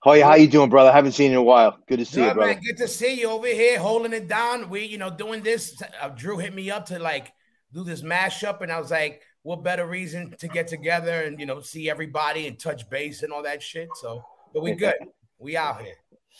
[0.01, 0.91] Hoya, how you doing, brother?
[0.91, 1.79] I haven't seen you in a while.
[1.89, 2.53] Good to see you, brother.
[2.55, 2.63] man.
[2.63, 4.71] Good to see you over here holding it down.
[4.71, 5.83] We, you know, doing this.
[6.01, 7.33] Uh, Drew hit me up to like
[7.73, 11.47] do this mashup, and I was like, what better reason to get together and you
[11.47, 13.89] know see everybody and touch base and all that shit.
[14.01, 14.23] So,
[14.53, 14.95] but we good.
[15.41, 15.95] We out here.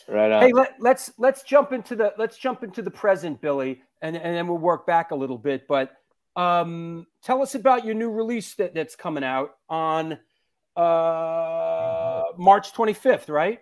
[0.09, 0.41] Right on.
[0.41, 4.35] Hey, let, let's let's jump into the let's jump into the present, Billy, and and
[4.35, 5.69] then we'll work back a little bit.
[5.69, 5.91] But
[6.35, 10.19] um, tell us about your new release that, that's coming out on
[10.75, 13.59] uh, March 25th, right?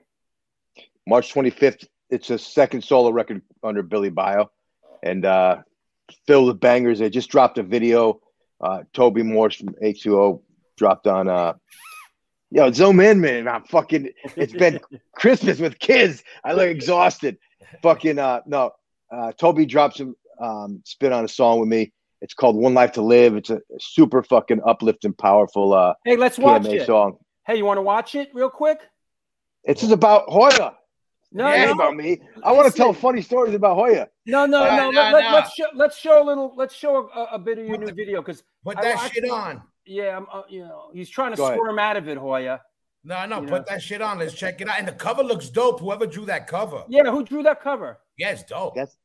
[1.07, 1.85] March 25th.
[2.09, 4.49] It's a second solo record under Billy Bio,
[5.03, 5.57] and uh,
[6.25, 6.99] filled with bangers.
[6.99, 8.21] They just dropped a video.
[8.59, 10.41] Uh, Toby Morse from H2O
[10.77, 11.27] dropped on.
[11.27, 11.53] Uh,
[12.51, 13.47] yo, zoom in, man.
[13.47, 14.09] I'm fucking.
[14.35, 14.79] It's been
[15.13, 16.23] Christmas with kids.
[16.43, 17.37] I look exhausted.
[17.81, 18.71] Fucking uh, no.
[19.11, 21.93] Uh, Toby dropped some um, spin on a song with me.
[22.21, 23.35] It's called One Life to Live.
[23.35, 26.85] It's a super fucking uplifting, powerful uh, Hey, let's watch it.
[26.87, 27.17] song.
[27.45, 28.79] Hey, you want to watch it real quick?
[29.63, 30.75] It's just about Hoya.
[31.31, 31.73] No, It ain't no.
[31.73, 32.21] about me.
[32.43, 34.07] I want to tell funny stories about Hoya.
[34.25, 34.91] No, no, Uh, no.
[34.91, 35.31] no, let, let, no.
[35.33, 36.53] let's show let's show a little.
[36.55, 39.25] Let's show a, a bit of your new video because Put I that watched shit
[39.25, 39.29] it.
[39.31, 39.61] on.
[39.85, 41.57] yeah, I'm, uh, you know, he's trying to Go ahead.
[41.57, 42.61] squirm out of it, Hoya.
[43.03, 43.65] No, no, You put know.
[43.69, 44.19] that shit on.
[44.19, 44.79] Let's check it out.
[44.79, 45.79] And the cover looks dope.
[45.79, 46.83] Whoever drew that cover.
[46.89, 47.99] Yeah, who drew that cover?
[48.17, 48.75] Yeah, it's dope.
[48.75, 48.97] That's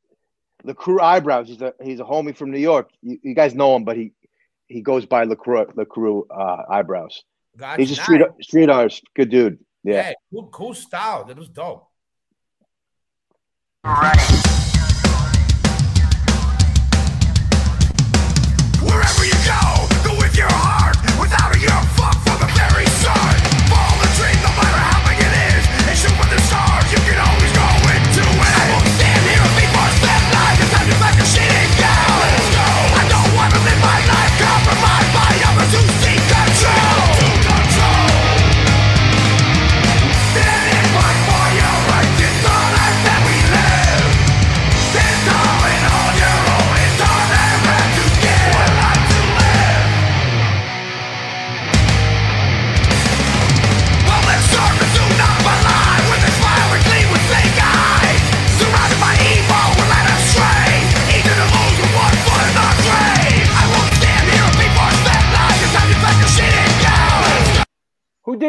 [0.63, 1.47] LaCroix eyebrows.
[1.49, 2.89] He's a he's a homie from New York.
[3.01, 4.13] You, you guys know him, but he
[4.67, 7.23] he goes by LaCroix LaCroix uh, eyebrows.
[7.57, 7.81] Gotcha.
[7.81, 8.29] He's a street Nice.
[8.47, 9.03] street artist.
[9.13, 9.59] Good dude.
[9.83, 9.93] Yeah.
[10.09, 11.25] Yeah, cool, cool style.
[11.25, 11.87] That was dope.
[13.83, 14.42] Wherever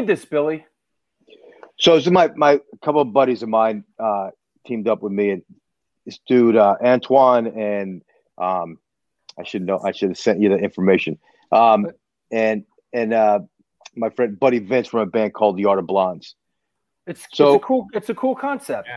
[0.05, 0.67] Who did this, Billy?
[1.79, 4.31] So this is my my couple of buddies of mine uh,
[4.67, 5.43] teamed up with me and
[6.05, 8.03] this dude uh, Antoine and
[8.37, 8.79] um,
[9.39, 11.19] I should know I should have sent you the information.
[11.51, 11.87] Um,
[12.31, 13.41] and and uh,
[13.97, 16.35] my friend Buddy Vince from a band called the Art of Blondes.
[17.07, 18.89] It's So- it's a cool it's a cool concept.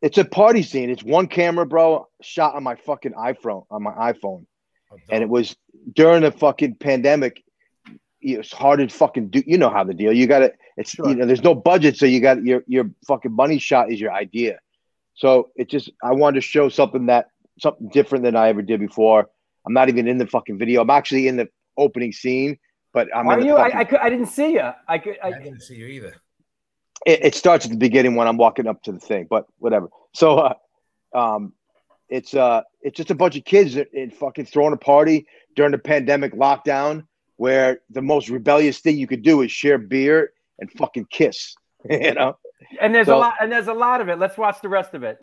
[0.00, 0.90] It's a party scene.
[0.90, 4.44] It's one camera, bro, shot on my fucking iPhone on my iPhone,
[4.92, 5.56] Oh, and it was
[5.92, 7.42] during the fucking pandemic.
[8.24, 9.42] It's hard to fucking do.
[9.46, 10.12] You know how the deal.
[10.12, 10.52] You got to.
[10.76, 11.08] It's Sure.
[11.08, 11.26] you know.
[11.26, 14.58] There's no budget, so you got your your fucking money shot is your idea.
[15.14, 17.28] So it just I wanted to show something that
[17.60, 19.28] something different than I ever did before.
[19.66, 20.80] I'm not even in the fucking video.
[20.82, 22.58] I'm actually in the opening scene,
[22.92, 23.56] but I'm Are in the you?
[23.56, 24.70] fucking- I, I, cou- I didn't see you.
[24.88, 25.16] I could.
[25.22, 26.14] I I, didn't see you either.
[27.06, 29.88] it, it starts at the beginning when I'm walking up to the thing, but whatever.
[30.14, 30.54] So, uh,
[31.14, 31.52] um,
[32.08, 35.26] it's uh, it's just a bunch of kids that, that fucking throwing a party
[35.56, 37.06] during the pandemic lockdown,
[37.36, 41.54] where the most rebellious thing you could do is share beer and fucking kiss.
[41.90, 42.36] you know,
[42.80, 43.34] and there's a lot.
[43.40, 44.18] And there's a lot of it.
[44.18, 45.18] Let's watch the rest of it.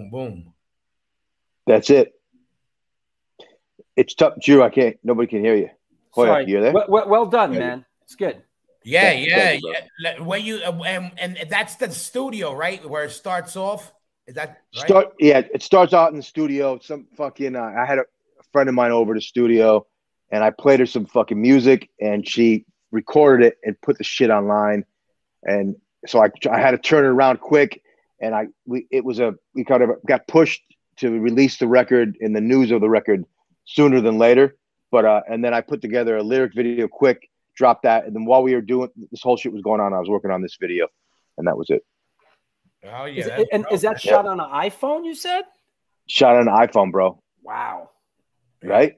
[0.00, 0.52] Boom, boom, boom.
[1.66, 2.14] That's it.
[3.96, 4.62] It's tough, Drew.
[4.62, 4.96] I can't.
[5.04, 5.70] Nobody can hear you.
[6.12, 6.44] Hoya, Sorry.
[6.48, 6.72] you there?
[6.72, 7.84] Well, well, well done, man.
[8.04, 8.42] It's good.
[8.82, 10.20] Yeah, Thank- yeah, thank you, yeah.
[10.20, 12.88] Where you uh, and, and that's the studio, right?
[12.88, 13.92] Where it starts off.
[14.26, 14.86] Is that right?
[14.86, 15.12] Start.
[15.18, 16.78] Yeah, it starts out in the studio.
[16.78, 17.56] Some fucking.
[17.56, 19.86] Uh, I had a, a friend of mine over to the studio,
[20.30, 24.30] and I played her some fucking music, and she recorded it and put the shit
[24.30, 24.86] online,
[25.42, 27.82] and so I I had to turn it around quick,
[28.20, 30.62] and I we it was a we kind of got pushed
[30.98, 33.24] to release the record in the news of the record
[33.64, 34.56] sooner than later,
[34.90, 38.24] but uh and then I put together a lyric video quick, dropped that, and then
[38.24, 40.56] while we were doing this whole shit was going on, I was working on this
[40.60, 40.88] video,
[41.38, 41.82] and that was it.
[42.84, 43.20] Oh yeah.
[43.20, 44.10] Is, that's and is that Yeah.
[44.12, 45.04] shot on an iPhone?
[45.04, 45.42] You said?
[46.06, 47.22] Shot on an iPhone, bro.
[47.42, 47.90] Wow.
[48.62, 48.96] Right?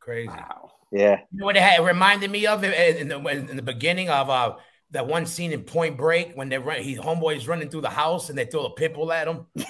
[0.00, 0.28] crazy.
[0.28, 0.72] Wow.
[0.92, 1.20] Yeah.
[1.30, 4.08] You know what it, had, it reminded me of in in the, in the beginning
[4.10, 4.56] of uh,
[4.92, 8.28] that one scene in Point Break when they run, he homeboy's running through the house
[8.28, 9.46] and they throw a pit bull at him.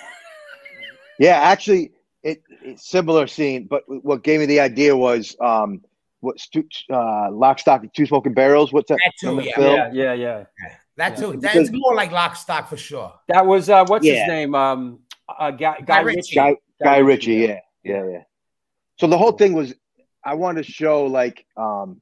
[1.18, 1.92] Yeah, actually,
[2.22, 5.82] it, it's similar scene, but what gave me the idea was um,
[6.20, 8.72] what stu- uh, Lock, Stock, and Two Smoking Barrels.
[8.72, 8.98] What's that?
[9.04, 9.56] That too, Remember yeah.
[9.56, 9.74] film?
[9.74, 10.44] Yeah, yeah, yeah.
[10.96, 11.16] That Yeah.
[11.16, 11.32] too.
[11.36, 13.12] Because- That's more like lock stock for sure.
[13.28, 14.14] That was uh, what's Yeah.
[14.20, 14.54] his name?
[14.54, 16.16] Um, uh, Guy, Guy, Guy Ritchie.
[16.18, 16.34] Ritchie.
[16.36, 17.52] Guy, Guy Ritchie, Ritchie.
[17.52, 18.22] Yeah, yeah, yeah.
[18.98, 19.74] So the whole thing was,
[20.24, 22.00] I wanted to show like, um,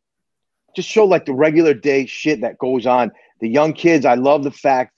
[0.75, 3.11] just show like the regular day shit that goes on.
[3.41, 4.05] The young kids.
[4.05, 4.93] I love the fact,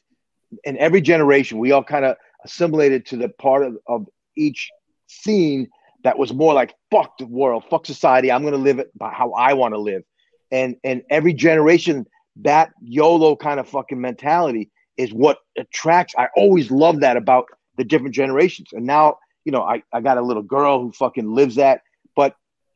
[0.65, 4.07] in every generation, we all kind of assimilated to the part of, of
[4.37, 4.71] each
[5.07, 5.69] scene
[6.05, 8.33] that was more like fuck the world, fuck society.
[8.33, 10.03] I'm gonna live it by how I want to live,
[10.51, 12.07] and and every generation
[12.37, 16.15] that YOLO kind of fucking mentality is what attracts.
[16.17, 20.19] I always love that about the different generations, and now you know I I got
[20.19, 21.83] a little girl who fucking lives that,
[22.17, 22.35] but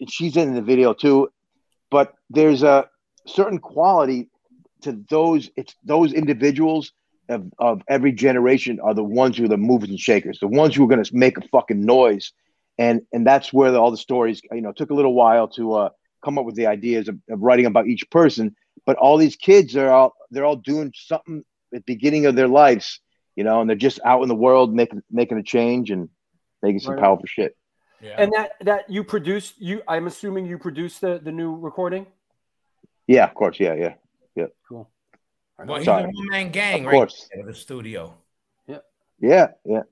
[0.08, 1.30] she's in the video too.
[2.34, 2.88] But there's a
[3.26, 4.28] certain quality
[4.82, 5.50] to those.
[5.56, 6.92] It's those individuals
[7.28, 10.74] of, of every generation are the ones who are the movers and shakers, the ones
[10.74, 12.32] who are going to make a fucking noise,
[12.76, 14.42] and and that's where the, all the stories.
[14.50, 15.88] You know, took a little while to uh,
[16.24, 19.76] come up with the ideas of, of writing about each person, but all these kids
[19.76, 23.00] are all they're all doing something at the beginning of their lives,
[23.36, 26.08] you know, and they're just out in the world making making a change and
[26.62, 27.00] making some Right.
[27.00, 27.56] powerful shit.
[28.02, 28.16] Yeah.
[28.18, 32.06] And that that you produced you I'm assuming you produced the the new recording.
[33.06, 33.58] Yeah, of course.
[33.60, 33.94] Yeah, yeah,
[34.34, 34.46] yeah.
[34.68, 34.88] Cool.
[35.58, 36.04] well, he's sorry.
[36.04, 36.92] a one man gang, Of right?
[36.92, 37.28] course.
[37.32, 38.14] In the studio.
[38.66, 38.78] yeah,
[39.20, 39.48] yeah.
[39.64, 39.82] Yeah.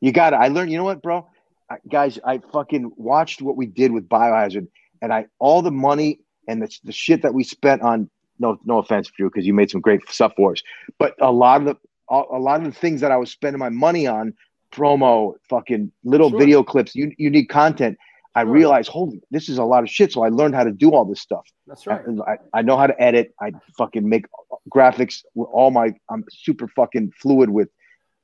[0.00, 0.36] You got it.
[0.36, 0.70] I learned.
[0.70, 1.26] You know what, bro?
[1.70, 4.68] I, guys, I fucking watched what we did with Biohazard,
[5.02, 8.10] and I all the money and the, the shit that we spent on.
[8.38, 10.62] No, no offense, Drew, because you made some great stuff for us.
[10.98, 11.76] But a lot of the
[12.10, 14.34] a, a lot of the things that I was spending my money on,
[14.72, 16.38] promo, fucking little Sure.
[16.38, 17.96] video clips, you unique content.
[18.34, 18.52] I Sure.
[18.52, 20.12] realized, holy, this is a lot of shit.
[20.12, 21.46] So I learned how to do all this stuff.
[21.66, 22.02] That's right.
[22.26, 23.32] I, I, know how to edit.
[23.40, 24.26] I fucking make
[24.74, 25.94] graphics with all my.
[26.10, 27.68] I'm super fucking fluid with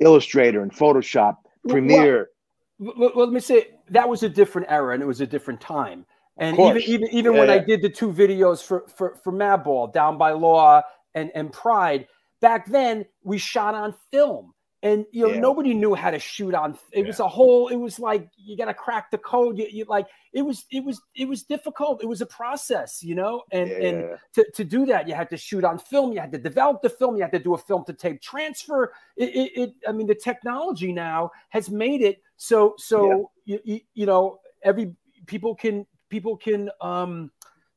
[0.00, 1.36] Illustrator and Photoshop,
[1.68, 2.30] Premiere.
[2.78, 5.60] Well, well, let me say that was a different era and it was a different
[5.60, 6.06] time.
[6.38, 9.92] And even even even Yeah, when I did the two videos for for for Madball,
[9.92, 10.82] Down by Law
[11.14, 12.08] and and Pride,
[12.40, 14.54] back then we shot on film.
[14.82, 15.40] And you know Yeah.
[15.40, 16.78] nobody knew how to shoot on.
[16.92, 17.68] It was a whole.
[17.68, 19.58] It was like you got to crack the code.
[19.58, 20.64] You, you like it was.
[20.70, 21.02] It was.
[21.14, 22.02] It was difficult.
[22.02, 23.42] It was a process, you know.
[23.52, 26.12] And Yeah, and to, to do that, you had to shoot on film.
[26.12, 27.16] You had to develop the film.
[27.16, 28.94] You had to do a film to tape transfer.
[29.16, 33.80] It, it, it I mean, the technology now has made it so so you, you,
[33.92, 34.94] you know every
[35.26, 37.30] people can people can um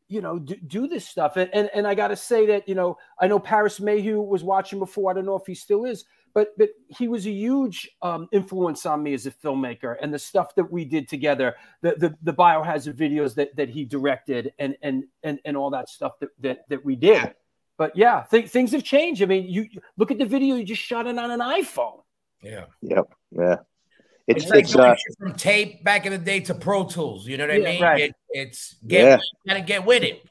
[0.08, 2.76] you know do, do this stuff and, and and I got to say that you
[2.76, 5.12] know I know Parris Mayhew was watching before.
[5.12, 6.06] I don't know if he still is.
[6.34, 10.18] But, but he was a huge um, influence on me as a filmmaker and the
[10.18, 14.76] stuff that we did together, the the, the biohazard videos that, that he directed and
[14.82, 17.36] and and, and all that stuff that, that, that we did.
[17.78, 19.22] But yeah, th- things have changed.
[19.22, 22.02] I mean, you you- look at the video you just shot it on an iPhone.
[22.42, 22.66] Yeah.
[22.82, 23.14] Yep.
[23.32, 23.56] Yeah.
[24.26, 27.28] It's It's, like it's going uh from tape back in the day to Pro Tools.
[27.28, 27.82] You know what I mean?
[27.82, 28.02] right.
[28.02, 29.18] It, it's get Yeah.
[29.18, 30.24] you gotta get with it.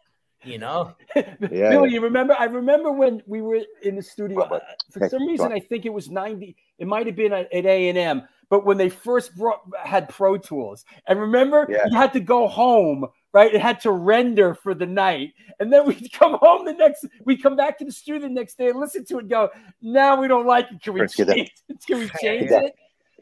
[0.44, 0.94] You know?
[1.16, 1.70] Yeah.
[1.70, 2.34] Billy, you remember?
[2.38, 4.38] I remember when we were in the studio.
[4.38, 4.60] Well, uh,
[4.90, 5.52] for okay, some reason.
[5.52, 6.56] I think it was ninety.
[6.78, 8.22] It might have been at A and M.
[8.48, 11.86] But when they first brought had Pro Tools, and remember, Yeah.
[11.90, 13.52] you had to go home, right?
[13.54, 17.06] It had to render for the night, and then we'd come home the next.
[17.24, 19.28] We'd come back to the studio the next day and listen to it.
[19.28, 19.50] Go,
[19.80, 20.82] now we don't like it.
[20.82, 21.30] Can we Let's change?
[21.68, 21.84] it?
[21.86, 22.60] Can we change Yeah.
[22.62, 22.74] it?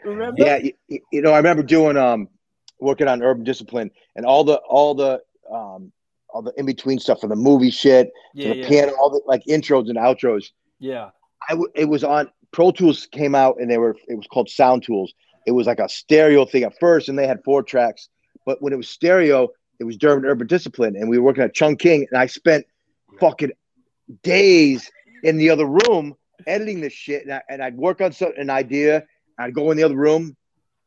[0.04, 0.42] Remember?
[0.42, 0.56] yeah,
[0.88, 2.28] you, you know, I remember doing um
[2.78, 5.20] working on urban discipline and all the all the
[5.52, 5.92] um
[6.32, 8.12] all the in between stuff for the movie shit, to
[8.42, 10.46] yeah, the yeah, piano, all the like intros and outros.
[10.78, 11.10] yeah.
[11.48, 14.48] I w- it was on Pro Tools came out and they were it was called
[14.50, 15.12] Sound Tools.
[15.46, 18.08] It was like a stereo thing at first, and they had four tracks.
[18.44, 19.48] But when it was stereo,
[19.78, 22.66] it was during urban discipline, and we were working at Chung King, and I spent
[23.18, 23.52] fucking
[24.22, 24.90] days
[25.22, 26.14] in the other room
[26.46, 29.04] editing this shit, and, I, and I'd work on some, an idea.
[29.38, 30.36] I'd go in the other room,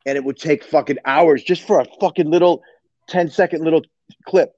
[0.06, 2.62] and it would take fucking hours just for a fucking little
[3.08, 3.82] 10 second little
[4.26, 4.52] clip.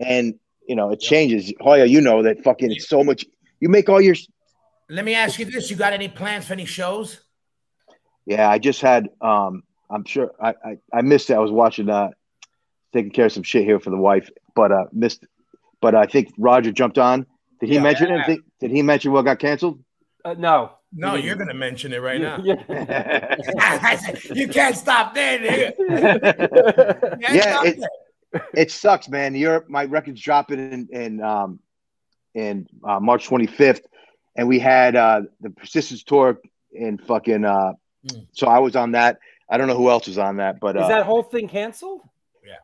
[0.00, 0.34] And
[0.66, 1.52] you know, it changes.
[1.60, 3.24] Hoya, you know that fucking it's so much
[3.60, 4.14] you make all your
[4.88, 7.20] Let me ask you this: You got any plans for any shows?
[8.26, 11.34] yeah, I just had um I'm sure I I, I missed it.
[11.34, 12.10] I was watching uh
[12.92, 15.24] taking care of some shit here for the wife, but uh missed
[15.80, 17.26] but I think Roger jumped on.
[17.60, 17.82] Did he Yeah.
[17.82, 18.42] mention anything?
[18.60, 19.82] Did he mention what got canceled?
[20.24, 20.72] Uh, no.
[20.96, 22.38] No, you're gonna mention it right now.
[22.42, 24.00] yeah,
[24.32, 25.74] you can't stop there, nigga.
[27.20, 27.88] Can't Yeah, stop it, there.
[28.54, 29.34] It sucks, man.
[29.34, 31.58] Europe, my record's dropping in in um
[32.34, 33.82] in uh, March 25th,
[34.36, 36.40] and we had uh the Persistence tour
[36.72, 37.72] in fucking uh.
[38.06, 38.26] Mm.
[38.32, 39.18] So I was on that.
[39.48, 42.00] I don't know who else was on that, but Is uh, that whole thing canceled?
[42.44, 42.54] yeah,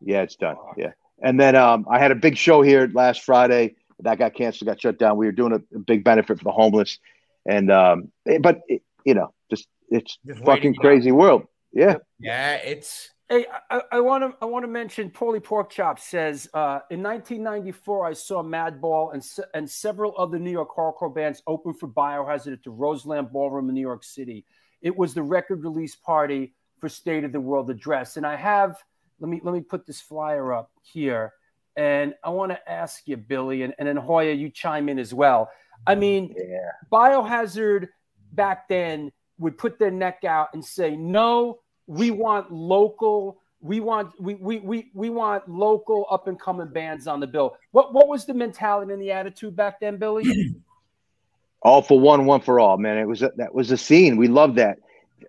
[0.00, 0.56] yeah, it's done.
[0.76, 4.68] Yeah, and then um, I had a big show here last Friday that got canceled,
[4.68, 5.16] got shut down.
[5.16, 6.98] We were doing a, a big benefit for the homeless,
[7.46, 10.80] and um, eh, but it, you know, just it's Just fucking waiting out.
[10.80, 11.46] crazy world.
[11.72, 11.96] Yeah.
[12.20, 13.44] Yeah, it's Hey,
[13.92, 18.42] I want to I want to mention Paulie Porkchop says uh, in 1994 I saw
[18.42, 22.70] Madball and se- and several other New York hardcore bands open for Biohazard at the
[22.70, 24.46] Roseland Ballroom in New York City.
[24.80, 28.82] It was the record release party for State of the World Address, and I have
[29.20, 31.34] let me let me put this flyer up here,
[31.76, 35.12] and I want to ask you, Billy, and, and then Hoya, you chime in as
[35.12, 35.50] well.
[35.86, 36.70] I mean, Yeah.
[36.90, 37.88] Biohazard
[38.32, 41.58] back then would put their neck out and say, "No,
[41.88, 43.40] we want local.
[43.60, 47.56] We want we we we, we want local up and coming bands on the bill."
[47.72, 50.54] What what was the mentality and the attitude back then, Billy?
[51.62, 52.98] all for one, one for all, man.
[52.98, 54.16] It was a, that was a scene.
[54.16, 54.78] We love that.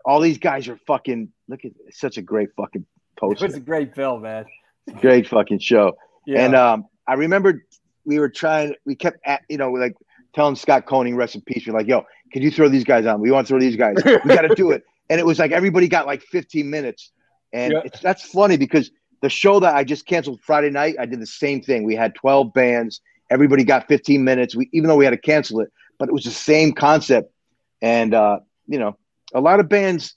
[0.05, 1.29] All these guys are fucking.
[1.47, 3.47] Look at such a great fucking it poster.
[3.47, 4.45] was a great bill, man.
[5.01, 5.97] great fucking show.
[6.27, 6.45] Yeah.
[6.45, 7.65] And um, I remember
[8.05, 8.75] we were trying.
[8.85, 9.95] We kept at you know like
[10.33, 11.65] telling Scott Koenig rest in peace.
[11.65, 13.19] We're like, yo, can you throw these guys on?
[13.21, 13.95] We want to throw these guys.
[14.05, 14.83] We got to do it.
[15.09, 17.11] And it was like everybody got like 15 minutes.
[17.51, 17.81] And Yeah.
[17.85, 18.91] it's that's funny because
[19.21, 21.83] the show that I just canceled Friday night, I did the same thing.
[21.83, 23.01] We had 12 bands.
[23.29, 24.55] Everybody got 15 minutes.
[24.55, 27.31] We even though we had to cancel it, but it was the same concept.
[27.81, 28.97] And uh, you know,
[29.33, 30.15] a lot of bands.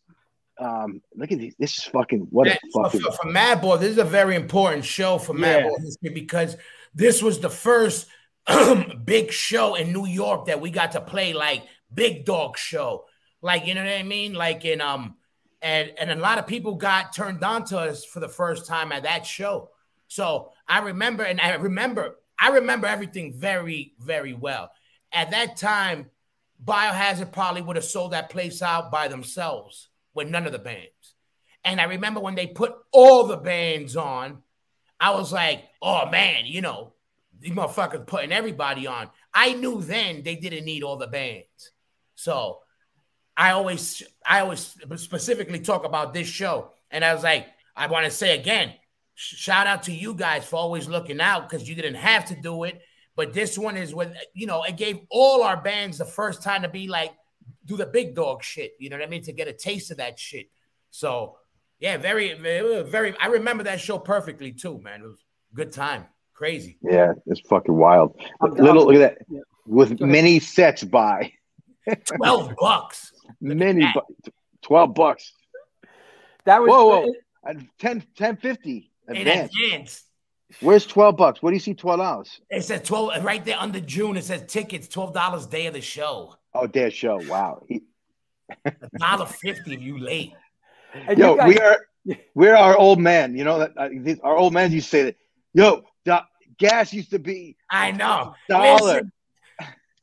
[0.58, 1.54] Um, look at these.
[1.58, 4.36] This is fucking what Yeah, a for, fucking for, for Madball, this is a very
[4.36, 5.62] important show for Yeah.
[5.62, 6.56] Madball history because
[6.94, 8.06] this was the first
[9.04, 13.04] big show in New York that we got to play like big dog show.
[13.42, 14.32] Like, you know what I mean?
[14.34, 15.16] Like in um
[15.60, 18.92] and and a lot of people got turned on to us for the first time
[18.92, 19.70] at that show.
[20.08, 24.70] So I remember, and I remember, I remember everything very, very well.
[25.10, 26.10] At that time,
[26.62, 31.14] Biohazard probably would have sold that place out by themselves with none of the bands.
[31.64, 34.42] And I remember when they put all the bands on,
[35.00, 36.92] I was like, oh man, you know,
[37.40, 39.08] these motherfuckers putting everybody on.
[39.32, 41.72] I knew then they didn't need all the bands.
[42.14, 42.58] So
[43.36, 46.70] I always, I always specifically talk about this show.
[46.90, 48.74] And I was like, I want to say again,
[49.14, 52.64] shout out to you guys for always looking out because you didn't have to do
[52.64, 52.80] it.
[53.16, 56.62] But this one is with, you know, it gave all our bands the first time
[56.62, 57.12] to be like,
[57.66, 58.72] do the big dog shit.
[58.78, 59.22] You know what I mean?
[59.24, 60.46] To get a taste of that shit.
[60.90, 61.36] So
[61.78, 63.16] yeah, very, very, very.
[63.18, 65.00] I remember that show perfectly too, man.
[65.00, 65.18] It was
[65.52, 66.78] a good time, crazy.
[66.82, 68.14] Yeah, it's fucking wild.
[68.40, 69.40] I'm- Little I'm- look at that yeah.
[69.66, 71.32] with many sets by
[72.04, 73.11] Twelve bucks.
[73.40, 73.94] Many that.
[73.94, 74.30] bu-
[74.62, 75.32] twelve bucks.
[76.44, 77.12] That was Whoa, whoa,
[77.44, 79.52] and 10, 10 50 In advance.
[79.64, 80.04] advance.
[80.60, 81.42] Where's twelve bucks?
[81.42, 81.72] What do you see?
[81.74, 82.40] Twelve dollars?
[82.50, 84.16] It says twelve right there under June.
[84.18, 86.34] It says tickets twelve dollars day of the show.
[86.54, 87.20] Oh, their show.
[87.26, 87.62] Wow.
[87.68, 87.82] He-
[88.98, 90.34] Dollar fifty if you late.
[90.94, 91.78] And Yo, you guys- we are
[92.34, 93.34] we're our old man.
[93.34, 95.16] You know that uh, these, our old man used to say that.
[95.54, 96.18] Yo, do-
[96.58, 98.34] gas used to be I know.
[98.50, 98.76] dollar.
[98.78, 99.12] Listen,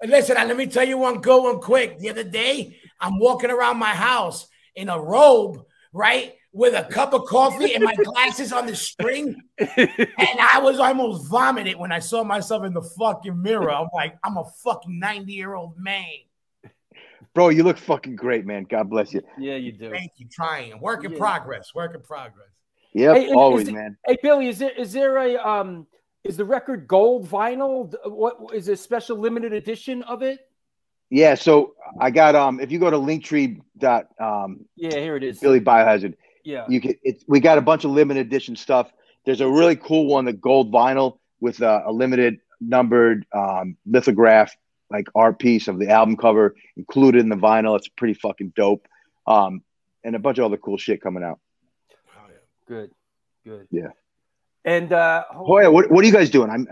[0.03, 1.99] listen, uh, let me tell you one good one quick.
[1.99, 5.63] The other day, I'm walking around my house in a robe,
[5.93, 6.33] right?
[6.51, 9.35] With a cup of coffee and my glasses on the string.
[9.57, 9.77] And
[10.17, 13.71] I was almost vomited when I saw myself in the fucking mirror.
[13.71, 16.05] I'm like, I'm a fucking 90 year old man.
[17.35, 18.63] Bro, you look fucking great, man.
[18.63, 19.21] God bless you.
[19.37, 19.91] yeah, you do.
[19.91, 20.27] Thank you.
[20.31, 20.79] Trying.
[20.81, 21.17] Work in Yeah.
[21.19, 21.73] progress.
[21.75, 22.47] Work in progress.
[22.93, 23.97] Yep, Hey, always, is it- man.
[24.07, 25.85] Hey Billy, is there is there a um
[26.23, 27.93] is the record gold vinyl?
[28.05, 30.39] What is a special limited edition of it?
[31.09, 35.23] Yeah, so I got um if you go to linktree dot um Yeah, here it
[35.23, 35.39] is.
[35.39, 36.65] Billy Biohazard, Yeah.
[36.69, 38.91] you can it's we got a bunch of limited edition stuff.
[39.25, 44.55] There's a really cool one, the gold vinyl with uh, a limited numbered um, lithograph
[44.91, 47.77] like art piece of the album cover included in the vinyl.
[47.77, 48.87] It's pretty fucking dope.
[49.27, 49.61] Um,
[50.03, 51.39] and a bunch of other cool shit coming out.
[52.15, 52.35] Oh, yeah.
[52.67, 52.91] Good.
[53.45, 53.67] Good.
[53.71, 53.89] Yeah.
[54.65, 56.49] And uh Hoya, what, what are you guys doing?
[56.49, 56.67] I'm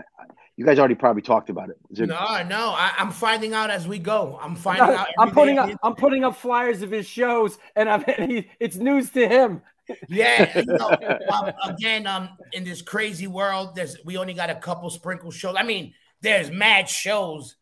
[0.58, 1.78] You guys already probably talked about it.
[1.88, 4.40] Is it No, no, I, I'm finding out as we go.
[4.42, 5.06] I'm finding No, out.
[5.16, 9.10] I'm putting up I'm putting up flyers of his shows, and I'm he, it's news
[9.10, 9.62] to him.
[10.08, 10.98] Yeah, you know,
[11.30, 15.54] um, again, um, in this crazy world, there's we only got a couple sprinkle shows.
[15.56, 17.54] I mean, there's mad shows,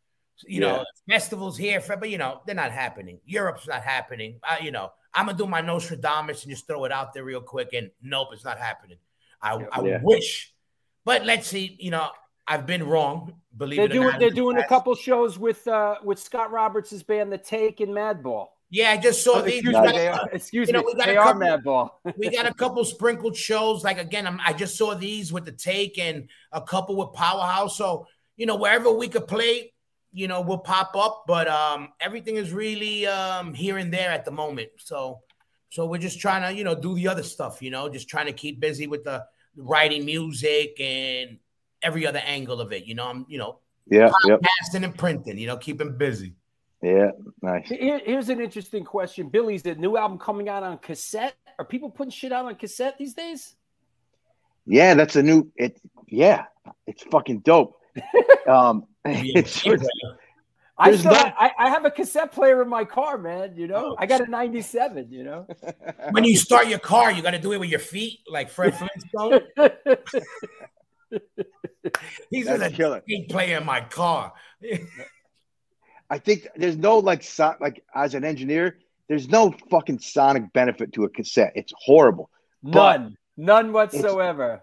[0.47, 3.20] you know, festivals here, for, but you know, they're not happening.
[3.27, 4.40] Europe's not happening.
[4.43, 7.43] I, you know, I'm gonna do my Nostradamus and just throw it out there real
[7.43, 8.97] quick, and nope, it's not happening.
[9.43, 9.98] I, I Yeah.
[10.02, 10.55] wish,
[11.05, 11.77] but let's see.
[11.78, 12.09] You know,
[12.48, 13.35] I've been wrong.
[13.56, 14.20] Believe They're it or doing not.
[14.20, 18.48] they're doing a couple shows with uh with Scott Roberts' band, The Take and Madball.
[18.68, 19.60] Yeah, I just saw Oh, these.
[19.60, 21.90] excuse me, they are, excuse you know, me, got a are couple- Madball.
[22.18, 23.85] we got a couple sprinkled shows.
[23.85, 27.77] Like again, I'm, I just saw these with the take and a couple with Powerhouse.
[27.77, 28.06] So
[28.36, 29.73] you know, wherever we could play,
[30.12, 31.24] you know, we'll pop up.
[31.27, 34.68] But um, everything is really um here and there at the moment.
[34.78, 35.20] So
[35.70, 37.62] so we're just trying to you know do the other stuff.
[37.62, 39.24] You know, just trying to keep busy with the
[39.56, 41.39] writing music and
[41.82, 42.85] every other angle of it.
[42.85, 43.59] You know, I'm you know
[43.89, 44.40] Yeah, yep.
[44.74, 45.39] and printing.
[45.39, 46.35] You know, keeping busy.
[46.82, 47.12] Yeah,
[47.43, 47.69] nice.
[47.69, 49.28] Here- here's an interesting question.
[49.28, 51.35] Billy's the new album coming out on cassette.
[51.59, 53.55] Are people putting shit out on cassette these days?
[54.66, 55.51] Yeah, that's a new.
[55.57, 55.81] It.
[56.09, 56.44] Yeah,
[56.86, 57.81] it's fucking dope.
[58.48, 59.66] um, it's,
[60.78, 63.55] I still no- have, I, I have a cassette player in my car, man.
[63.57, 65.11] You know, I got a '97.
[65.11, 65.47] You know,
[66.11, 68.74] When you start your car, you got to do it with your feet, like Fred
[68.77, 69.40] Flintstone.
[72.31, 73.03] He's That's a killer.
[73.07, 74.33] He player in my car.
[76.11, 78.78] I think there's no like so, like as an engineer,
[79.09, 81.53] there's no fucking sonic benefit to a cassette.
[81.57, 82.31] It's horrible.
[82.62, 84.62] But none, none whatsoever.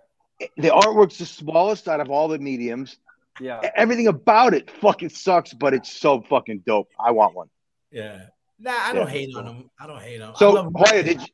[0.57, 2.97] the artwork's the smallest out of all the mediums.
[3.39, 6.89] Yeah, Everything about it fucking sucks, but it's so fucking dope.
[6.99, 7.49] I want one.
[7.91, 8.25] Yeah.
[8.59, 9.11] Nah, I don't Yeah.
[9.11, 9.69] hate on them.
[9.79, 10.35] I don't hate on him.
[10.37, 11.27] So love- Hoya, did you,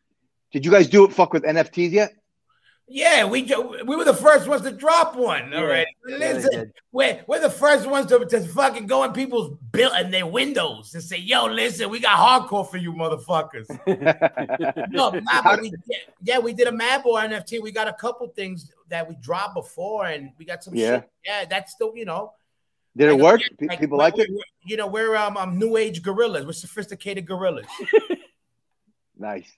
[0.53, 2.13] did you guys do it fuck with NFTs yet?
[2.91, 3.43] Yeah, we
[3.85, 5.59] we were the first ones to drop one Yeah.
[5.59, 5.91] already.
[6.07, 6.73] Yeah, Listen, did.
[6.91, 10.95] we're, we're the first ones to, to fucking go in people's bill in their windows
[10.95, 13.67] and say, "Yo, listen, we got hardcore for you, motherfuckers."
[14.91, 15.81] no, nah, but we did,
[16.23, 17.61] yeah, we did a Madball NFT.
[17.61, 21.01] We got a couple things that we dropped before, and we got some Yeah.
[21.01, 21.09] shit.
[21.25, 22.33] Yeah, that's still, you know,
[22.97, 23.41] Did it like, work?
[23.61, 24.29] like, People we're- it.
[24.65, 26.43] You know, we're um, um new age gorillas.
[26.45, 27.67] We're sophisticated gorillas.
[29.17, 29.51] Nice.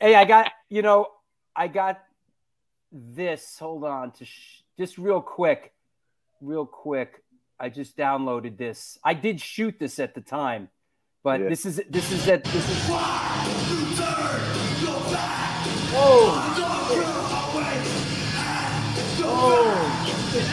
[0.00, 1.06] Hey, I got you know,
[1.54, 2.00] I got
[2.92, 3.58] this.
[3.58, 5.72] Hold on, to sh- just real quick,
[6.40, 7.22] real quick.
[7.60, 8.98] I just downloaded this.
[9.02, 10.68] I did shoot this at the time,
[11.24, 11.48] but Yeah.
[11.48, 12.86] this is this is that this is.
[16.00, 16.54] Oh!
[19.30, 20.48] Oh.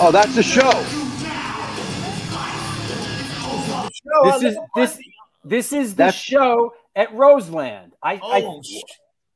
[0.00, 0.70] oh, that's the show.
[4.24, 4.98] This is this
[5.44, 7.92] this is the That's- show at Roseland.
[8.02, 8.62] I Oh,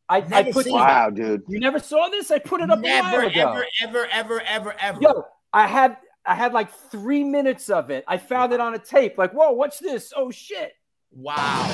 [0.08, 1.42] I, I, I put seen Wow, dude.
[1.46, 2.32] you never saw this.
[2.32, 3.40] I put it up a never, while ago.
[3.40, 5.00] ever, ever, ever, ever, ever.
[5.00, 8.04] Yo, I had I had like three minutes of it.
[8.08, 9.16] I found it on a tape.
[9.18, 10.12] Like, whoa, what's this?
[10.16, 10.72] Oh shit!
[11.12, 11.68] Wow.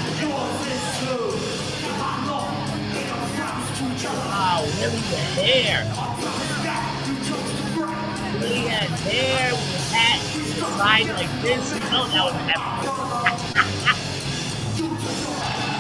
[4.07, 5.83] Wow, Willie the hair.
[8.41, 10.21] Willie had hair with a hat
[10.77, 11.73] side like this.
[11.75, 13.36] You know that was epic.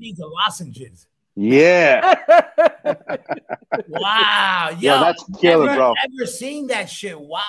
[0.00, 1.06] needs the lozenges.
[1.36, 2.14] Yeah.
[3.88, 4.70] Wow.
[4.72, 5.94] Yo, Yeah, that's killer, never, bro.
[6.04, 7.18] Ever seen that shit?
[7.18, 7.40] Wow.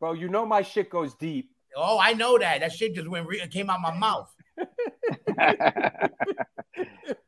[0.00, 1.50] Bro, you know my shit goes deep.
[1.76, 2.60] Oh, I know that.
[2.60, 4.34] That shit just went re- came out my mouth.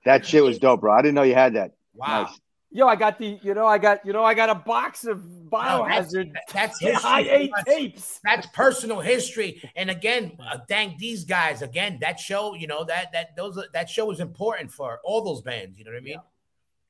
[0.04, 0.92] that shit was dope, bro.
[0.92, 1.74] I didn't know you had that.
[1.94, 2.22] Wow.
[2.22, 2.40] Nice.
[2.72, 5.24] Yo, I got the, you know, I got, you know, I got a box of
[5.26, 6.92] No, that's, biohazard that's history.
[7.02, 8.20] high eight tapes.
[8.22, 9.60] That's personal history.
[9.74, 11.62] And again, uh, thank these guys.
[11.62, 15.42] Again, that show, you know, that that those that show was important for all those
[15.42, 15.78] bands.
[15.78, 16.20] You know what I mean?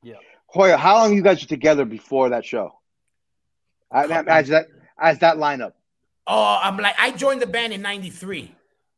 [0.02, 0.15] Yeah.
[0.48, 2.74] Hoya, how long you guys were together before that show?
[3.90, 4.66] Uh, As that
[4.98, 5.73] as that lineup.
[6.27, 8.55] Oh, I'm like I joined the band in '93.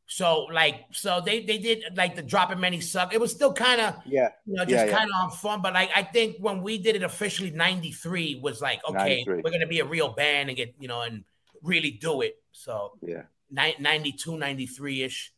[0.06, 3.14] So like, so they they did like the dropping many suck.
[3.14, 4.28] It was still kind of Yeah.
[4.46, 4.98] you know, just Yeah, yeah.
[4.98, 5.62] kind of on fun.
[5.62, 9.66] But like, I think when we did it officially, '93 was like, okay, we're gonna
[9.66, 11.24] be a real band and get you know and
[11.62, 12.34] really do it.
[12.52, 13.22] So Yeah.
[13.50, 15.32] ni- 92, 93 ish,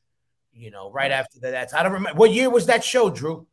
[0.53, 1.51] You know, right after that.
[1.51, 3.47] That's I don't remember what year was that show, Drew.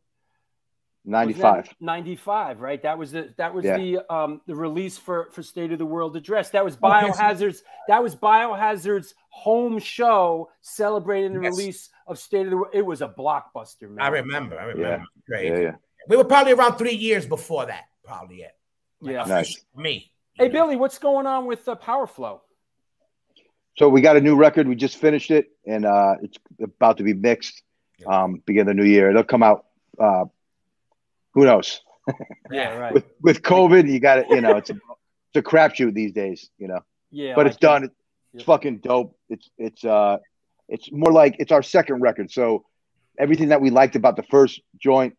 [1.04, 1.74] 95.
[1.80, 2.82] 95, right?
[2.84, 3.78] That was the that was Yeah.
[3.78, 6.52] the um the release for for State of the World address.
[6.52, 6.88] That was Oh.
[6.88, 11.58] Biohazard's that was Biohazard's home show celebrating the Yes.
[11.58, 12.70] release of State of the World.
[12.74, 14.00] It was a blockbuster, man.
[14.06, 14.60] I remember.
[14.60, 14.98] I remember.
[14.98, 15.04] Yeah.
[15.28, 15.52] Great.
[15.52, 15.76] Yeah, yeah.
[16.08, 17.86] We were probably around three years before that.
[18.04, 18.52] Probably yeah.
[19.02, 19.24] Yeah.
[19.26, 19.66] Nice.
[19.76, 20.12] Me.
[20.34, 22.42] Hey Billy, what's going on with uh, Powerflo?
[23.78, 24.68] So we got a new record.
[24.68, 27.64] We just finished it, and uh, it's about to be mixed.
[28.06, 29.66] Um, beginning of the new year, it'll come out.
[29.98, 30.26] Uh,
[31.34, 31.82] who knows?
[32.52, 32.94] Yeah, right.
[32.94, 34.28] With with COVID, you got it.
[34.30, 36.50] You know, it's a, it's a crapshoot these days.
[36.58, 36.80] You know,
[37.12, 37.90] Yeah, but like it's done.
[38.34, 39.16] It's fucking dope.
[39.30, 40.18] It's it's uh,
[40.68, 42.32] it's more like it's our second record.
[42.32, 42.66] So
[43.20, 45.16] everything that we liked about the first joint,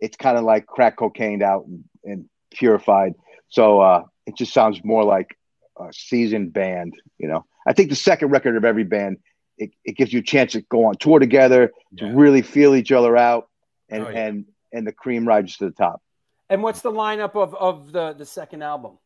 [0.00, 3.12] it's kind of like crack cocaine out and, and purified.
[3.48, 5.36] So uh, it just sounds more like
[5.78, 6.94] a seasoned band.
[7.18, 9.18] You know, I think the second record of every band,
[9.56, 12.92] it, it gives you a chance to go on tour together, to really feel each
[12.92, 13.48] other out,
[13.88, 14.18] and Oh, yeah.
[14.26, 16.02] and and the cream rises to the top.
[16.50, 18.98] And what's the lineup of of the the second album?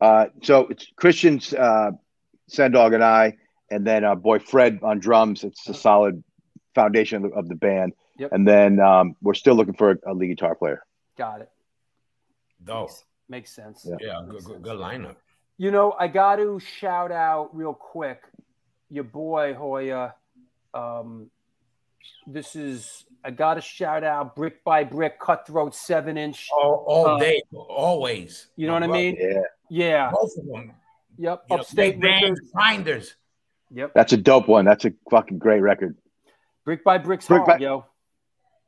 [0.00, 1.90] Uh, so it's Christian's uh,
[2.48, 3.36] Sen Dog and I,
[3.70, 5.44] and then our boy Fred on drums.
[5.44, 6.22] It's a solid
[6.74, 7.92] foundation of the, of the band.
[8.18, 8.32] Yep.
[8.32, 10.82] And then um, we're still looking for a, a lead guitar player.
[11.16, 11.50] Got it.
[12.64, 12.90] Dope.
[13.28, 13.86] Makes sense.
[14.00, 15.16] Yeah, good, good, good lineup.
[15.56, 18.22] You know, I got to shout out real quick
[18.88, 20.14] your boy Hoya.
[20.74, 21.30] Um,
[22.26, 26.48] this is I got to shout out Brick by Brick Cutthroat seven inch.
[26.52, 28.48] All, all Uh, day, always.
[28.56, 29.16] You know what I mean?
[29.16, 29.48] brother.
[29.70, 30.10] Yeah.
[30.12, 30.72] Both of them.
[31.18, 31.42] Yep.
[31.50, 32.50] You know, Upstate big bands, Records.
[32.52, 33.16] grinders.
[33.70, 33.92] Yep.
[33.94, 34.64] That's a dope one.
[34.64, 35.96] That's a fucking great record.
[36.64, 37.84] Brick by Brick's Brick hard, by- yo.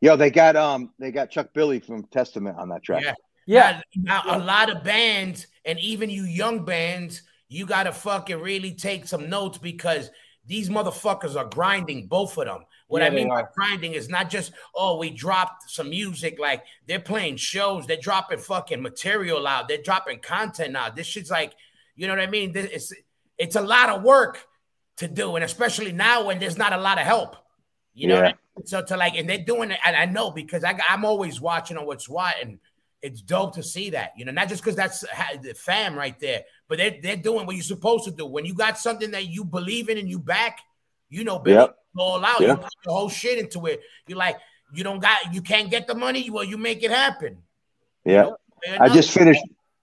[0.02, 3.02] Yo, they got um they got Chuck Billy from Testament on that track.
[3.05, 3.15] Yeah.
[3.47, 3.81] Yeah.
[3.97, 8.40] Now, now, a lot of bands, and even you young bands, you got to fucking
[8.40, 10.11] really take some notes because
[10.47, 12.65] these motherfuckers are grinding, both of them.
[12.91, 16.39] What Yeah, I mean by grinding is not just, oh, we dropped some music.
[16.41, 20.97] Like they're playing shows, they're dropping fucking material out, they're dropping content out.
[20.97, 21.53] This shit's like,
[21.95, 22.53] you know what I mean?
[22.53, 22.93] This- It's,
[23.39, 24.45] it's a lot of work
[24.97, 27.37] to do, and especially now when there's not a lot of help.
[27.95, 28.67] You know what I mean?
[28.67, 31.77] So to like, and they're doing it, and I know because I, I'm always watching
[31.79, 32.59] on what's what, and
[33.03, 34.12] it's dope to see that.
[34.17, 37.55] You know, not just because that's the fam right there, but they're they're doing what
[37.57, 38.27] you're supposed to do.
[38.27, 40.59] When you got something that you believe in and you back,
[41.09, 41.77] you know, Billy, Yep.
[41.97, 42.41] Go all out.
[42.41, 42.49] Yeah.
[42.49, 43.81] You put the whole shit into it.
[44.07, 44.37] You're like,
[44.75, 46.31] you don't got, you can't get the money.
[46.31, 47.39] Well, you make it happen.
[48.05, 48.31] Yeah.
[48.65, 49.43] Fair I just finished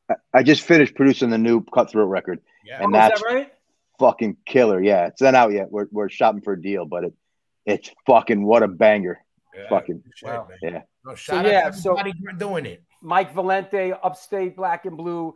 [0.09, 2.39] I- I just finished producing the new Cutthroat record.
[2.65, 2.81] Yeah.
[2.81, 3.53] And Oh, is that's that right?
[3.99, 4.81] fucking killer.
[4.81, 5.69] Yeah, it's not out yet.
[5.69, 7.13] We're we're shopping for a deal, but it
[7.65, 9.19] it's fucking what a banger.
[9.53, 10.47] Yeah, fucking shit, Wow.
[10.49, 10.57] man.
[10.61, 10.81] yeah.
[11.03, 12.84] No, So shout yeah, out to so everybody for doing it.
[13.01, 15.35] Mike Valente, Upstate Black and Blue,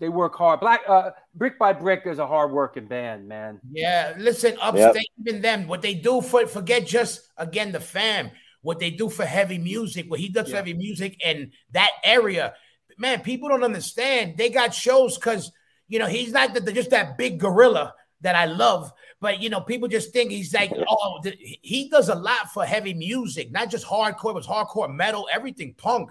[0.00, 0.60] they work hard.
[0.60, 3.60] Black uh, Brick by Brick is a hard working band, man.
[3.70, 8.30] Yeah, listen, upstate, even them, what they do for forget just again the fam,
[8.62, 12.54] what they do for heavy music, what he does for heavy music and that area,
[12.96, 14.36] man, people don't understand.
[14.36, 15.50] They got shows because
[15.88, 19.60] you know he's not the, just that big gorilla that I love, but you know
[19.60, 23.70] people just think he's like, oh, th- he does a lot for heavy music, not
[23.70, 26.10] just hardcore, it was hardcore metal, everything punk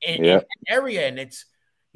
[0.00, 0.36] in, in Yeah.
[0.38, 1.44] that area, and it's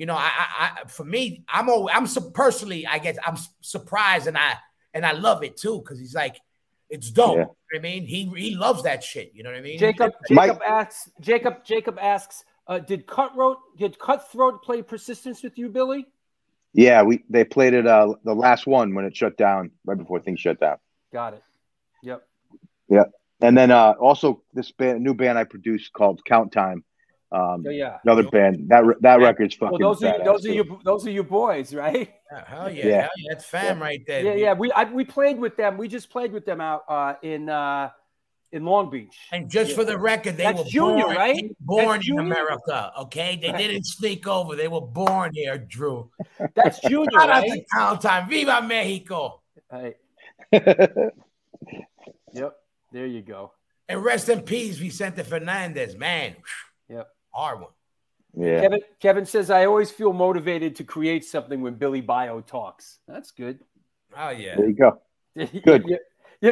[0.03, 3.35] you know, I, I, I for me, I'm al- I'm su- personally, I guess I'm
[3.35, 4.55] s- surprised and I
[4.93, 6.41] and I love it too because he's like,
[6.91, 7.37] it's dope.
[7.37, 7.43] Yeah.
[7.43, 9.31] You know what I mean, he he loves that shit.
[9.33, 9.79] You know what I mean?
[9.79, 15.57] Jacob Mike- Jacob asks Jacob Jacob asks, uh, did Cutthroat did Cutthroat play Persistence with
[15.57, 16.09] you, Billy?
[16.73, 20.19] Yeah, we they played it uh the last one when it shut down, right before
[20.19, 20.79] things shut down.
[21.12, 21.45] Got it.
[22.03, 22.27] Yep.
[22.89, 23.12] Yep.
[23.41, 26.83] And then uh also this band new band I produced called Count Time.
[27.32, 27.98] Um yeah.
[28.04, 28.68] another band.
[28.68, 31.24] That re- that record's Well, fucking those are badass, those are you those are your
[31.24, 32.12] boys, right?
[32.32, 33.00] Yeah, hell yeah, Yeah.
[33.02, 34.22] hell yeah, that's fam right there.
[34.24, 34.52] Yeah, yeah.
[34.54, 35.76] We I, we played with them.
[35.76, 37.90] We just played with them out uh, in uh,
[38.52, 39.16] in Long Beach.
[39.32, 41.56] And just for the record, they That's were Junior, born, right?
[41.60, 42.22] born That's in Junior?
[42.22, 42.92] America.
[43.00, 43.59] Okay, they Right.
[43.59, 44.56] didn't sneak over.
[44.56, 46.10] They were born here, Drew.
[46.54, 48.00] That's Junior, Shout out to right?
[48.00, 48.28] Time.
[48.30, 49.40] Viva Mexico.
[49.70, 49.94] Hey,
[52.32, 52.56] yep.
[52.92, 53.52] There you go.
[53.88, 55.96] And rest in peace, Vicente Fernandez.
[55.96, 56.36] Man,
[56.88, 57.09] Yep.
[57.34, 57.70] Hard one.
[58.36, 58.60] yeah.
[58.60, 62.98] Kevin Kevin says I always feel motivated to create something when Billy Bio talks.
[63.09, 63.60] That's good.
[64.16, 65.00] Oh yeah, There you go.
[65.64, 65.86] Good.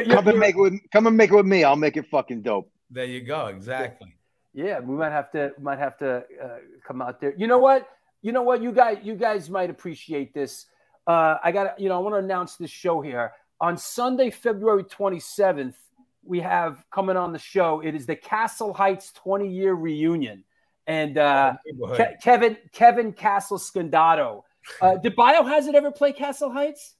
[0.09, 1.63] Come and make it with come and make it with me.
[1.63, 2.71] I'll make it fucking dope.
[2.89, 3.47] there you go.
[3.47, 4.15] Exactly.
[4.53, 7.33] Yeah, we might have to might have to uh, come out there.
[7.37, 7.87] You know what?
[8.21, 8.61] You know what?
[8.61, 10.65] You guys you guys might appreciate this.
[11.05, 14.83] Uh, I got you know I want to announce this show here on Sunday, February
[14.83, 15.77] twenty seventh.
[16.23, 17.81] We have coming on the show.
[17.81, 20.43] It is the Castle Heights twenty year reunion,
[20.87, 22.15] and uh, Neighborhood.
[22.19, 24.43] Ke- Kevin Kevin Castle Scandato.
[24.81, 26.95] Uh, did Biohazard ever play Castle Heights?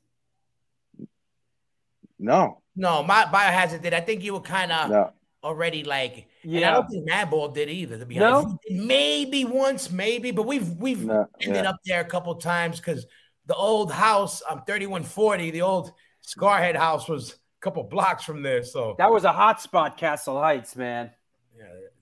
[2.20, 2.62] No.
[2.76, 3.94] No, my biohazard did.
[3.94, 5.12] I think you were kind of No.
[5.44, 6.28] already like.
[6.44, 6.58] Yeah.
[6.58, 7.98] And I don't think Madball did either.
[7.98, 8.38] To be No?
[8.44, 11.70] honest, maybe once, maybe, but we've we've No, ended yeah.
[11.70, 13.06] up there a couple times because
[13.48, 15.52] the old house, I'm 3140.
[15.52, 15.92] The old
[16.26, 18.64] Skarhead house was a couple blocks from there.
[18.64, 21.12] So That was a hot spot, Castle Heights, man.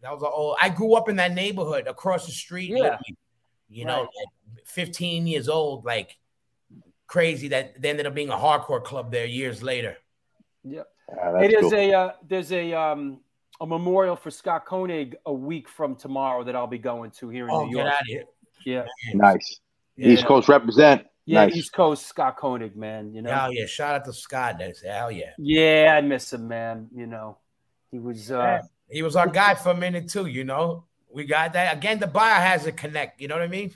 [0.02, 0.58] Yeah, that was an old.
[0.62, 2.70] I grew up in that neighborhood across the street.
[2.70, 2.76] Yeah.
[2.78, 3.18] literally,
[3.70, 4.10] You know, Right.
[4.56, 6.18] like 15 years old, like
[7.08, 9.98] crazy that they ended up being a hardcore club there years later.
[10.64, 10.84] Yeah.
[11.12, 11.76] Ah, It is cool.
[11.76, 13.20] a uh, there's a um
[13.62, 17.46] a memorial for Scott Koenig a week from tomorrow that I'll be going to here
[17.46, 17.94] in Oh, New get York.
[17.94, 18.24] out of here.
[18.66, 18.86] Yeah.
[19.14, 19.60] nice.
[19.98, 20.10] Yeah.
[20.10, 21.06] East Coast represent.
[21.26, 21.56] Yeah, nice.
[21.56, 23.14] East Coast Scott Koenig, man.
[23.14, 23.32] You know.
[23.32, 23.66] Hell yeah.
[23.66, 24.56] Shout out to Scott.
[24.60, 25.32] That's hell yeah.
[25.38, 26.88] Yeah, I miss him, man.
[26.96, 27.38] You know,
[27.92, 28.32] he was.
[28.32, 30.86] uh He was our guy for a minute too, you know.
[31.12, 31.76] We got that.
[31.76, 33.72] Again, the buyer has a connect, you know what I mean?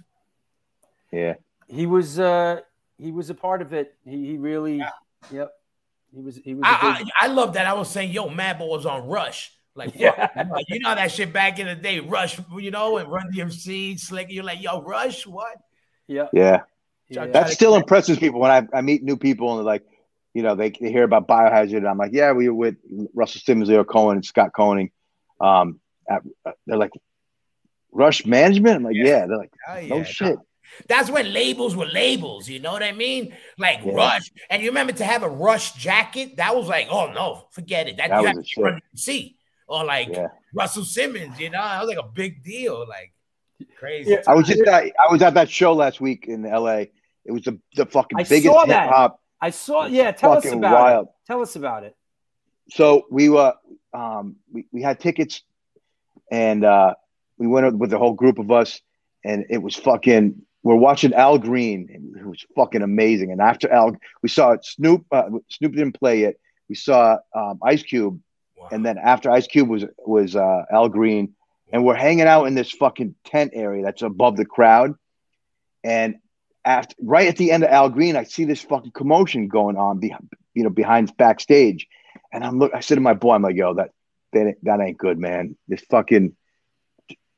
[1.12, 1.36] Yeah.
[1.68, 2.20] He was.
[2.20, 2.62] uh
[2.98, 3.96] He was a part of it.
[4.06, 4.84] He, he really.
[5.32, 5.52] Yep.
[6.14, 6.36] He was.
[6.44, 6.64] He was.
[6.64, 7.66] a I, big- I, I love that.
[7.66, 9.52] I was saying, yo, Madball was on Rush.
[9.76, 10.30] Like, Yeah.
[10.38, 13.32] you, know, you know that shit back in the day, Rush, you know, and Run
[13.34, 14.28] DMC, Slick.
[14.30, 15.58] You're like, yo, Rush, what?
[16.08, 16.28] yeah.
[16.34, 16.58] Yeah.
[17.12, 17.86] Try- try That still connect.
[17.86, 19.84] impresses people when I, I meet new people and they're like,
[20.36, 21.78] you know, they, they hear about biohazard.
[21.78, 22.76] And I'm like, yeah, we were with
[23.16, 24.92] Russell Simmons, Lyor Cohen, and Scott Koenig.
[25.40, 25.80] Um,
[26.10, 26.22] at,
[26.66, 26.92] they're like,
[27.92, 28.78] Rush Management.
[28.78, 29.26] I'm like, yeah.
[29.26, 30.04] They're like, Hell no yeah.
[30.04, 30.40] shit.
[30.88, 33.36] That's when labels were labels, you know what I mean?
[33.60, 33.94] Like Yeah.
[33.94, 34.32] Rush.
[34.50, 36.38] And you remember to have a Rush jacket?
[36.38, 37.98] That was like, oh no, forget it.
[37.98, 38.64] That, That you was had a to shit.
[38.64, 39.36] Run DMC.
[39.68, 40.28] Or like Yeah.
[40.54, 41.62] Russell Simmons, you know?
[41.62, 42.86] That was like a big deal.
[42.88, 43.14] Like
[43.78, 44.12] crazy.
[44.12, 44.22] Yeah.
[44.28, 46.86] I was just at, I was at that show last week in LA.
[47.26, 49.22] It was the, the fucking I biggest saw hip hop.
[49.40, 49.86] I saw.
[49.86, 50.12] Yeah.
[50.12, 51.08] Tell us about wild.
[51.08, 51.12] it.
[51.28, 51.96] Tell us about it.
[52.72, 53.54] So we were
[53.94, 55.44] um we, we had tickets
[56.32, 56.94] and uh
[57.38, 58.82] we went with the whole group of us
[59.24, 63.32] and it was fucking we're watching Al Green and it was fucking amazing.
[63.32, 66.40] And after Al we saw Snoop uh, Snoop didn't play it.
[66.70, 68.20] We saw um, Ice Cube
[68.56, 68.70] Wow.
[68.72, 71.34] and then after Ice Cube was was uh, Al Green,
[71.72, 74.94] and we're hanging out in this fucking tent area that's above the crowd.
[75.84, 76.16] And
[76.64, 80.00] after right at the end of Al Green, I see this fucking commotion going on,
[80.00, 80.16] be,
[80.54, 81.88] you know, behind backstage.
[82.32, 82.74] And I'm look.
[82.74, 83.92] I said to my boy, I'm like, yo, that
[84.34, 85.56] that ain't, that ain't good, man.
[85.68, 86.36] This fucking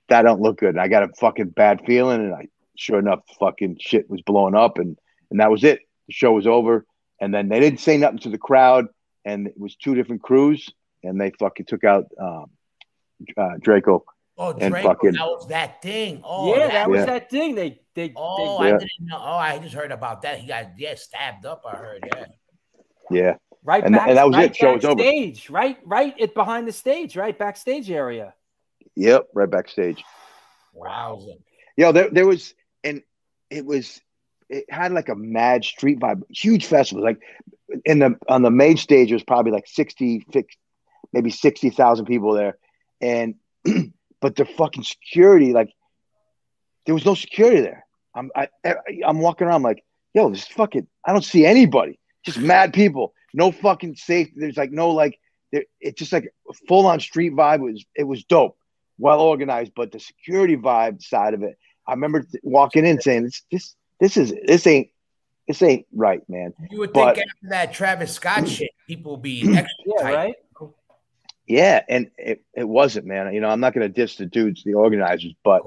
[0.10, 0.70] that don't look good.
[0.70, 2.48] And I got a fucking bad feeling, and I
[2.78, 4.98] sure enough, fucking shit was blowing up, and
[5.32, 5.80] and that was it.
[6.08, 6.86] The show was over,
[7.20, 8.88] and then they didn't say nothing to the crowd,
[9.24, 10.70] and it was two different crews,
[11.04, 12.46] and they fucking took out um,
[13.38, 14.02] uh, Drakeo.
[14.38, 16.22] Oh, and Drakeo, fucking- that was that thing.
[16.24, 17.06] Oh, yeah, that was Yeah.
[17.06, 17.56] that thing.
[17.56, 17.82] They.
[17.96, 18.12] They.
[18.16, 18.76] Oh, they Yeah.
[18.76, 19.18] I didn't know.
[19.18, 20.40] Oh, I just heard about that.
[20.40, 21.64] He got yeah stabbed up.
[21.66, 22.06] I heard.
[22.14, 22.26] Yeah.
[23.12, 23.36] Yeah,
[23.66, 23.84] right.
[23.84, 24.56] and- back, and that was right it.
[24.56, 25.02] Show was over.
[25.02, 25.78] Stage, Right.
[25.84, 26.14] Right.
[26.18, 27.18] It behind the stage.
[27.18, 27.38] Right.
[27.38, 28.34] Backstage area.
[28.96, 30.04] yep, right backstage.
[30.76, 31.38] Wowza.
[31.78, 33.02] Yo, there there was, and
[33.50, 34.02] it was,
[34.50, 37.04] it had like a mad street vibe, huge festival.
[37.04, 37.20] Like
[37.86, 40.56] in the on the main stage, it was probably like 60, fix-
[41.14, 42.58] maybe sixty thousand people there,
[43.02, 43.36] and
[44.22, 45.72] but the fucking security, like
[46.86, 47.86] there was no security there.
[48.14, 48.76] I'm I, I
[49.06, 49.84] I'm walking around like,
[50.14, 50.88] yo, this is fucking.
[51.06, 52.00] I don't see anybody.
[52.26, 53.14] Just mad people.
[53.36, 54.34] No fucking safety.
[54.38, 55.20] There's like no like.
[55.52, 56.34] There, it's just like
[56.68, 57.56] full on street vibe.
[57.56, 58.58] It was it was dope,
[58.98, 59.74] well organized.
[59.76, 63.76] But the security vibe side of it, I remember th- walking in saying, "This this
[64.00, 64.90] this is this ain't
[65.48, 69.22] this ain't right, man." You would But- think after that Travis Scott shit, people would
[69.22, 70.02] be extra Yeah.
[70.02, 70.14] tight.
[70.16, 70.36] Right.
[71.48, 73.32] Yeah, and it, it wasn't, man.
[73.34, 75.62] You know, I'm not gonna diss the dudes, the organizers, but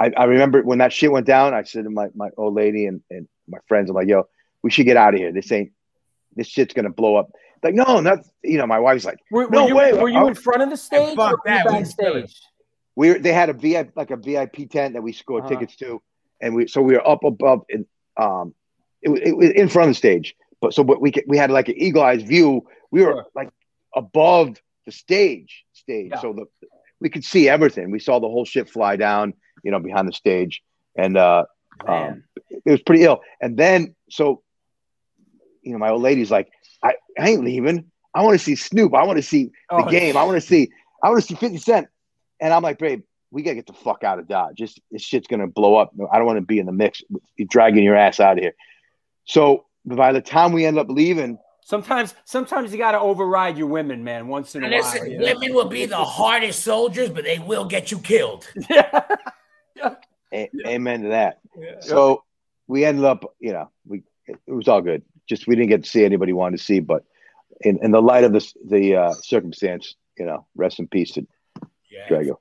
[0.00, 2.86] I, I remember when that shit went down, I said to my, my old lady
[2.86, 4.26] and, and my friends, I'm like, yo,
[4.62, 5.30] we should get out of here.
[5.32, 5.72] This ain't
[6.38, 7.30] this shit's gonna blow up.
[7.62, 9.92] Like, no, not you know, my wife's like, Were, were No you, way.
[9.92, 12.22] Were you in front of the stage fuck or were you that, we chilling.
[12.22, 12.40] backstage?
[12.96, 15.50] we were, they had a VIP like a VIP tent that we scored Uh-huh.
[15.50, 16.00] tickets to,
[16.40, 17.84] and we so we were up above in
[18.16, 18.54] um
[19.02, 21.36] it, was- it was in front of the stage, but so but we could- we
[21.36, 22.66] had like an eagle eyes view.
[22.90, 23.26] We were Sure.
[23.34, 23.50] like
[23.94, 24.56] above
[24.86, 26.20] the stage stage, Yeah.
[26.20, 26.46] so the
[27.00, 27.90] we could see everything.
[27.92, 30.62] We saw the whole shit fly down, you know, behind the stage,
[30.96, 31.44] and uh
[31.86, 32.12] Man.
[32.12, 32.24] um,
[32.64, 33.20] it was pretty ill.
[33.40, 34.42] And then so
[35.68, 36.48] you know, my old lady's like,
[36.82, 37.90] I, I ain't leaving.
[38.14, 38.94] I want to see Snoop.
[38.94, 40.16] I want to see the Oh, game.
[40.16, 40.70] I want to see.
[41.02, 41.88] I want to see Fifty Cent.
[42.40, 44.56] And I'm like, babe, we gotta get the fuck out of Dodge.
[44.56, 45.92] Just this shit's gonna blow up.
[46.12, 47.02] I don't want to be in the mix.
[47.36, 48.54] You're dragging your ass out of here.
[49.24, 51.38] So by the time we end up leaving,
[51.68, 54.26] Sometimes, sometimes you got to override your women, man.
[54.26, 54.78] Once in a while.
[54.78, 55.24] Listen, you know?
[55.26, 58.50] women will be the hardest soldiers, but they will get you killed.
[60.32, 61.40] a- amen to that.
[61.80, 62.24] So
[62.68, 65.02] we ended up, you know, we it, it was all good.
[65.28, 67.04] Just we didn't get to see anybody wanted to see, but
[67.60, 71.26] in, in the light of this the uh, circumstance, you know, rest in peace to
[71.90, 72.08] Yeah.
[72.08, 72.36] Drakeo.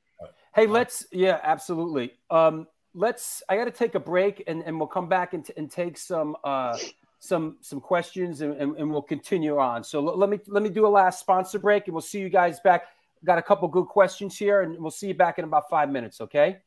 [0.55, 1.05] Hey, let's.
[1.11, 2.13] Yeah, absolutely.
[2.29, 3.43] Um, let's.
[3.47, 5.97] I got to take a break, and and we'll come back and, t- and take
[5.97, 6.77] some uh
[7.19, 9.83] some some questions and, and, and we'll continue on.
[9.83, 12.29] So l- let me let me do a last sponsor break and we'll see you
[12.29, 12.83] guys back.
[13.25, 16.21] Got a couple good questions here and we'll see you back in about five minutes.
[16.21, 16.59] Okay.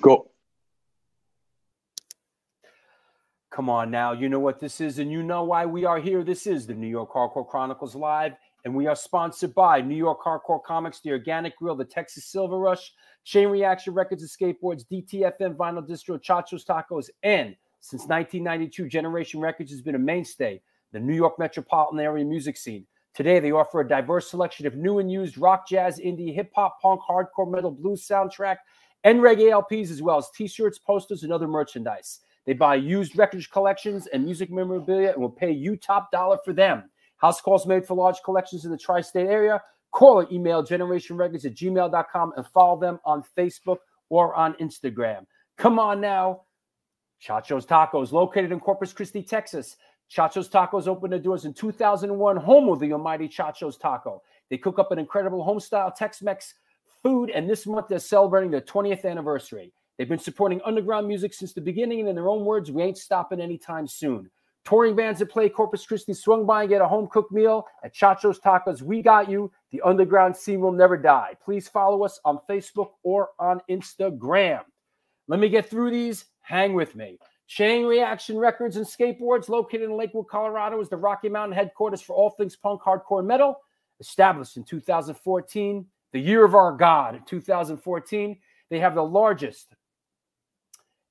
[0.00, 0.31] Cool.
[3.52, 6.24] Come on now, you know what this is, and you know why we are here.
[6.24, 8.32] This is the New York Hardcore Chronicles Live,
[8.64, 12.58] and we are sponsored by New York Hardcore Comics, The Organic Grill, The Texas Silver
[12.58, 19.38] Rush, Chain Reaction Records and Skateboards, DTFM Vinyl Distro, Chacho's Tacos, and since 1992, Generation
[19.38, 20.62] Records has been a mainstay,
[20.92, 22.86] the New York metropolitan area music scene.
[23.12, 26.80] Today, they offer a diverse selection of new and used rock, jazz, indie, hip hop,
[26.80, 28.56] punk, hardcore, metal, blues soundtrack,
[29.04, 32.20] and reggae LPs, as well as t shirts, posters, and other merchandise.
[32.46, 36.52] They buy used record collections and music memorabilia and will pay you top dollar for
[36.52, 36.90] them.
[37.16, 39.62] House calls made for large collections in the tri state area.
[39.92, 43.78] Call or email generationrecords at gmail.com and follow them on Facebook
[44.08, 45.24] or on Instagram.
[45.56, 46.42] Come on now.
[47.24, 49.76] Chacho's Tacos, located in Corpus Christi, Texas.
[50.10, 54.20] Chacho's Tacos opened their doors in 2001, home of the almighty Chacho's Taco.
[54.50, 56.54] They cook up an incredible home style Tex Mex
[57.02, 59.72] food, and this month they're celebrating their 20th anniversary.
[60.02, 62.98] They've been supporting underground music since the beginning, and in their own words, we ain't
[62.98, 64.28] stopping anytime soon.
[64.64, 67.94] Touring bands that play Corpus Christi swung by and get a home cooked meal at
[67.94, 68.82] Chacho's Tacos.
[68.82, 69.52] We got you.
[69.70, 71.36] The underground scene will never die.
[71.40, 74.62] Please follow us on Facebook or on Instagram.
[75.28, 76.24] Let me get through these.
[76.40, 77.20] Hang with me.
[77.46, 82.16] Chain Reaction Records and Skateboards, located in Lakewood, Colorado, is the Rocky Mountain headquarters for
[82.16, 83.60] all things punk, hardcore, metal.
[84.00, 88.36] Established in 2014, the year of our God, 2014,
[88.68, 89.76] they have the largest.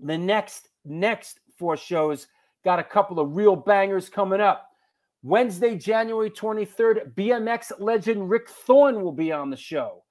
[0.00, 2.28] The next next four shows
[2.64, 4.70] got a couple of real bangers coming up.
[5.22, 10.04] Wednesday, January 23rd, BMX legend Rick Thorne will be on the show.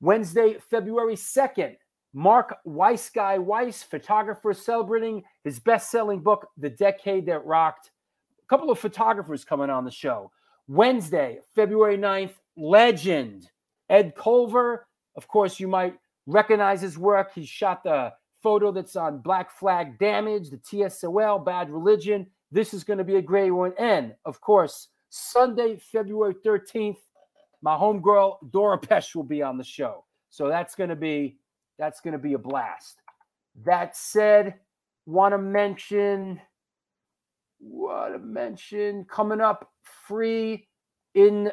[0.00, 1.76] Wednesday, February 2nd,
[2.14, 7.90] Mark Weiss Guy Weiss, photographer celebrating his best selling book, The Decade That Rocked.
[8.42, 10.32] A couple of photographers coming on the show.
[10.66, 13.48] Wednesday, February 9th, legend
[13.88, 14.86] Ed Colver.
[15.16, 17.32] Of course, you might recognize his work.
[17.34, 22.26] He shot the photo that's on Black Flag Damage, the TSOL, Bad Religion.
[22.50, 23.72] This is going to be a great one.
[23.78, 26.98] And of course, Sunday, February 13th,
[27.62, 30.04] my homegirl Dora Pesh will be on the show.
[30.30, 31.38] So that's going to be
[31.78, 33.00] that's going to be a blast.
[33.64, 34.54] That said,
[35.06, 36.40] want to mention
[37.60, 40.66] want to mention coming up free
[41.14, 41.50] in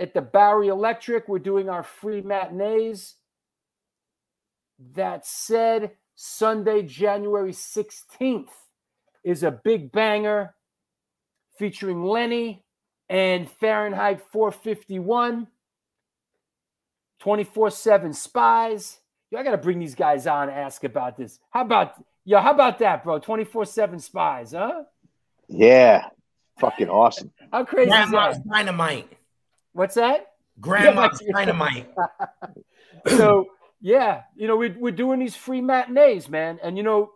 [0.00, 1.28] at the Bowery Electric.
[1.28, 3.14] We're doing our free matinees.
[4.94, 8.48] That said, Sunday, January 16th
[9.24, 10.54] is a big banger
[11.58, 12.64] featuring Lenny
[13.08, 15.48] and Fahrenheit 451,
[17.20, 18.98] 24 7 Spyz.
[19.30, 21.38] Yo, I got to bring these guys on ask about this.
[21.50, 23.18] How about, yo, how about that, bro?
[23.18, 24.84] 24 7 Spyz, huh?
[25.48, 26.08] Yeah.
[26.60, 27.32] Fucking awesome.
[27.52, 28.50] How crazy Grandma's is that?
[28.50, 29.12] dynamite.
[29.72, 30.32] What's that?
[30.60, 31.88] Grandma's dynamite.
[33.06, 33.46] so
[33.80, 36.58] yeah, you know, we're, we're doing these free matinees, man.
[36.62, 37.12] And you know,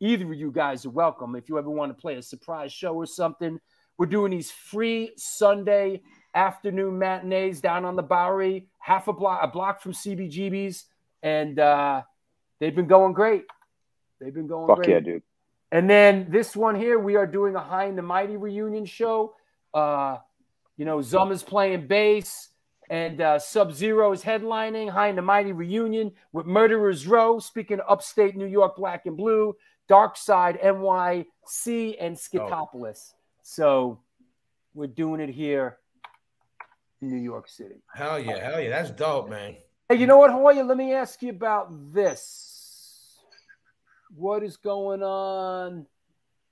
[0.00, 2.94] either of you guys are welcome if you ever want to play a surprise show
[2.94, 3.58] or something.
[3.96, 6.02] We're doing these free Sunday
[6.34, 10.84] afternoon matinees down on the Bowery, half a block, a block from CBGB's,
[11.22, 12.02] and uh,
[12.60, 13.44] they've been going great.
[14.20, 14.88] They've been going Fuck great.
[14.88, 15.22] yeah, dude.
[15.72, 19.34] And then this one here, we are doing a High and the Mighty reunion show.
[19.74, 20.18] Uh,
[20.76, 22.48] you know, Zum is playing bass,
[22.90, 27.38] and uh, Sub Zero is headlining High and the Mighty reunion with Murderers Row.
[27.38, 29.56] Speaking of upstate New York, Black and Blue,
[29.88, 33.12] Dark Side, NYC, and Skitopolis.
[33.42, 34.00] So
[34.74, 35.78] we're doing it here
[37.00, 37.82] in New York City.
[37.94, 39.56] Hell yeah, hell yeah, that's dope, man.
[39.88, 40.64] Hey, you know what, Hoya?
[40.64, 43.18] Let me ask you about this.
[44.14, 45.86] What is going on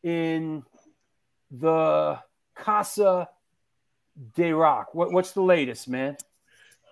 [0.02, 0.62] in
[1.50, 2.18] the
[2.54, 3.28] Casa
[4.34, 4.94] de Roc?
[4.94, 6.16] What, what's the latest, man?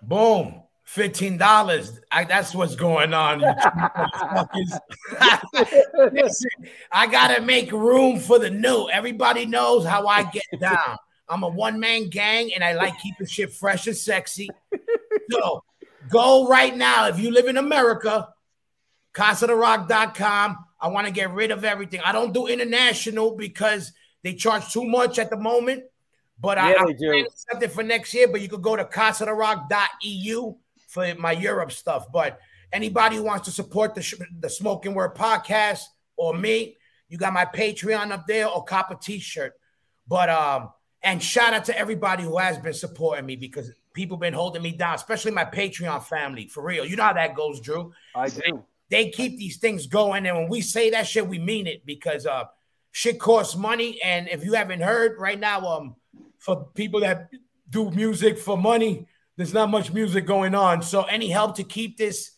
[0.01, 0.61] Boom.
[0.83, 1.99] Fifteen dollars.
[2.11, 3.39] That's what's going on.
[6.11, 6.49] Listen,
[6.91, 8.87] I gotta make room for the new.
[8.89, 10.97] Everybody knows how I get down.
[11.27, 14.47] I'm a one man gang, and I like keeping shit fresh and sexy.
[15.31, 15.63] So
[16.07, 18.29] go right now if you live in America.
[19.15, 20.57] CasaDeRoc.com.
[20.79, 22.01] I want to get rid of everything.
[22.05, 23.91] I don't do international because
[24.23, 25.85] they charge too much at the moment.
[26.39, 27.27] But I, Yeah, I'm they do.
[27.51, 28.27] something for next year.
[28.27, 30.55] But you could go to CasaDeRoc.eu
[30.87, 32.11] for my Europe stuff.
[32.11, 32.39] But
[32.71, 35.83] anybody who wants to support the sh- the Smokin Word podcast
[36.17, 36.75] or me,
[37.09, 39.53] you got my Patreon up there or cop a T-shirt.
[40.07, 40.69] But um,
[41.03, 44.71] and shout out to everybody who has been supporting me because people been holding me
[44.71, 46.47] down, especially my Patreon family.
[46.47, 47.91] For real, you know how that goes, Drew.
[48.13, 48.63] I do.
[48.89, 52.27] They keep these things going, and when we say that shit, we mean it because
[52.27, 52.43] uh,
[52.91, 53.99] shit costs money.
[54.03, 55.95] And if you haven't heard right now, um,
[56.45, 57.29] for people that
[57.69, 60.83] do music for money, there's not much music going on.
[60.83, 62.31] So any help to keep this,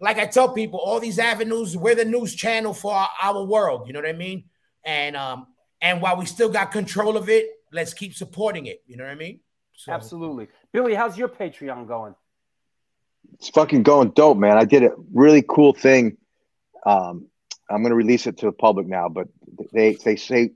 [0.00, 3.86] like I tell people, all these avenues, we're the news channel for our, our world.
[3.86, 4.44] You know what I mean?
[4.84, 5.46] And um,
[5.80, 8.82] and while we still got control of it, let's keep supporting it.
[8.86, 9.40] You know what I mean?
[9.74, 10.48] So, Absolutely.
[10.72, 12.14] Billy, how's your Patreon going?
[13.34, 14.56] it's fucking going dope, man.
[14.56, 16.16] I did a really cool thing.
[16.84, 17.26] Um,
[17.70, 19.28] I'm gonna release it to the public now, but
[19.72, 20.52] they they say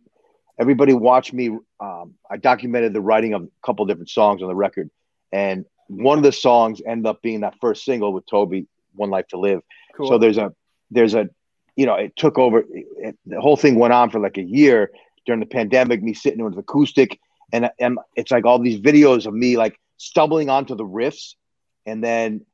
[0.58, 1.48] everybody watched me.
[1.80, 4.90] Um, I documented the writing of a couple different songs on the record,
[5.32, 9.28] and one of the songs ended up being that first single with Toby, "One Life
[9.28, 9.62] to Live."
[9.96, 10.08] Cool.
[10.08, 10.52] So there's a
[10.90, 11.28] there's a
[11.76, 12.64] you know it took over.
[12.70, 14.90] It, the whole thing went on for like a year
[15.26, 16.02] during the pandemic.
[16.02, 17.18] Me sitting with acoustic,
[17.52, 21.34] and and it's like all these videos of me like stumbling onto the riffs,
[21.86, 22.44] and then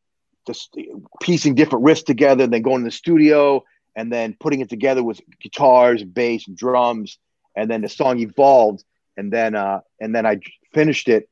[0.46, 0.76] just
[1.20, 3.62] piecing different riffs together, and then going to the studio,
[3.94, 7.18] and then putting it together with guitars, bass, and drums,
[7.58, 8.84] and then the song evolved,
[9.16, 10.38] and then uh, and then I
[10.72, 11.28] finished it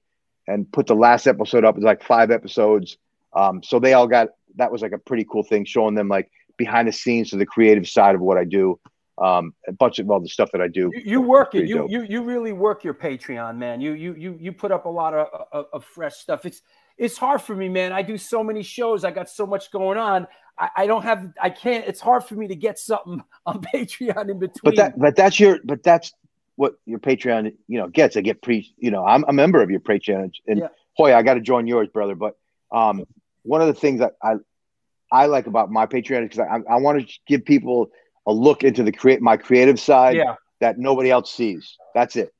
[0.48, 1.76] and put the last episode up.
[1.76, 2.98] It's like five episodes,
[3.32, 6.30] um, so they all got that was like a pretty cool thing, showing them like
[6.56, 8.80] behind the scenes to the creative side of what I do,
[9.18, 10.90] um, a bunch of all the stuff that I do.
[10.94, 11.68] You, you work it.
[11.68, 11.90] You, dope.
[11.90, 13.80] you you really work your Patreon, man.
[13.80, 16.44] You you you you put up a lot of, of, of fresh stuff.
[16.44, 16.62] It's
[16.98, 17.92] it's hard for me, man.
[17.92, 19.04] I do so many shows.
[19.04, 20.26] I got so much going on.
[20.58, 21.32] I, I don't have.
[21.40, 21.86] I can't.
[21.86, 24.60] It's hard for me to get something on Patreon in between.
[24.62, 26.12] But that, but that's your, but that's
[26.56, 28.16] what your Patreon, you know, gets.
[28.16, 30.68] I get pre, you know, I'm a member of your Patreon, and Yeah.
[30.96, 32.14] Hoy, I got to join yours, brother.
[32.14, 32.36] But
[32.72, 33.04] um,
[33.42, 34.36] one of the things that I,
[35.12, 37.90] I like about my Patreon is because I, I want to give people
[38.26, 41.76] a look into the create my creative side yeah, that nobody else sees.
[41.94, 42.32] That's it.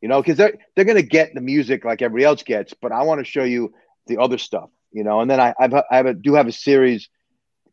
[0.00, 3.02] You know, because they're they're gonna get the music like everybody else gets, but I
[3.02, 3.74] want to show you
[4.06, 4.70] the other stuff.
[4.92, 7.10] You know, and then I I've, I have a, do have a series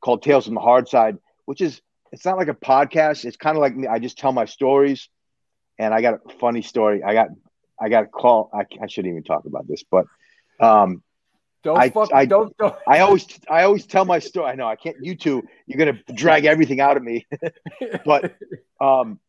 [0.02, 3.26] called Tales from the Hard Side, which is it's not like a podcast.
[3.26, 3.88] It's kind of like me.
[3.88, 5.10] I just tell my stories,
[5.78, 7.03] and I got a funny story.
[7.03, 7.28] I got
[7.80, 8.49] I got a call.
[8.53, 10.06] I, I shouldn't even talk about this, but
[10.60, 11.03] um,
[11.64, 12.14] don't I- fuck.
[12.14, 12.76] I- don't don't.
[12.88, 14.49] I always I always tell my story.
[14.52, 14.98] I know I can't.
[15.02, 17.26] You two, you're gonna drag everything out of me,
[18.06, 18.36] but
[18.80, 19.19] um,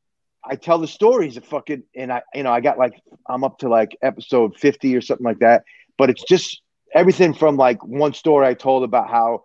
[0.45, 3.59] I tell the stories of fucking, and I you know I got like I'm up
[3.59, 5.65] to like episode 50 or something like that.
[5.99, 6.63] But it's just
[6.95, 9.43] everything from like one story I told about how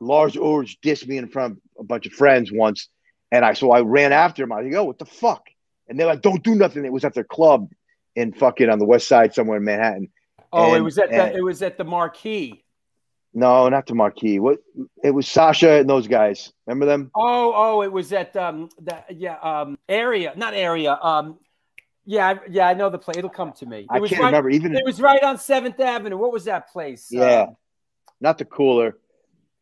[0.00, 2.88] Lars Ulrich dissed me in front of a bunch of friends once,
[3.32, 4.52] and I so I ran after him.
[4.52, 5.46] I was like, "Oh, what the fuck?"
[5.88, 7.70] And they're like, "Don't do nothing." It was at their club
[8.16, 10.08] in fucking on the west side somewhere in Manhattan.
[10.52, 12.60] oh, it was at and- the, it was at the marquee.
[13.36, 14.38] No, not the Marquee.
[14.38, 14.60] What?
[15.02, 16.52] It was Sasha and those guys.
[16.68, 17.10] Remember them?
[17.16, 20.92] Oh, oh, it was at um that yeah um area, not area.
[20.94, 21.40] Um,
[22.06, 23.16] yeah, yeah, I know the place.
[23.16, 23.78] It'll come to me.
[23.80, 24.50] It I was can't right, remember.
[24.50, 26.16] Even It was right on Seventh Avenue.
[26.16, 27.08] What was that place?
[27.10, 27.56] yeah, Um,
[28.20, 28.98] not the cooler.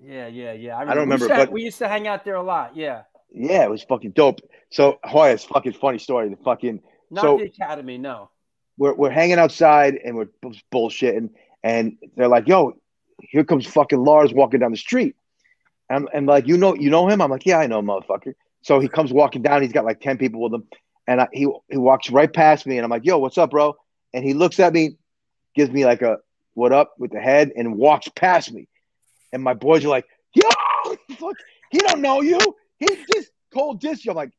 [0.04, 0.76] Yeah, yeah, yeah.
[0.76, 2.76] I, don't We remember, used, to, but- we used to hang out there a lot.
[2.76, 3.02] Yeah,
[3.32, 4.40] Yeah, it was fucking dope.
[4.70, 6.28] So Hoya's fucking funny story.
[6.28, 6.80] The fucking
[7.10, 7.98] not so the academy.
[7.98, 8.30] No.
[8.78, 11.30] we're we're hanging outside and we're bu- bullshitting,
[11.62, 12.74] and they're like, "Yo,
[13.20, 15.14] here comes fucking Lars walking down the street,"
[15.90, 17.20] and, and like, you know, you know him?
[17.20, 19.62] I'm like, "Yeah, I know, motherfucker." So he comes walking down.
[19.62, 20.64] He's got like ten people with him,
[21.06, 23.76] and I, he he walks right past me, and I'm like, "Yo, what's up, bro?"
[24.14, 24.96] And he looks at me,
[25.54, 26.18] gives me like a
[26.54, 28.68] "What up?" with the head, and walks past me.
[29.32, 30.48] And my boys are like, "Yo,
[31.16, 31.36] fuck,
[31.70, 32.38] he don't know you.
[32.78, 34.32] He just told this." you." I'm like,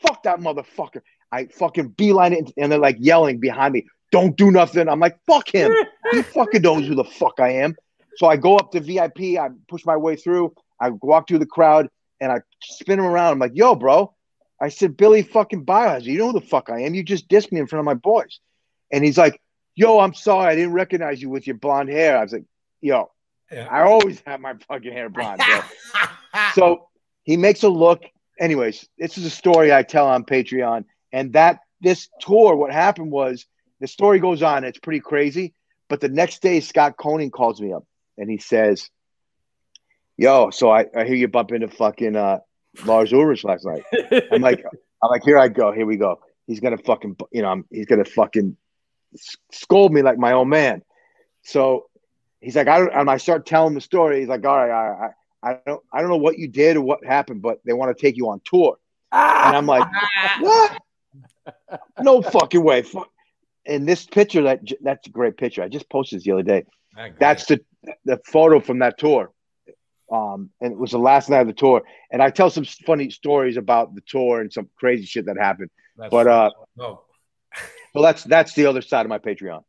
[0.00, 1.02] fuck that motherfucker.
[1.32, 4.88] I fucking beeline it, and they're like yelling behind me, don't do nothing.
[4.88, 5.72] I'm like, fuck him.
[6.10, 7.76] he fucking knows who the fuck I am.
[8.16, 11.46] So I go up to VIP, I push my way through, I walk through the
[11.46, 11.88] crowd,
[12.20, 13.32] and I spin him around.
[13.32, 14.14] I'm like, yo, bro.
[14.62, 16.94] I said, Billy fucking Biohazard, you know who the fuck I am.
[16.94, 18.40] You just dissed me in front of my boys.
[18.92, 19.40] And he's like,
[19.74, 20.52] yo, I'm sorry.
[20.52, 22.18] I didn't recognize you with your blonde hair.
[22.18, 22.44] I was like,
[22.82, 23.10] yo,
[23.52, 25.42] I always have my fucking hair blonde.
[26.54, 26.88] so
[27.24, 28.02] he makes a look.
[28.38, 30.84] Anyways, this is a story I tell on Patreon.
[31.12, 33.46] And that this tour, what happened was
[33.80, 34.64] the story goes on.
[34.64, 35.54] It's pretty crazy.
[35.88, 37.84] But the next day, Scott Koenig calls me up
[38.16, 38.88] and he says,
[40.16, 42.38] Yo, so I, I hear you bump into fucking uh,
[42.84, 43.82] Lars Ulrich last night.
[44.30, 44.62] I'm like,
[45.02, 45.72] I'm like, here I go.
[45.72, 46.20] Here we go.
[46.46, 48.56] He's gonna fucking, you know, I'm, he's gonna fucking
[49.50, 50.82] scold me like my own man.
[51.42, 51.89] So
[52.40, 54.20] he's like, I don't, and I start telling the story.
[54.20, 55.10] He's like, all right, all right,
[55.42, 57.96] I, I don't, I don't know what you did or what happened, but they want
[57.96, 58.76] to take you on tour.
[59.12, 59.88] And I'm like,
[60.40, 60.78] what?
[62.00, 62.82] No fucking way.
[62.82, 63.10] Fuck.
[63.66, 65.62] And this picture, that that's a great picture.
[65.62, 66.64] I just posted this the other day.
[67.18, 67.60] That's the
[68.04, 69.32] the photo from that tour.
[70.10, 71.82] Um, and it was the last night of the tour.
[72.10, 75.70] And I tell some funny stories about the tour and some crazy shit that happened.
[75.96, 77.06] That's but uh, dope.
[77.94, 79.62] well, that's that's the other side of my Patreon.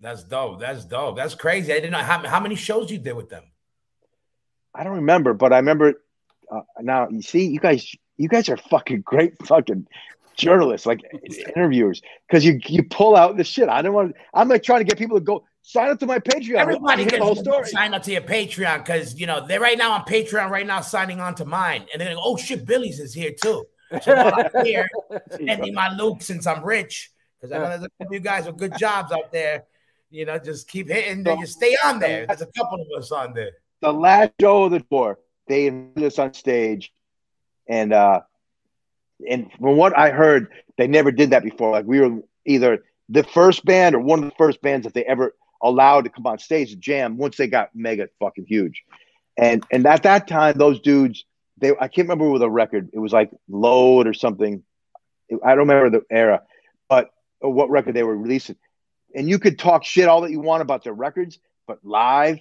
[0.00, 0.60] That's dope.
[0.60, 1.16] That's dope.
[1.16, 1.72] That's crazy.
[1.72, 3.44] I didn't know how, how many shows you did with them.
[4.74, 5.94] I don't remember, but I remember.
[6.50, 9.86] Uh, now you see, you guys, you guys are fucking great, fucking
[10.36, 11.00] journalists, like
[11.56, 13.68] interviewers, because you you pull out the shit.
[13.68, 14.14] I don't want.
[14.34, 16.56] I'm like trying to get people to go sign up to my Patreon.
[16.56, 17.66] Everybody Hear the whole story.
[17.66, 20.82] sign up to your Patreon because you know they're right now on Patreon right now
[20.82, 23.64] signing on to mine, and they're like, "Oh shit, Billy's is here too."
[24.02, 24.88] So I'm here
[25.30, 27.10] sending my Luke since I'm rich
[27.40, 29.64] because I know there's a you guys with good jobs out there.
[30.10, 31.26] You know, just keep hitting.
[31.26, 32.26] And you stay on there.
[32.26, 33.50] There's a couple of us on there.
[33.80, 35.18] the last show of the tour,
[35.48, 36.92] they invited us on stage,
[37.68, 38.20] and uh,
[39.28, 41.70] and from what I heard, they never did that before.
[41.72, 45.04] Like we were either the first band or one of the first bands that they
[45.04, 48.84] ever allowed to come on stage to jam once they got mega fucking huge,
[49.36, 51.24] and and at that time, those dudes,
[51.58, 52.90] they I can't remember with a record.
[52.92, 54.62] It was like Load or something.
[55.44, 56.42] I don't remember the era,
[56.88, 57.10] but
[57.40, 58.56] what record they were releasing.
[59.16, 62.38] And you could talk shit all that you want about their records, but live,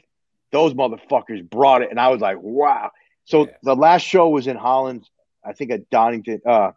[0.51, 2.91] those motherfuckers brought it, and I was like, wow.
[3.23, 5.09] So the last show was in Holland,
[5.43, 6.41] I think at Donington.
[6.45, 6.71] Uh,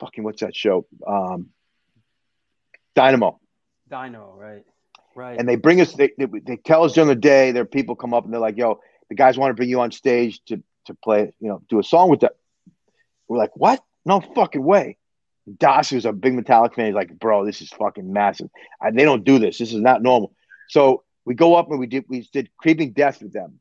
[0.00, 0.86] fucking what's that show?
[1.06, 1.50] Um,
[2.94, 3.40] Dynamo.
[3.88, 4.64] Dino, right?
[5.14, 5.38] Right.
[5.38, 5.92] And they bring us.
[5.94, 7.52] They, they, they tell us during the day.
[7.52, 9.90] Their people come up and they're like, "Yo, the guys want to bring you on
[9.92, 12.32] stage to to play, you know, do a song with them."
[13.26, 13.82] We're like, "What?
[14.04, 14.98] No fucking way."
[15.58, 18.48] Das, who's a big Metallic fan, he's like, "Bro, this is fucking massive.
[18.80, 19.58] I, they don't do this.
[19.58, 20.34] This is not normal."
[20.68, 23.60] So we go up and we did we did Creeping Death with them,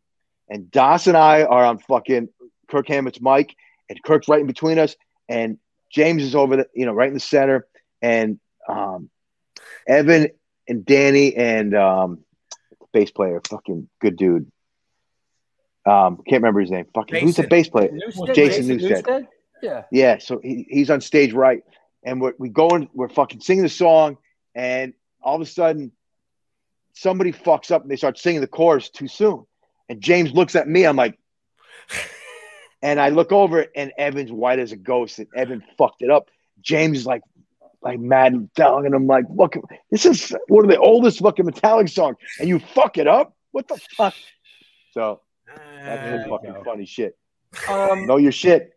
[0.49, 2.29] and Das and I are on fucking
[2.69, 3.55] Kirk Hammett's mic,
[3.89, 4.95] and Kirk's right in between us,
[5.29, 5.59] and
[5.91, 7.67] James is over the you know right in the center,
[8.01, 9.09] and um,
[9.87, 10.29] Evan
[10.67, 12.19] and Danny and um,
[12.93, 14.51] bass player, fucking good dude.
[15.85, 16.87] Um, can't remember his name.
[16.95, 17.89] Fucking who's the bass player?
[17.89, 18.33] Newsted?
[18.33, 19.03] Jason Jason Newsted.
[19.03, 19.27] Newsted?
[19.61, 19.83] Yeah.
[19.91, 21.63] Yeah, so he, he's on stage right,
[22.03, 24.17] and we're we going, we're fucking singing the song,
[24.53, 25.91] and all of a sudden,
[26.93, 29.45] somebody fucks up and they start singing the chorus too soon,
[29.89, 31.17] and James looks at me, I'm like,
[32.81, 36.29] and I look over and Evan's white as a ghost, and Evan fucked it up.
[36.61, 37.21] James is like,
[37.81, 39.55] like mad and down, and I'm like, look,
[39.91, 43.35] this is one of the oldest fucking Metallic songs, and you fuck it up?
[43.51, 44.13] What the fuck?
[44.91, 45.21] So
[45.83, 47.17] that's some fucking funny shit.
[47.69, 48.74] Um, know your shit.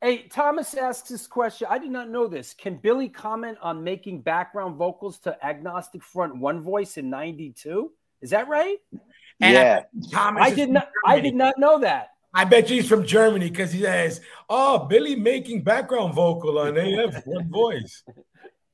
[0.00, 1.66] Hey, Thomas asks this question.
[1.68, 2.54] I did not know this.
[2.54, 7.90] Can Billy comment on making background vocals to Agnostic Front One Voice in '92?
[8.22, 8.78] Is that right?
[9.40, 9.82] And Yeah.
[10.12, 10.88] Thomas I did from not.
[11.04, 12.10] I did not know that.
[12.32, 16.76] I bet you he's from Germany because he says, "Oh, Billy making background vocal on
[16.76, 18.04] AF One Voice."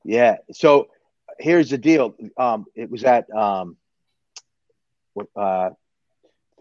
[0.03, 0.37] Yeah.
[0.51, 0.89] So
[1.39, 2.15] here's the deal.
[2.37, 3.77] Um, it was at um,
[5.13, 5.71] what, uh,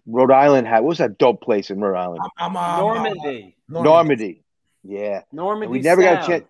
[0.07, 0.66] Rhode Island.
[0.66, 2.20] Had what was that dope place in Rhode Island?
[2.39, 3.57] I'm, uh, Normandy.
[3.69, 4.44] Normandy.
[4.85, 5.23] Yeah.
[5.32, 5.66] Normandy.
[5.66, 6.44] And we never got a chance.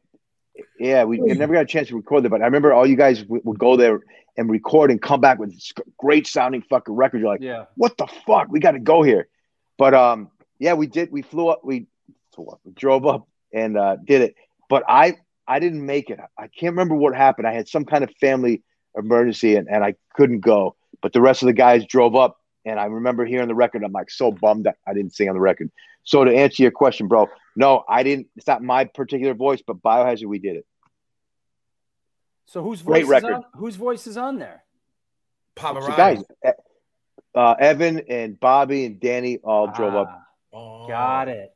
[0.78, 3.24] Yeah, we never got a chance to record there, but I remember all you guys
[3.24, 4.00] would, would go there
[4.36, 5.54] and record and come back with
[5.98, 7.22] great sounding fucking records.
[7.22, 7.64] You're like, Yeah.
[7.76, 8.48] what the fuck?
[8.50, 9.28] We got to go here.
[9.78, 11.10] But um, yeah, we did.
[11.10, 11.62] We flew up.
[11.64, 11.86] We,
[12.36, 14.34] we drove up and uh, did it.
[14.68, 15.16] But I
[15.46, 16.18] I didn't make it.
[16.38, 17.46] I can't remember what happened.
[17.46, 18.62] I had some kind of family
[18.96, 20.76] emergency and, and I couldn't go.
[21.02, 23.84] But the rest of the guys drove up, and I remember hearing the record.
[23.84, 25.70] I'm like so bummed that I didn't sing on the record.
[26.04, 28.28] So to answer your question, bro, no, I didn't.
[28.36, 30.66] It's not my particular voice, but Biohazard, we did it.
[32.46, 33.34] So whose voice Great is record.
[33.34, 33.44] on?
[33.54, 34.64] Whose voice is on there?
[35.56, 35.86] Pavarotti.
[35.86, 36.24] So guys,
[37.34, 40.20] uh, Evan and Bobby and Danny all drove up.
[40.52, 41.54] Ah, Got it.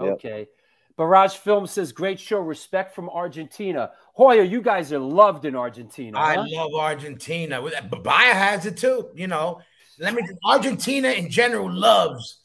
[0.00, 0.12] Yep.
[0.14, 0.48] Okay.
[0.96, 2.40] Barrage Film says, "Great show.
[2.40, 6.18] Respect from Argentina." Hoya, you guys are loved in Argentina.
[6.18, 6.44] I huh?
[6.46, 7.60] love Argentina.
[7.62, 9.08] With that, has it too.
[9.14, 9.60] You know,
[10.00, 10.22] let me.
[10.44, 12.40] Argentina in general loves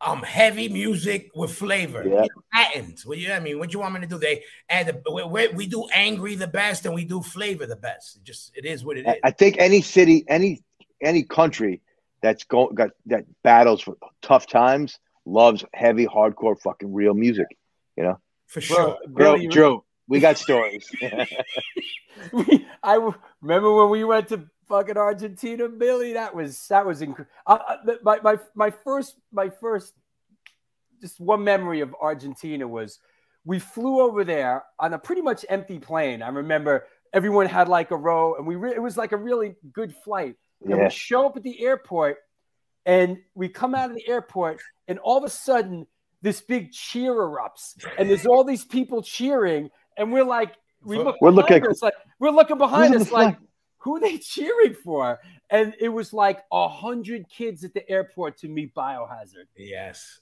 [0.00, 2.02] um heavy music with flavor.
[2.04, 2.22] Yeah.
[2.24, 3.04] You know, Latins.
[3.06, 4.18] Well, yeah, I mean, what you want me to do?
[4.18, 7.76] They add the, we, we- we do angry the best, and we do flavor the
[7.76, 8.16] best.
[8.16, 9.06] It just it is what it is.
[9.08, 10.62] I- I think any city, any
[11.02, 11.80] any country
[12.22, 17.46] that's go, got that battles for tough times loves heavy, hardcore, fucking real music.
[17.96, 20.88] You know, for sure, Bro, Drew, Billy, Drew, we got stories.
[22.32, 26.12] we, I w- remember when we went to fucking Argentina, Billy.
[26.14, 27.30] That was that was incredible.
[28.02, 29.94] my, my my first my first
[31.00, 32.98] just one memory of Argentina was
[33.44, 36.22] we flew over there on a pretty much empty plane.
[36.22, 39.54] I remember everyone had like a row, and we re- it was like a really
[39.72, 40.34] good flight.
[40.60, 40.84] And Yeah.
[40.84, 42.18] we show up at the airport,
[42.84, 45.86] and we come out of the airport, and all of a sudden
[46.20, 50.54] this big cheer erupts, and there's all these people cheering, and we're like,
[50.84, 53.36] we look We're looking- us, like we're looking behind us, like
[53.78, 55.20] who are they cheering for?
[55.50, 59.46] And it was like a hundred kids at the airport to meet Biohazard.
[59.56, 60.20] Yes,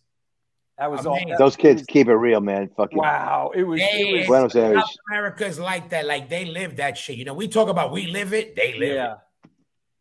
[0.78, 1.14] That was all.
[1.14, 1.30] Amazing.
[1.30, 2.70] that Those kids keep it real, man.
[2.76, 3.80] Fucking wow, it was.
[3.80, 4.78] Hey, it was Buenos Aires.
[4.78, 6.06] South America is like that.
[6.06, 7.16] Like they live that shit.
[7.16, 9.14] You know, we talk about we live it, they live yeah,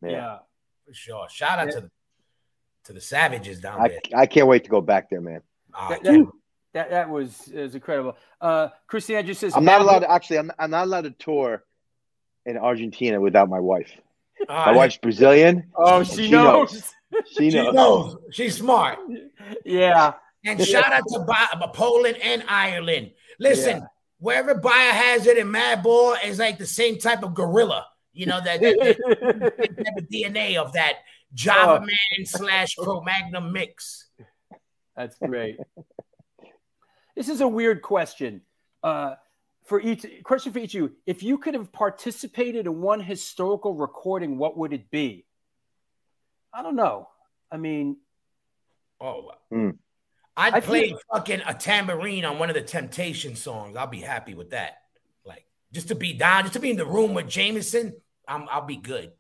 [0.04, 0.38] it yeah.
[0.86, 1.28] for sure.
[1.30, 1.72] Shout out Yeah.
[1.74, 1.92] to the
[2.86, 4.00] to the savages down I, there.
[4.16, 5.42] I can't wait to go back there, man.
[5.74, 6.28] Ah, That, that,
[6.74, 8.16] that, that was it was incredible.
[8.40, 10.38] Uh, Christian just says I'm not allowed to actually.
[10.38, 11.64] I'm, I'm not allowed to tour
[12.46, 13.92] in Argentina without my wife.
[14.50, 15.72] Ah, My wife's Brazilian.
[15.76, 16.94] Oh, and she, knows.
[17.28, 17.74] She she knows.
[17.74, 18.18] knows.
[18.32, 19.00] She's smart.
[19.64, 20.14] yeah,
[20.44, 23.12] And shout out to Bi- Poland and Ireland.
[23.40, 23.86] Listen, Yeah.
[24.20, 27.88] wherever Biohazard and Madball is like the same type of gorilla.
[28.12, 28.98] You know that, that, that,
[29.58, 30.96] that type of DNA of that
[31.34, 31.86] Java Oh.
[31.86, 34.10] Man slash Cro Magnum mix.
[34.98, 35.58] That's great.
[37.16, 38.42] this is a weird question.
[38.84, 39.16] Uh,
[39.66, 43.74] for each question for each of you, if you could have participated in one historical
[43.74, 45.26] recording, what would it be?
[46.54, 47.10] I don't know.
[47.52, 47.98] I mean,
[49.02, 49.72] Oh, Hmm.
[50.38, 53.76] I'd I play feel- fucking a tambourine on one of the Temptation songs.
[53.76, 54.78] I'll be happy with that.
[55.26, 57.94] Like just to be down, just to be in the room with Jamerson,
[58.28, 59.12] I'm, I'll be good.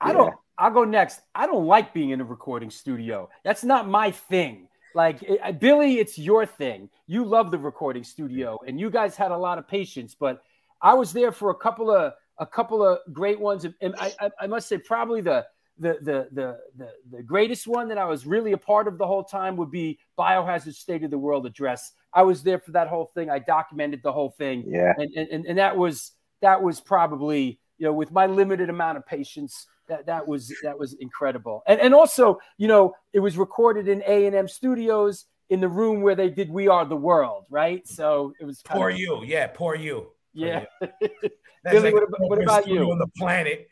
[0.00, 0.34] I don't.
[0.58, 1.20] I'll go next.
[1.34, 3.28] I don't like being in a recording studio.
[3.44, 4.68] That's not my thing.
[4.94, 6.88] Like it, Billy, it's your thing.
[7.06, 10.14] You love the recording studio, and you guys had a lot of patience.
[10.18, 10.42] But
[10.80, 14.30] I was there for a couple of a couple of great ones, and I, I,
[14.42, 15.46] I must say probably the
[15.78, 19.06] the, the the the the greatest one that I was really a part of the
[19.06, 21.92] whole time would be Biohazard State of the World address.
[22.12, 23.30] I was there for that whole thing.
[23.30, 24.92] I documented the whole thing Yeah.
[24.98, 26.12] and, and and and that was
[26.42, 30.78] that was probably you know with my limited amount of patience that that was that
[30.78, 35.26] was incredible and and also you know it was recorded in A and M Studios
[35.50, 38.78] in the room where they did We Are the World right so it was kind
[38.78, 40.08] Poor of- you, yeah, poor you.
[40.32, 42.90] yeah That's Billy, like what about- what about you?
[42.90, 43.68] on the planet?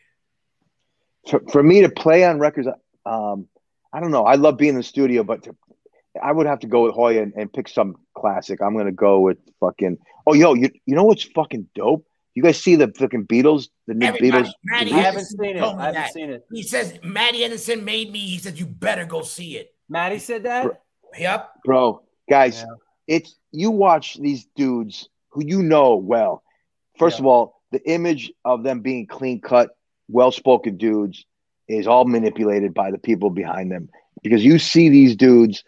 [1.28, 2.66] For, for me to play on records,
[3.05, 3.47] um,
[3.93, 4.24] I don't know.
[4.24, 5.57] I love being in the studio, but to,
[6.23, 8.62] I would have to go with Hoya and, and pick some classic.
[8.62, 9.99] I'm gonna go with fucking.
[10.27, 12.07] Oh, yo, you you know what's fucking dope?
[12.40, 14.52] You guys see the fucking Beatles, the new Everybody, Beatles?
[14.64, 16.12] Matty I haven't seen it I haven't that.
[16.14, 18.20] seen it He says Maddie Anderson made me.
[18.20, 19.74] He said you better go see it.
[19.90, 20.80] Maddie said that
[21.18, 21.50] Yep.
[21.66, 22.00] bro
[22.30, 23.16] guys Yeah.
[23.18, 26.42] it's you watch these dudes who you know well
[26.96, 27.24] first Yeah.
[27.24, 29.76] of all the image of them being clean cut
[30.08, 31.26] well-spoken dudes
[31.68, 33.90] is all manipulated by the people behind them
[34.22, 35.62] because you see these dudes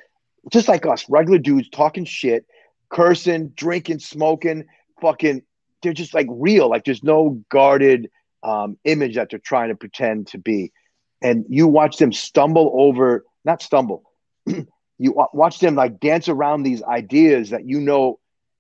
[0.51, 2.47] just like us regular dudes talking shit
[2.89, 4.65] cursing drinking smoking
[5.03, 5.43] fucking
[5.83, 8.11] they're just like real like there's no guarded
[8.43, 10.73] um, image that they're trying to pretend to be
[11.21, 14.03] and you watch them stumble over not stumble
[14.47, 18.19] you watch them like dance around these ideas that you know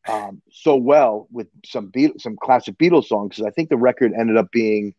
[0.08, 3.36] um, so well with some some classic Beatles songs.
[3.36, 4.94] 'cause I think the record ended up being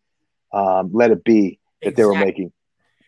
[0.54, 2.54] um, "Let It Be" that they were making.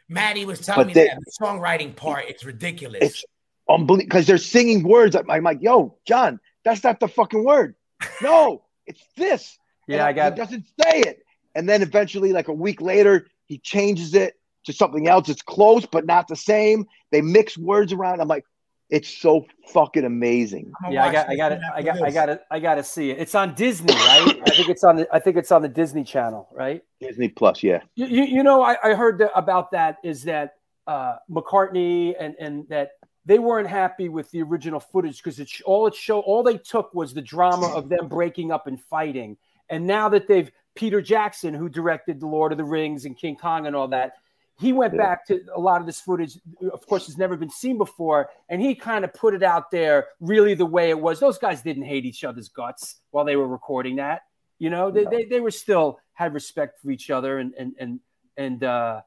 [0.10, 3.02] Maddie was telling But me they- that the songwriting part is ridiculous.
[3.02, 3.26] It's
[3.70, 5.16] unbelievable because they're singing words.
[5.16, 7.76] I'm like, "Yo, John, that's not the fucking word.
[8.22, 9.57] No, it's this."
[9.88, 11.20] yeah And I got He doesn't say it,
[11.53, 14.36] and then eventually, like a week later, he changes it
[14.66, 15.30] to something else.
[15.30, 16.86] It's close but not the same.
[17.12, 18.20] They mix words around.
[18.20, 18.45] I'm like,
[18.90, 20.72] it's so fucking amazing.
[20.90, 23.10] Yeah I got I got it I got I got it I got to see
[23.10, 25.68] it it's on Disney right I think it's on the I think it's on the
[25.68, 27.82] Disney Channel right Disney Plus, yeah.
[27.95, 30.56] You, you, you know, I, I heard that about that is that
[30.88, 32.91] uh, McCartney and and that
[33.26, 36.58] they weren't happy with the original footage because it sh- all it showed all they
[36.58, 39.38] took was the drama of them breaking up and fighting.
[39.70, 43.36] And now that they've Peter Jackson, who directed The Lord of the Rings and King
[43.36, 44.14] Kong and all that,
[44.60, 45.00] he went Yeah.
[45.02, 46.38] back to a lot of this footage.
[46.72, 50.08] Of course, has never been seen before, and he kind of put it out there
[50.20, 51.20] really the way it was.
[51.20, 54.22] Those guys didn't hate each other's guts while they were recording that.
[54.60, 58.00] You know, they they, they were still had respect for each other, and and and
[58.38, 59.02] and uh,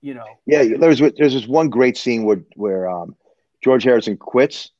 [0.00, 3.16] you know, Yeah, there's there's this one great scene where where um,
[3.64, 4.70] George Harrison quits,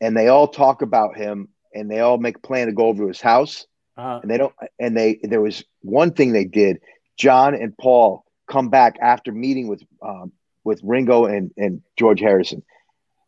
[0.00, 3.02] and they all talk about him, and they all make a plan to go over
[3.02, 3.66] to his house,
[3.98, 4.54] uh, and they don't.
[4.80, 6.80] And they there was one thing they did.
[7.18, 10.32] John and Paul come back after meeting with um,
[10.64, 12.62] with Ringo and and George Harrison,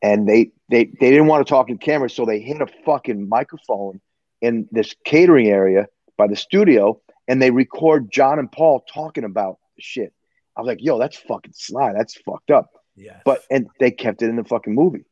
[0.01, 3.29] and they they they didn't want to talk in camera, so they hit a fucking
[3.29, 4.01] microphone
[4.41, 5.87] in this catering area
[6.17, 6.99] by the studio,
[7.29, 10.15] and they record John and Paul talking about shit.
[10.57, 11.93] I was like, yo, that's fucking sly.
[11.93, 12.71] That's fucked up.
[12.97, 13.21] Yeah.
[13.25, 15.05] But and they kept it in the fucking movie.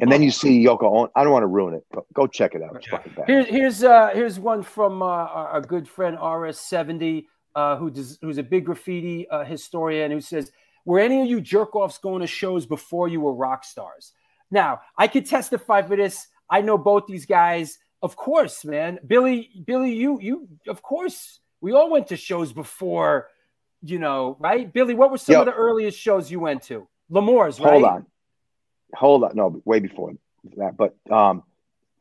[0.00, 1.10] And then you see Yoko Ono.
[1.14, 2.74] I don't want to ruin it, but go check it out.
[2.76, 3.26] It's fucking bad.
[3.26, 8.18] Here, here's uh, here's one from uh, our, our good friend RS70, uh, who does,
[8.22, 10.52] who's a big graffiti uh, historian, who says,
[10.86, 14.12] "Were any of you jerk offs going to shows before you were rock stars?"
[14.50, 16.28] Now, I could testify for this.
[16.48, 17.78] I know both these guys.
[18.02, 18.98] Of course, man.
[19.06, 23.28] Billy, Billy, you, you, of course, we all went to shows before,
[23.82, 24.72] you know, right?
[24.72, 25.40] Billy, what were some Yo.
[25.40, 26.88] of the earliest shows you went to?
[27.10, 27.72] L'Amour's, right?
[27.72, 28.06] Hold on.
[28.94, 29.36] Hold on.
[29.36, 30.12] No, way before
[30.56, 30.76] that.
[30.76, 31.42] But um,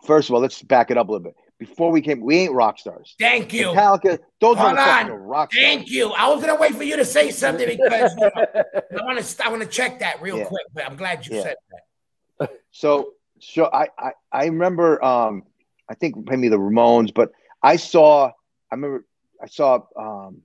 [0.06, 1.36] first of all, let's back it up a little bit.
[1.58, 3.16] Before we came, we ain't rock stars.
[3.20, 3.66] Thank you.
[3.68, 5.12] Metallica, those Hold motherfuckers on.
[5.12, 5.66] rock stars.
[5.66, 6.12] Thank you.
[6.12, 8.32] I was gonna wait for you to say something because you know,
[9.02, 9.46] I want to.
[9.46, 10.46] I want to check that real Yeah.
[10.46, 10.66] quick.
[10.74, 11.44] But I'm glad you Yeah.
[11.44, 12.52] said that.
[12.72, 15.44] So, so I, I, I remember, um,
[15.90, 17.32] I think maybe the Ramones, but
[17.62, 19.06] I saw, I remember,
[19.42, 20.44] I saw um,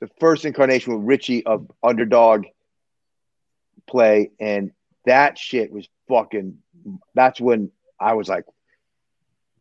[0.00, 2.44] the first incarnation with Richie of Underdog
[3.86, 4.72] play, and
[5.04, 6.58] that shit was fucking.
[7.14, 8.44] That's when I was like,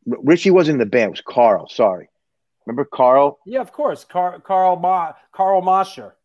[0.05, 1.67] Richie wasn't in the band; it was Carl.
[1.69, 2.09] Sorry,
[2.65, 3.39] remember Carl?
[3.45, 4.03] Yeah, of course.
[4.03, 6.15] Car- Carl Ma- Carl Mosher.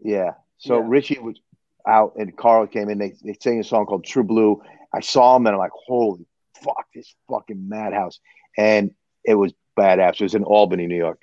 [0.00, 0.32] Yeah.
[0.58, 0.84] So Yeah.
[0.88, 1.40] Richie was
[1.86, 2.98] out and Carl came in.
[2.98, 4.62] They they sang a song called True Blue.
[4.92, 6.26] I saw him and I'm like, holy
[6.64, 8.18] fuck, this fucking madhouse.
[8.56, 8.92] And
[9.24, 10.14] it was badass.
[10.14, 11.22] It was in Albany, New York.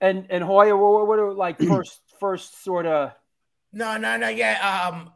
[0.00, 3.12] And and Hoya, what, what are like first first sort of
[3.74, 4.28] No, no, no.
[4.28, 4.88] Yeah.
[4.88, 5.10] Um,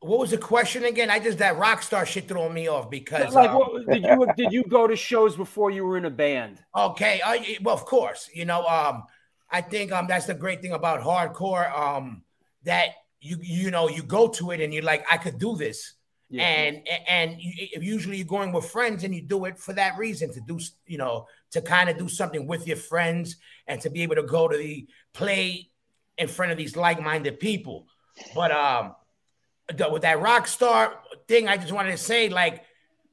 [0.00, 1.10] what was the question again?
[1.10, 4.26] I just that rock star shit threw me off because like um, what, did you
[4.36, 6.58] did you go to shows before you were in a band?
[6.76, 7.20] Okay.
[7.62, 8.30] Well, of course.
[8.32, 9.04] You know, um,
[9.50, 11.70] I think um, that's the great thing about hardcore.
[11.76, 12.22] Um,
[12.64, 12.90] that
[13.20, 15.94] you you know you go to it and you're like, I could do this,
[16.30, 16.42] Yeah.
[16.44, 20.32] and and you, usually you're going with friends and you do it for that reason
[20.32, 23.36] to do you know to kind of do something with your friends
[23.66, 25.70] and to be able to go to the play
[26.18, 27.86] in front of these like-minded people.
[28.34, 28.94] But um,
[29.74, 30.94] the, with that rock star
[31.26, 32.64] thing, I just wanted to say like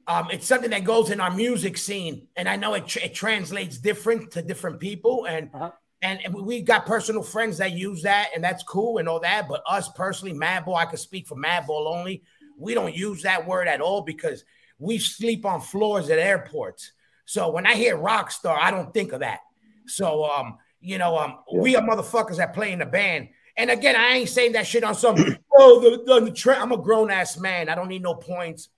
[0.06, 3.14] um, it's something that goes in our music scene, and I know it, tr- it
[3.14, 5.70] translates different to different people, and Uh-huh.
[6.02, 9.48] and, and we got personal friends that use that, and that's cool and all that.
[9.48, 12.22] But us personally, Madball, I could speak for Madball only.
[12.58, 14.44] We don't use that word at all because
[14.78, 16.92] we sleep on floors at airports.
[17.24, 19.40] So when I hear rock star, I don't think of that.
[19.86, 23.30] So um, you know, um, we are motherfuckers that play in the band.
[23.56, 25.16] And again, I ain't saying that shit on some.
[25.56, 27.68] oh, the, the, the tra- I'm a grown ass man.
[27.68, 28.68] I don't need no points.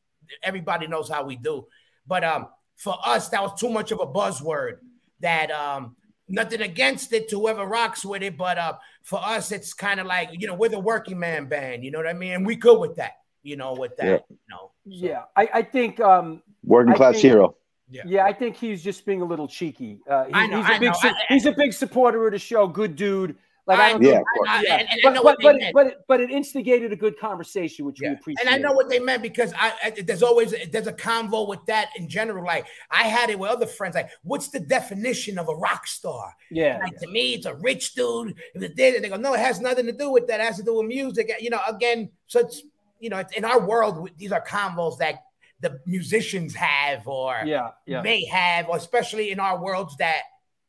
[0.43, 1.67] Everybody knows how we do.
[2.07, 4.79] But um, for us, that was too much of a buzzword.
[5.21, 5.97] That um,
[6.29, 10.07] nothing against it to whoever rocks with it, but uh, for us, it's kind of
[10.07, 11.83] like you know we're the working man band.
[11.85, 12.33] You know what I mean?
[12.33, 13.15] And we good with that.
[13.43, 14.07] You know, with that.
[14.07, 14.19] Yeah.
[14.31, 14.71] You know.
[14.85, 17.57] Yeah, I, I think um Working class think- hero.
[17.91, 18.03] yeah.
[18.07, 18.25] Yeah.
[18.25, 20.01] I think he's just being a little cheeky.
[20.09, 20.99] Uh, he- I know, he's a I big know.
[21.01, 22.67] su- I- he's a big supporter of the show.
[22.69, 23.37] Good dude.
[23.69, 24.49] Like I, I don't know, Yeah, think- of course.
[24.51, 24.77] I- yeah.
[24.78, 25.74] and, and I but know but what but they it, meant.
[25.74, 28.45] but it, but it instigated a good conversation, which we appreciate.
[28.45, 31.65] And I know what they meant because I, I there's always there's a convo with
[31.66, 32.45] that in general.
[32.45, 33.95] Like I had it with other friends.
[33.95, 36.35] Like, what's the definition of a rock star?
[36.51, 38.35] Yeah, Like to me, it's a rich dude.
[38.55, 40.40] If did, and they go, no, it has nothing to do with that.
[40.40, 41.31] It has to do with music.
[41.40, 42.62] You know, again, so it's
[43.01, 45.23] you know, in our world, these are convos that
[45.61, 48.01] the musicians have or yeah, yeah.
[48.03, 50.23] may have, or especially in our worlds that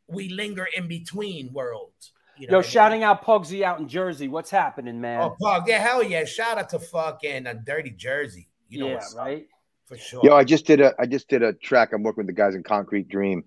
[0.08, 2.12] we linger in between worlds.
[2.40, 2.72] You know, Yo, what I mean?
[2.72, 4.28] shouting out Pugsy out in Jersey.
[4.30, 5.22] What's happening, man?
[5.22, 6.24] Oh, Pug, yeah, hell yeah!
[6.26, 8.48] Shout out to fucking uh, Dirty Jersey.
[8.70, 9.46] You know yeah, what's up, right.
[9.86, 10.22] for sure.
[10.24, 11.92] Yo, I just did a I just did a track.
[11.94, 13.44] I'm working with the guys in Concrete Dream,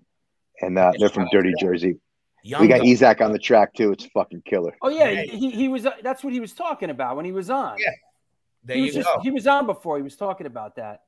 [0.61, 1.97] and uh, they're from Dirty Jersey.
[2.43, 2.87] Young We got Gun.
[2.87, 3.91] Ezak on the track too.
[3.93, 4.75] It's fucking killer.
[4.81, 5.29] Oh yeah, Right.
[5.29, 5.85] he, he was.
[5.85, 7.77] Uh, that's what he was talking about when he was on.
[7.79, 7.89] Yeah,
[8.65, 9.21] There he you was just go.
[9.21, 9.95] he was on before.
[9.97, 11.01] He was talking about that.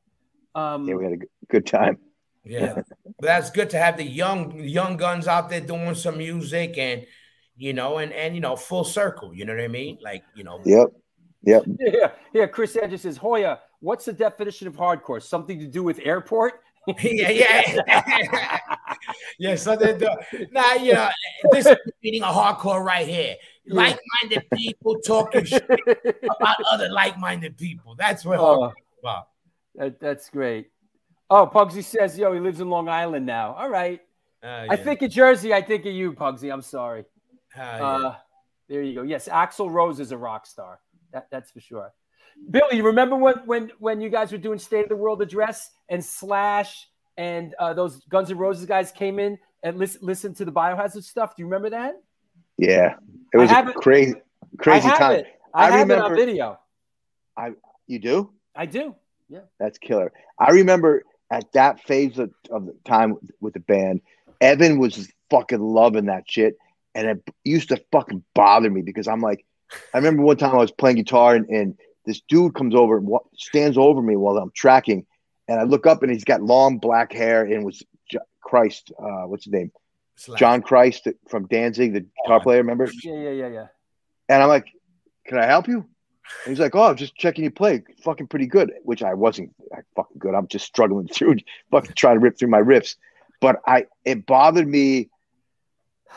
[0.55, 1.97] Um, Yeah, we had a good- good time.
[2.45, 2.85] Yeah, but
[3.21, 7.05] that's good to have the young young guns out there doing some music and
[7.57, 9.33] you know and and you know full circle.
[9.33, 9.97] You know what I mean?
[10.01, 10.61] Like you know.
[10.65, 10.87] Yep,
[11.43, 11.63] yep.
[11.79, 12.45] yeah, yeah.
[12.47, 15.21] Chris Edges says, Hoya, what's the definition of hardcore?
[15.21, 16.61] Something to do with airport?
[17.01, 18.59] yeah, yeah,
[19.39, 19.55] yeah.
[19.55, 19.97] Something.
[19.99, 21.09] To, nah, you know,
[21.51, 23.35] this is meeting a hardcore right here.
[23.67, 27.95] like-minded people talking shit about other like-minded people.
[27.97, 28.65] That's what Oh.
[28.65, 29.27] I'm about.
[29.75, 30.69] That, that's great.
[31.31, 33.55] Oh, Pugsy says, yo, he lives in Long Island now.
[33.55, 33.99] All right.
[34.43, 35.55] Uh, I think of Jersey.
[35.55, 36.53] I think of you, Pugsy.
[36.53, 37.05] I'm sorry.
[37.57, 37.83] Uh, yeah.
[37.85, 38.15] Uh,
[38.67, 39.01] there you go.
[39.03, 40.79] Yes, Axl Rose is a rock star.
[41.13, 41.93] That, that's for sure.
[42.51, 45.71] Billy, you remember when when when you guys were doing State of the World address
[45.87, 46.87] and Slash
[47.17, 51.03] and uh, those Guns N' Roses guys came in and listen listened to the biohazard
[51.03, 51.35] stuff?
[51.35, 51.93] Do you remember that?
[52.57, 52.95] Yeah,
[53.33, 54.15] it was a it- crazy,
[54.57, 55.11] crazy I have time.
[55.19, 55.27] it.
[55.53, 56.59] I, I have it remember- on video.
[57.37, 57.51] I
[57.87, 58.31] you do?
[58.55, 58.95] I do.
[59.29, 59.39] Yeah.
[59.59, 60.11] That's killer.
[60.39, 64.01] I remember at that phase of, of the time with the band,
[64.41, 66.57] Evan was fucking loving that shit,
[66.95, 69.45] and it used to fucking bother me because I'm like,
[69.93, 73.09] I remember one time I was playing guitar and, and this dude comes over and
[73.35, 75.05] stands over me while I'm tracking,
[75.47, 79.23] and I look up and he's got long black hair and was J- Christ, uh,
[79.23, 79.71] what's his name?
[80.15, 80.39] Slash.
[80.39, 82.59] John Christ from Danzig, the guitar player.
[82.59, 82.89] Remember?
[83.03, 83.67] Yeah, yeah, yeah, yeah.
[84.29, 84.67] And I'm like,
[85.25, 85.85] "Can I help you?"
[86.45, 89.53] And he's like, "Oh, I'm just checking you play, fucking pretty good." Which I wasn't
[89.71, 90.33] like, fucking good.
[90.33, 91.37] I'm just struggling through,
[91.69, 92.95] fucking trying to rip through my riffs.
[93.41, 95.09] But I, it bothered me.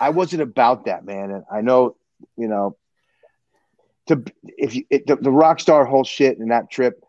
[0.01, 1.31] I wasn't about that, man.
[1.31, 1.97] And I know,
[2.36, 2.77] you know,
[4.06, 7.02] to if you it, the, the rock star whole shit and that trip,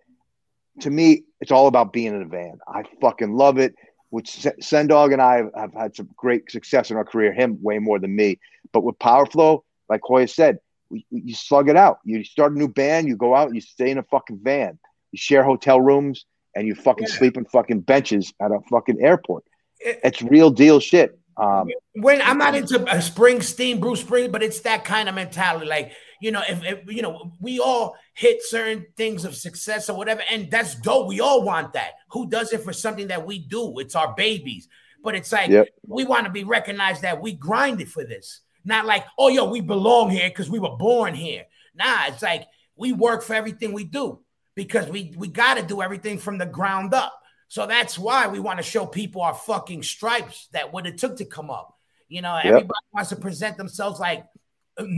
[0.81, 2.59] to me, it's all about being in a van.
[2.67, 3.75] I fucking love it.
[4.11, 7.31] Which Sen Dog and I have, have had some great success in our career.
[7.31, 8.39] Him way more than me.
[8.73, 10.57] But with Powerflo, like Hoya said,
[10.89, 11.99] we, we- you slug it out.
[12.03, 14.79] You start a new band, you go out, you stay in a fucking van.
[15.11, 16.25] You share hotel rooms,
[16.55, 19.43] and you fucking sleep in fucking benches at a fucking airport.
[19.79, 21.18] It's real deal shit.
[21.39, 25.65] Um, when I'm not into Springsteen, Bruce Springsteen, but it's that kind of mentality.
[25.65, 29.95] Like, you know, if, if you know, we all hit certain things of success or
[29.95, 31.07] whatever, and that's dope.
[31.07, 31.91] We all want that.
[32.09, 33.79] Who does it for something that we do?
[33.79, 34.67] It's our babies.
[35.01, 35.69] But it's like Yep.
[35.87, 38.41] we want to be recognized that we grinded for this.
[38.65, 41.45] Not like, oh yo, we belong here because we were born here.
[41.73, 44.19] Nah, it's like we work for everything we do
[44.55, 47.13] because we we got to do everything from the ground up.
[47.49, 51.17] So that's why we want to show people our fucking stripes that what it took
[51.17, 51.75] to come up.
[52.07, 52.45] You know, Yep.
[52.45, 54.23] everybody wants to present themselves like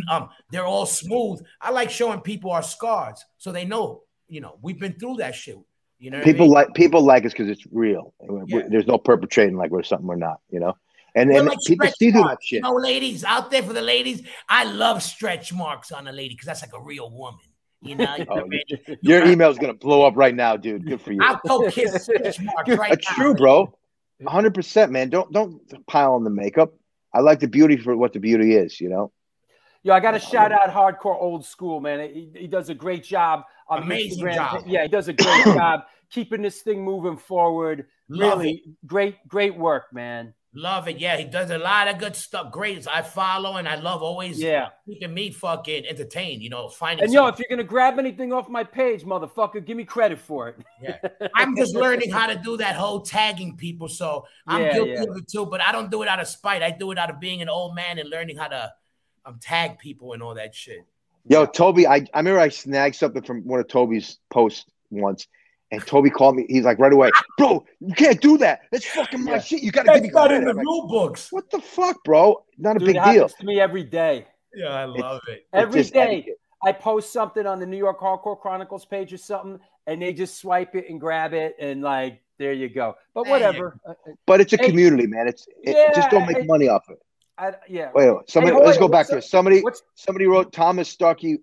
[0.10, 1.42] um they're all smooth.
[1.60, 5.34] I like showing people our scars so they know, you know, we've been through that
[5.34, 5.58] shit.
[5.98, 6.54] You know, what I people mean?
[6.54, 8.14] like people like us because it's real.
[8.48, 8.64] Yeah.
[8.70, 10.40] There's no perpetrating like we're something we're not.
[10.50, 10.76] You know,
[11.16, 12.58] and and like people see through that shit.
[12.58, 16.34] You know, ladies out there for the ladies, I love stretch marks on a lady
[16.34, 17.40] because that's like a real woman.
[17.82, 18.44] You know, Oh,
[19.02, 20.86] Your email's gonna blow up right now, dude.
[20.86, 21.20] Good for you.
[21.22, 23.16] I'll go kiss stretch marks right That's now.
[23.16, 23.74] true, bro.
[24.20, 25.10] 100, percent man.
[25.10, 26.74] Don't don't pile on the makeup.
[27.14, 28.80] I like the beauty for what the beauty is.
[28.80, 29.12] You know.
[29.84, 32.08] Yo, I got to shout out Hardcore Old School, man.
[32.14, 34.36] He, he does a great job on Amazing Instagram.
[34.36, 34.64] job.
[34.68, 35.82] Yeah, he does a great job
[36.12, 37.88] keeping this thing moving forward.
[38.08, 40.36] Love really great, great work, man.
[40.54, 40.98] Love it.
[41.00, 42.52] Yeah, he does a lot of good stuff.
[42.52, 42.86] Great.
[42.86, 44.70] I follow and I love always Yeah.
[44.86, 48.34] keeping me fucking entertained, you know, finding And yo, some- if you're gonna grab anything
[48.34, 50.58] off my page, motherfucker, give me credit for it.
[50.82, 50.98] Yeah.
[51.36, 53.88] I'm just learning how to do that whole tagging people.
[53.88, 55.04] So I'm Yeah, guilty yeah.
[55.04, 56.62] of it too, but I don't do it out of spite.
[56.62, 58.74] I do it out of being an old man and learning how to
[59.24, 60.84] um, tag people and all that shit.
[61.30, 65.28] Yo, Toby, I, I remember I snagged something from one of Toby's posts once,
[65.72, 66.46] and Toby called me.
[66.50, 68.62] He's like, right away, bro, you can't do that.
[68.72, 69.40] That's fucking my Yeah.
[69.40, 69.64] shit.
[69.64, 70.38] You gotta give me That's not credit.
[70.40, 71.32] in the I'm like, rule books.
[71.32, 72.44] what the fuck, bro?
[72.58, 73.30] Not a Dude, big it deal.
[73.30, 74.28] to me every day.
[74.54, 75.46] Yeah, I love it.
[75.54, 76.38] Every just day, etiquette.
[76.64, 80.38] I post something on the New York Hardcore Chronicles page or something, and they just
[80.38, 82.96] swipe it and grab it, and like, there you go.
[83.14, 83.80] But whatever.
[83.88, 83.94] Uh,
[84.28, 84.68] But it's a Hey.
[84.68, 85.28] community, man.
[85.28, 86.46] It's it, Yeah, just don't make hey.
[86.46, 87.00] money off it.
[87.38, 87.92] I, yeah.
[87.96, 88.56] Wait, wait, somebody.
[88.56, 89.24] Hoya, let's go back what's to it.
[89.24, 89.64] Somebody.
[89.96, 91.40] Somebody wrote Thomas Starkey.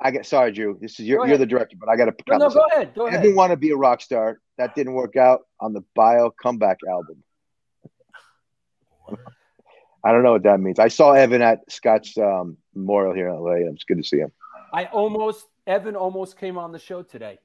[0.00, 0.78] I get sorry, Drew.
[0.80, 2.14] This is your, Go you're the director, but I got to.
[2.28, 2.94] No, no, go ahead.
[2.94, 3.20] Go ahead.
[3.20, 4.40] Evan wanted to be a rock star.
[4.56, 7.22] That didn't work out on the Bio comeback album.
[10.04, 10.78] I don't know what that means.
[10.78, 13.70] I saw Evan at Scott's um, memorial here in LA.
[13.72, 14.30] It's good to see him.
[14.72, 17.38] I almost Evan almost came on the show today.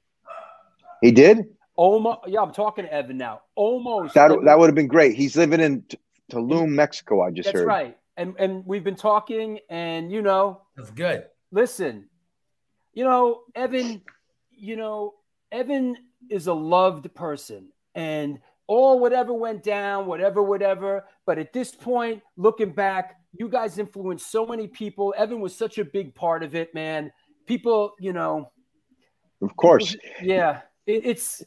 [1.01, 1.45] He did.
[1.75, 3.41] Almost, yeah, I'm talking to Evan now.
[3.55, 4.13] Almost.
[4.13, 5.15] That that would have been great.
[5.15, 5.97] He's living in T-
[6.31, 7.21] Tulum, Mexico.
[7.21, 7.67] I just That's heard.
[7.67, 7.97] right.
[8.15, 11.25] And and we've been talking, and you know, That's good.
[11.51, 12.09] listen,
[12.93, 14.01] you know, Evan,
[14.51, 15.15] you know,
[15.51, 15.97] Evan
[16.29, 21.05] is a loved person, and all whatever went down, whatever, whatever.
[21.25, 25.13] But at this point, looking back, you guys influenced so many people.
[25.17, 27.11] Evan was such a big part of it, man.
[27.45, 28.51] People, you know,
[29.41, 29.95] Of course.
[30.21, 31.43] yeah, it, it's.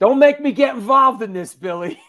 [0.00, 2.00] Don't make me get involved in this, Billy.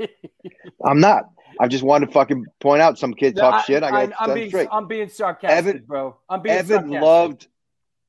[0.84, 1.24] I'm not.
[1.58, 3.82] I just wanted to fucking point out some kid talk shit.
[3.82, 4.68] I got I'm, I'm being, straight.
[4.70, 6.16] I'm being sarcastic, Evan- bro.
[6.28, 7.02] I'm being Evan sarcastic.
[7.02, 7.46] loved.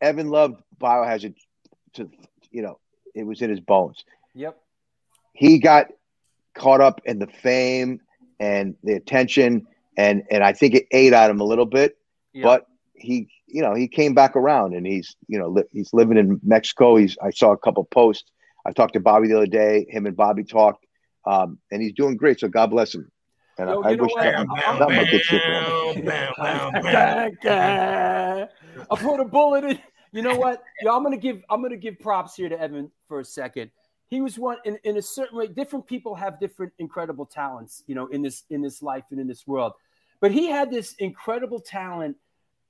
[0.01, 1.35] Evan loved Biohazard.
[1.93, 2.09] To
[2.51, 2.79] you know,
[3.15, 4.03] it was in his bones.
[4.35, 4.55] Yep.
[5.33, 5.87] he got
[6.53, 8.01] caught up in the fame
[8.39, 9.65] and the attention
[9.97, 11.97] and and I think it ate at him a little bit.
[12.33, 12.43] Yeah.
[12.43, 16.17] but he, you know, he came back around and he's, you know, li- he's living
[16.17, 16.95] in Mexico.
[16.95, 18.29] He's, I saw a couple posts.
[18.65, 19.85] I talked to Bobby the other day.
[19.89, 20.85] Him and Bobby talked,
[21.25, 22.39] um, and he's doing great.
[22.39, 23.09] So God bless him.
[23.59, 24.23] And Yo, I, I wish what?
[24.25, 26.07] nothing, I'm- nothing but good shit for him.
[28.91, 29.79] I put a bullet in.
[30.11, 30.63] You know what?
[30.81, 33.71] Yo, I'm gonna give I'm gonna give props here to Evan for a second.
[34.09, 35.47] He was one in, in a certain way.
[35.47, 39.27] Different people have different incredible talents, you know, in this in this life and in
[39.27, 39.73] this world.
[40.21, 42.15] But he had this incredible talent,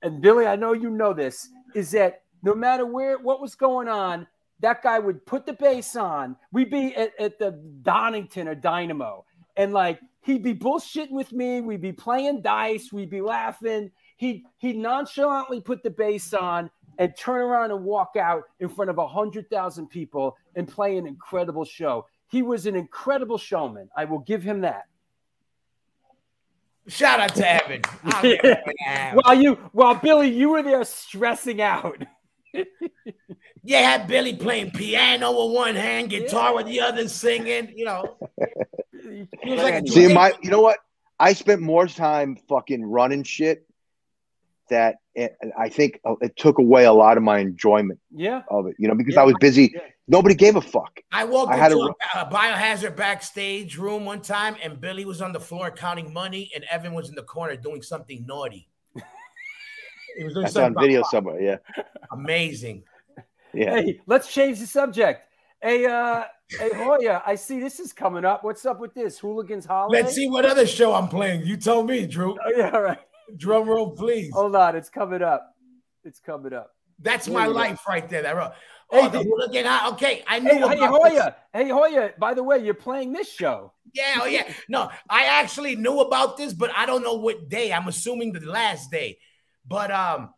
[0.02, 3.88] and Billy, I know you know this, is that no matter where what was going
[3.88, 4.26] on,
[4.60, 6.36] that guy would put the bass on.
[6.52, 7.52] We'd be at, at the
[7.82, 9.24] Donington or Dynamo,
[9.58, 11.60] and like he'd be bullshitting with me.
[11.60, 12.90] We'd be playing dice.
[12.90, 13.90] We'd be laughing.
[14.16, 18.90] He he nonchalantly put the bass on and turn around and walk out in front
[18.90, 22.06] of a hundred thousand people and play an incredible show.
[22.28, 23.90] He was an incredible showman.
[23.96, 24.84] I will give him that.
[26.86, 27.82] Shout out to Evan.
[28.04, 28.56] I'll give him
[28.86, 29.14] that.
[29.14, 32.02] while you while Billy, you were there stressing out.
[33.68, 37.70] Yeah, had Billy playing piano with one hand, guitar with the other, singing.
[37.76, 38.16] You know,
[39.46, 40.78] like See, my, you know what?
[41.20, 43.66] I spent more time fucking running shit
[44.70, 48.40] that it, I think uh, it took away a lot of my enjoyment Yeah.
[48.50, 49.20] of it, you know, because Yeah.
[49.20, 49.74] I was busy.
[50.06, 51.00] Nobody gave a fuck.
[51.12, 51.84] I walked I had into
[52.14, 56.10] a- a, a biohazard backstage room one time, and Billy was on the floor counting
[56.10, 58.70] money, and Evan was in the corner doing something naughty.
[58.96, 61.38] it was doing That's on something video somewhere.
[61.42, 61.56] Yeah.
[62.10, 62.84] amazing.
[63.58, 63.80] Yeah.
[63.80, 65.22] Hey, let's change the subject.
[65.60, 68.44] Hey, uh, hey Hoya, I see this is coming up.
[68.44, 69.18] What's up with this?
[69.18, 70.02] Hooligans Holiday?
[70.02, 71.44] Let's see what other show I'm playing.
[71.44, 72.34] You tell me, Drew.
[72.34, 72.98] Oh, yeah, all right.
[73.36, 74.30] Drum roll, please.
[74.32, 75.54] Hold on, it's coming up.
[76.04, 76.70] It's coming up.
[77.00, 77.58] That's There my you go.
[77.58, 78.22] life right there.
[78.22, 78.52] That ro-
[78.90, 79.66] Hey, oh, the did- hooligan.
[79.66, 80.88] Hol- Okay, I knew Hey, about hey this.
[80.88, 81.36] Hoya.
[81.52, 83.72] Hey Hoya, by the way, you're playing this show.
[83.92, 84.50] Yeah, oh yeah.
[84.68, 87.72] No, I actually knew about this, but I don't know what day.
[87.72, 89.18] I'm assuming the last day.
[89.66, 90.32] But um,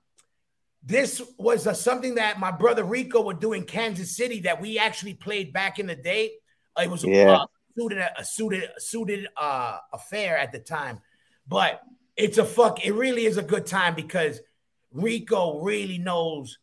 [0.82, 4.78] this was uh, something that my brother Rico would do in Kansas City that we
[4.78, 6.32] actually played back in the day.
[6.77, 7.32] Uh, It was Yeah.
[7.32, 7.47] uh,
[7.77, 11.01] suited a suited a suited uh, affair at the time,
[11.47, 11.82] but
[12.16, 12.85] it's a fuck.
[12.85, 14.40] It really is a good time because
[14.93, 16.59] Rico really knows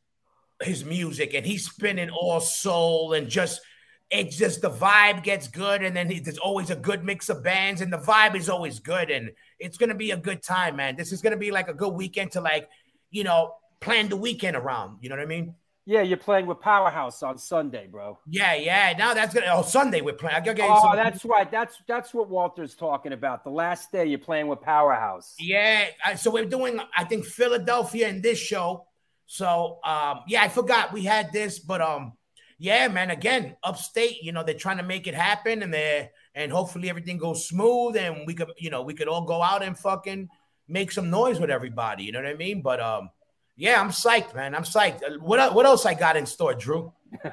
[0.62, 3.62] his music and he's spinning all soul and just
[4.10, 7.44] it's just the vibe gets good and then he, there's always a good mix of
[7.44, 9.30] bands and the vibe is always good and
[9.60, 12.32] it's gonna be a good time man this is gonna be like a good weekend
[12.32, 12.68] to like
[13.12, 15.54] you know plan the weekend around you know what i mean
[15.86, 18.18] Yeah, you're playing with Powerhouse on Sunday, bro.
[18.28, 20.96] yeah yeah now that's gonna oh sunday we're playing i gotta get you Oh, some-
[20.98, 21.50] that's right.
[21.50, 23.44] That's that's what Walter's talking about.
[23.44, 25.34] The last day you're playing with Powerhouse.
[25.40, 25.86] Yeah,
[26.18, 28.86] so we're doing, I think, Philadelphia in this show.
[29.28, 32.14] So um, yeah, I forgot we had this, but um,
[32.60, 36.52] yeah, man, again, upstate, you know, they're trying to make it happen and they're and
[36.52, 39.78] hopefully everything goes smooth and we could, you know, we could all go out and
[39.78, 40.28] fucking
[40.68, 42.62] make some noise with everybody, you know what I mean?
[42.62, 43.10] But um,
[43.58, 44.56] yeah, I'm psyched, man.
[44.56, 45.04] I'm psyched.
[45.04, 46.94] Uh, What what else I got in store, Drew?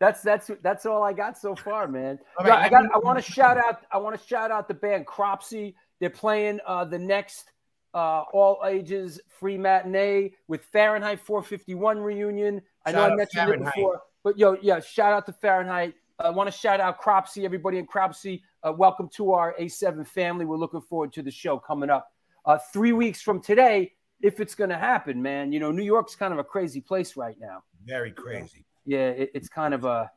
[0.00, 2.18] that's that's that's all I got so far, man.
[2.40, 2.86] Right, I got.
[2.94, 3.82] I want to shout out.
[3.92, 5.74] I want to shout out the band Cropsy.
[6.00, 7.52] They're playing uh, the next
[7.92, 12.62] uh, all ages free matinee with Fahrenheit 451 reunion.
[12.86, 13.68] I know I mentioned Fahrenheit.
[13.68, 15.94] it before, but yo, yeah, shout out to Fahrenheit.
[16.18, 18.42] I want to shout out Cropsy, everybody in Cropsy.
[18.62, 20.44] Uh, welcome to our A7 family.
[20.44, 22.10] We're looking forward to the show coming up
[22.44, 25.52] uh, three weeks from today, if it's going to happen, man.
[25.52, 28.64] You know, New York's kind of a crazy place right now Very crazy.
[28.84, 30.10] yeah, it, it's kind of a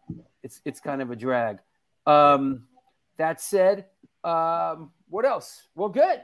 [0.43, 1.59] it's it's kind of a drag.
[2.07, 2.63] Um,
[3.17, 3.85] that said,
[4.23, 5.67] um, what else?
[5.75, 6.21] Well, good.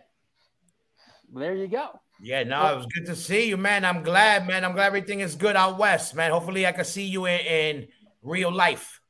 [1.31, 1.99] Well, there you go.
[2.19, 3.85] Yeah, no, it was good to see you, man.
[3.85, 4.65] I'm glad, man.
[4.65, 6.31] I'm glad everything is good out west, man.
[6.31, 7.87] Hopefully, I can see you in, in
[8.23, 9.01] real life.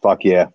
[0.00, 0.46] Fuck yeah.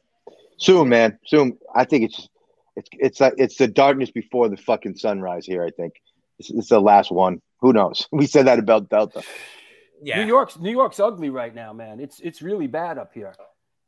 [0.57, 1.17] Soon, man.
[1.25, 1.57] Soon.
[1.75, 2.29] I think it's
[2.77, 5.63] it's it's like it's the darkness before the fucking sunrise here.
[5.63, 5.93] I think
[6.39, 7.41] it's, it's the last one.
[7.61, 8.07] Who knows?
[8.11, 9.21] We said that about Delta.
[10.01, 10.21] Yeah.
[10.21, 11.99] New York's New York's ugly right now, man.
[11.99, 13.33] It's it's really bad up here.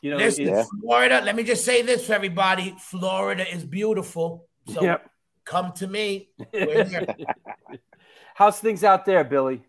[0.01, 1.21] You know, Listen, it's, Florida.
[1.23, 4.47] Let me just say this for everybody: Florida is beautiful.
[4.67, 5.09] So Yep.
[5.45, 6.29] come to me.
[6.53, 7.05] We're
[8.35, 9.63] how's things out there, Billy?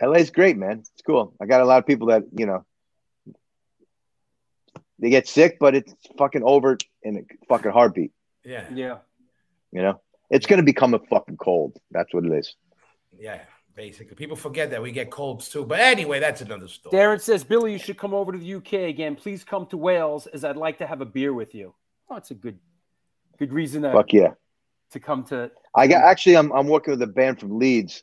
[0.00, 0.78] LA's great, man.
[0.80, 1.34] It's cool.
[1.40, 2.64] I got a lot of people that you know
[4.98, 8.12] they get sick, but it's fucking over in a fucking heartbeat.
[8.44, 8.98] yeah, Yeah.
[9.72, 10.00] You know,
[10.30, 11.76] it's gonna become a fucking cold.
[11.90, 12.54] That's what it is.
[13.18, 13.40] yeah.
[13.76, 15.64] Basically, people forget that we get colds too.
[15.64, 16.94] But anyway, that's another story.
[16.94, 19.14] Darren says, Billy, you should come over to the UK again.
[19.16, 21.72] Please come to Wales, as I'd like to have a beer with you.
[22.10, 22.58] Oh, it's a good,
[23.38, 24.32] good reason to, Fuck yeah.
[24.90, 25.50] to come to.
[25.74, 26.36] I got actually.
[26.36, 28.02] I'm I'm working with a band from Leeds.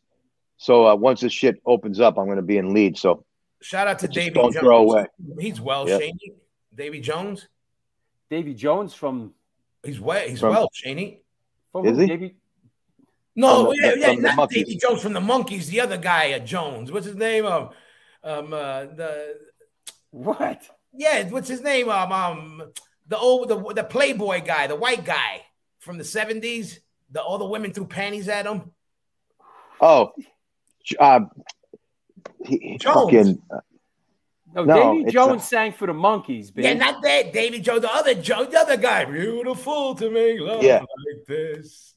[0.55, 3.01] So uh, once this shit opens up, I'm gonna be in Leeds.
[3.01, 3.25] So
[3.61, 4.63] Shout out to Just Davy don't Jones.
[4.63, 5.05] throw away.
[5.37, 5.99] He's well, Yeah.
[5.99, 6.33] Shaney.
[6.73, 7.47] Davy Jones.
[8.31, 9.33] Davy Jones from
[9.83, 10.27] He's well.
[10.27, 11.19] He's From- well, Shaney.
[11.77, 12.01] From Is who?
[12.01, 12.07] he?
[12.07, 12.35] Davy
[13.35, 14.53] No, From the- yeah, yeah, the not Monkees.
[14.53, 15.67] Davy Jones from the Monkees.
[15.67, 16.91] The other guy, uh, Jones.
[16.91, 17.45] What's his name?
[17.45, 17.69] Um,
[18.23, 19.37] um, uh, the
[20.11, 20.67] what?
[20.93, 21.89] Yeah, what's his name?
[21.89, 22.63] Um, um,
[23.07, 25.41] the old, the the Playboy guy, the white guy
[25.79, 26.79] from the seventies.
[27.11, 28.71] The all the women threw panties at him.
[29.79, 30.11] Oh,
[30.99, 31.19] uh,
[32.43, 32.95] he, he Jones.
[33.11, 33.41] fucking.
[33.51, 33.59] uh,
[34.65, 36.67] No, No, Davy Jones uh, sang for the Monkees, baby.
[36.67, 37.81] Yeah, not that Davy Jones.
[37.81, 39.05] The other Joe, the other guy.
[39.05, 40.79] Beautiful to make love Yeah.
[40.79, 41.93] like this.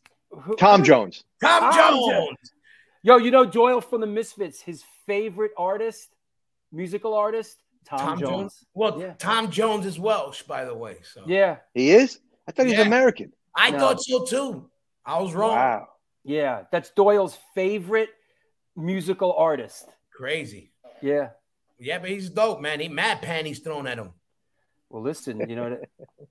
[0.59, 1.25] Tom Jones.
[1.43, 2.07] Tom, Tom Jones.
[2.13, 2.53] Jones.
[3.03, 6.09] Yo, you know Doyle from the Misfits, his favorite artist,
[6.71, 7.57] musical artist,
[7.87, 8.31] Tom, Tom Jones.
[8.31, 8.65] Jones.
[8.75, 10.99] Well, Tom Jones is Welsh, by the way.
[11.03, 11.57] So Yeah.
[11.75, 12.21] He is.
[12.47, 12.87] I thought he was Yeah.
[12.87, 13.33] American.
[13.55, 13.79] I No.
[13.79, 14.71] thought so too.
[15.05, 15.53] I was wrong.
[15.57, 15.89] Wow.
[16.25, 18.11] Yeah, that's Doyle's favorite
[18.77, 19.89] musical artist.
[20.15, 20.71] Crazy.
[21.01, 21.31] Yeah.
[21.81, 22.79] Yeah, but he's dope, man.
[22.79, 24.11] He mad panties thrown at him.
[24.91, 25.89] Well, listen, you know that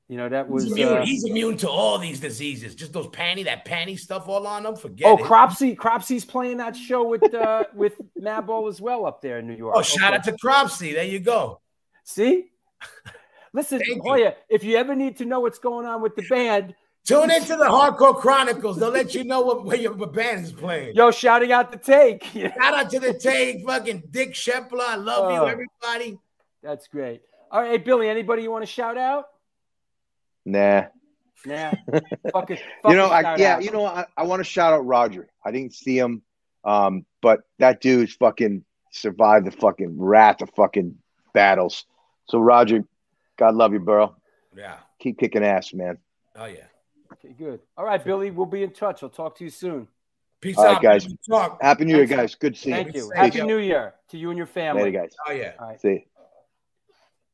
[0.09, 2.75] you know that He's was immune, uh, he's immune to all these diseases.
[2.75, 4.75] Just those panty, that panty stuff all on him.
[4.75, 5.23] Forget Oh, it.
[5.23, 9.55] Cropsy, Cropsy's playing that show with uh with Madball as well up there in New
[9.55, 9.75] York.
[9.77, 10.93] Oh, shout out to Cropsy.
[10.93, 11.61] There you go.
[12.03, 12.47] See?
[13.53, 16.75] Listen, Hoya, if you ever need to know what's going on with the band,
[17.09, 18.77] Tune into the Hardcore Chronicles.
[18.77, 20.95] They'll let you know what, where your band is playing.
[20.95, 22.23] yo, shouting out the take.
[22.33, 24.81] Shout out to the take, fucking Dick Shepler.
[24.81, 25.45] I love you, Oh.
[25.45, 26.19] everybody.
[26.61, 27.23] That's great.
[27.49, 29.25] All right, hey, Billy, anybody you want to shout out?
[30.45, 30.83] Nah.
[31.47, 31.71] Nah.
[32.31, 33.63] fucking, you know, I, yeah, out.
[33.63, 35.27] you know, I, I want to shout out Roger.
[35.43, 36.21] I didn't see him,
[36.63, 40.95] um, but that dude's fucking survived the fucking wrath of fucking
[41.33, 41.85] battles.
[42.29, 42.83] So Roger,
[43.35, 44.15] God love you, bro.
[44.55, 44.75] Yeah.
[44.99, 45.97] Keep kicking ass, man.
[46.35, 46.65] Oh yeah.
[47.23, 47.59] Okay, good.
[47.77, 49.03] All right, Billy, we'll be in touch.
[49.03, 49.87] I'll talk to you soon.
[50.41, 51.05] Peace All right, out, guys.
[51.29, 51.61] Talk.
[51.61, 52.33] Happy New Year, guys.
[52.33, 53.05] Good to see Thank you.
[53.05, 53.11] you.
[53.13, 53.41] Happy.
[53.41, 54.83] New Year to you and your family.
[54.83, 55.15] Later, guys.
[55.27, 55.51] Oh yeah.
[55.59, 55.81] All right.
[55.81, 56.01] See you.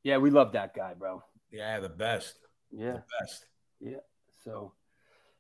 [0.03, 1.24] Yeah, we love that guy, bro.
[1.52, 2.36] Yeah, the best.
[2.72, 3.45] Yeah, The best.
[3.80, 3.98] yeah.
[4.44, 4.74] So,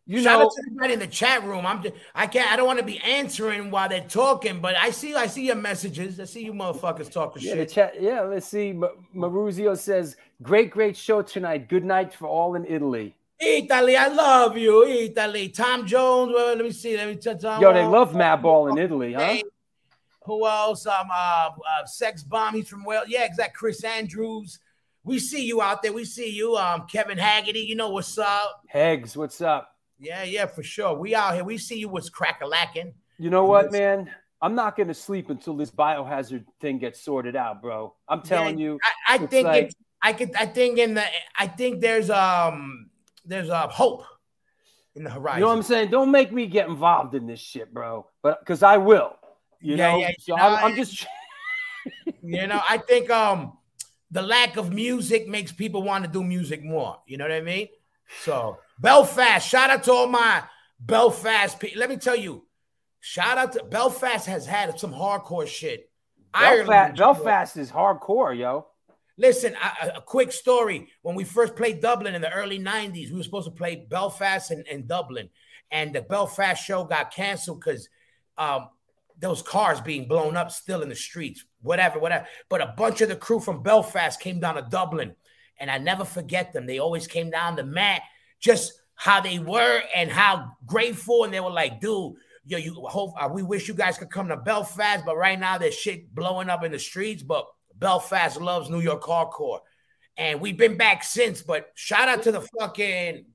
[0.07, 1.65] you Shout know, out to everybody in the chat room.
[1.65, 4.91] I'm just, I can't I don't want to be answering while they're talking, but I
[4.91, 6.19] see I see your messages.
[6.19, 7.71] I see you motherfuckers talking yeah, the shit.
[7.71, 8.01] chat.
[8.01, 8.73] Yeah, let's see.
[9.15, 11.67] Maruzio says, "Great, great show tonight.
[11.67, 15.49] Good night for all in Italy." Italy, I love you, Italy.
[15.49, 16.31] Tom Jones.
[16.33, 16.95] Well, let me see.
[16.95, 17.61] Let me touch on.
[17.61, 19.37] Yo, they love Madball in Italy, huh?
[20.25, 20.85] Who else?
[20.87, 22.55] Um, uh, uh, Sex Bomb.
[22.55, 23.05] He's from Wales.
[23.07, 23.55] Yeah, exact.
[23.55, 24.59] Chris Andrews.
[25.03, 25.93] We see you out there.
[25.93, 26.55] We see you.
[26.55, 27.59] Um, Kevin Haggerty.
[27.59, 28.63] You know what's up?
[28.67, 29.69] Hegs, what's up?
[29.99, 30.93] Yeah, yeah, for sure.
[30.95, 31.43] We out here.
[31.43, 31.89] We see you.
[31.89, 32.93] What's crack a lacking?
[33.19, 34.09] You know what, man?
[34.41, 37.93] I'm not gonna sleep until this biohazard thing gets sorted out, bro.
[38.07, 38.79] I'm telling you.
[39.07, 40.35] I, I think like- it's, I could.
[40.35, 41.03] I think in the.
[41.37, 42.89] I think there's um.
[43.25, 44.03] There's a hope
[44.95, 45.39] in the horizon.
[45.39, 45.89] You know what I'm saying?
[45.91, 48.07] Don't make me get involved in this shit, bro.
[48.21, 49.17] But because I will.
[49.61, 51.05] You Yeah, know, yeah, so you know, I'm, I'm just.
[52.23, 53.57] You know, I think um
[54.09, 56.97] the lack of music makes people want to do music more.
[57.05, 57.67] You know what I mean?
[58.23, 60.43] So Belfast, shout out to all my
[60.79, 61.79] Belfast people.
[61.79, 62.43] Let me tell you,
[62.99, 65.91] shout out to Belfast has had some hardcore shit.
[66.33, 68.65] Belfast, Ireland- Belfast is hardcore, yo.
[69.17, 69.55] Listen,
[69.95, 70.89] a, quick story.
[71.01, 74.51] When we first played Dublin in the early 90s, we were supposed to play Belfast
[74.51, 75.29] and, and Dublin.
[75.71, 77.87] And the Belfast show got canceled because
[78.37, 78.67] um,
[79.19, 82.27] those cars being blown up still in the streets, whatever, whatever.
[82.49, 85.15] But a bunch of the crew from Belfast came down to Dublin.
[85.57, 86.65] And I never forget them.
[86.65, 88.01] They always came down to Matt,
[88.41, 91.23] just how they were and how grateful.
[91.23, 94.27] And they were like, dude, yo, you hope uh, we wish you guys could come
[94.27, 97.23] to Belfast, but right now there's shit blowing up in the streets.
[97.23, 97.47] But
[97.77, 99.59] Belfast loves New York hardcore.
[100.17, 103.25] And we've been back since, but shout out to the fucking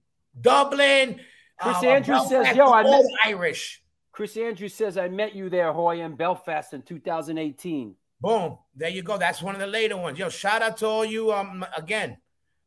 [0.40, 1.20] Dublin.
[1.60, 5.72] Chris um, Andrews says, "Yo, I met Irish." Chris Andrews says I met you there,
[5.72, 7.94] Hoya, in Belfast in 2018.
[8.20, 8.58] Boom.
[8.74, 9.18] There you go.
[9.18, 10.18] That's one of the later ones.
[10.18, 11.32] Yo, shout out to all you.
[11.32, 12.18] Um, again,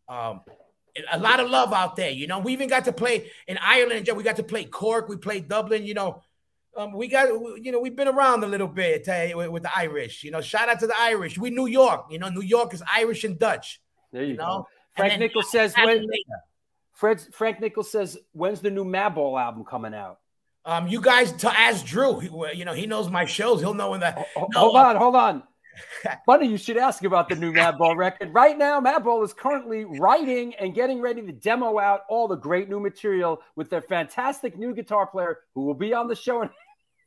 [0.07, 0.41] um,
[1.11, 2.09] a lot of love out there.
[2.09, 4.09] You know, we even got to play in Ireland.
[4.15, 5.09] We got to play Cork.
[5.09, 5.85] We played Dublin.
[5.85, 6.23] You know,
[6.75, 7.27] um, we got.
[7.61, 10.23] You know, we've been around a little bit uh, with, with the Irish.
[10.23, 11.37] You know, shout out to the Irish.
[11.37, 12.05] We New York.
[12.09, 13.81] You know, New York is Irish and Dutch.
[14.11, 14.67] There you, You know, go.
[14.95, 16.05] Frank and Nichols says when.
[16.93, 20.19] Fred, Frank Nichols says when's the new Madball album coming out?
[20.65, 22.19] Um, you guys to ask Drew.
[22.19, 23.59] He- you know, he knows my shows.
[23.59, 24.17] He'll know when that.
[24.35, 25.43] Ho- No, hold on, hold on.
[26.27, 28.31] Funny you should ask about the new Madball record.
[28.31, 32.69] Right now, Madball is currently writing and getting ready to demo out all the great
[32.69, 36.47] new material with their fantastic new guitar player who will be on the show.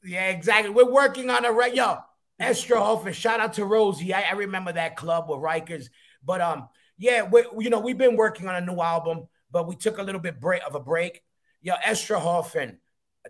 [0.06, 0.70] Yeah, exactly.
[0.70, 1.98] We're working on a re- yo
[2.40, 4.14] Estrohoff and shout out to Rosie.
[4.14, 5.86] I, I remember that club with Rikers.
[6.24, 6.68] But um,
[6.98, 10.02] yeah, we you know we've been working on a new album, but we took a
[10.02, 11.22] little bit break of a break.
[11.62, 12.78] Yo, Estrohoff and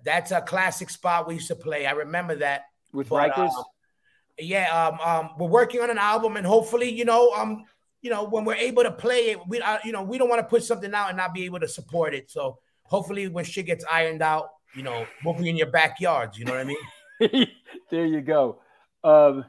[0.05, 1.87] that's a classic spot we used to play.
[1.87, 3.51] I remember that with But, Rikers.
[3.59, 3.63] uh,
[4.39, 7.65] yeah, um, um, we're working on an album, and hopefully, you know, um,
[8.03, 10.41] you know, when we're able to play it, we, uh, you know, we don't want
[10.41, 12.31] to put something out and not be able to support it.
[12.31, 16.39] So hopefully, when shit gets ironed out, you know, moving in your backyards.
[16.39, 17.47] You know what I mean?
[17.91, 18.61] there you go.
[19.03, 19.45] Um,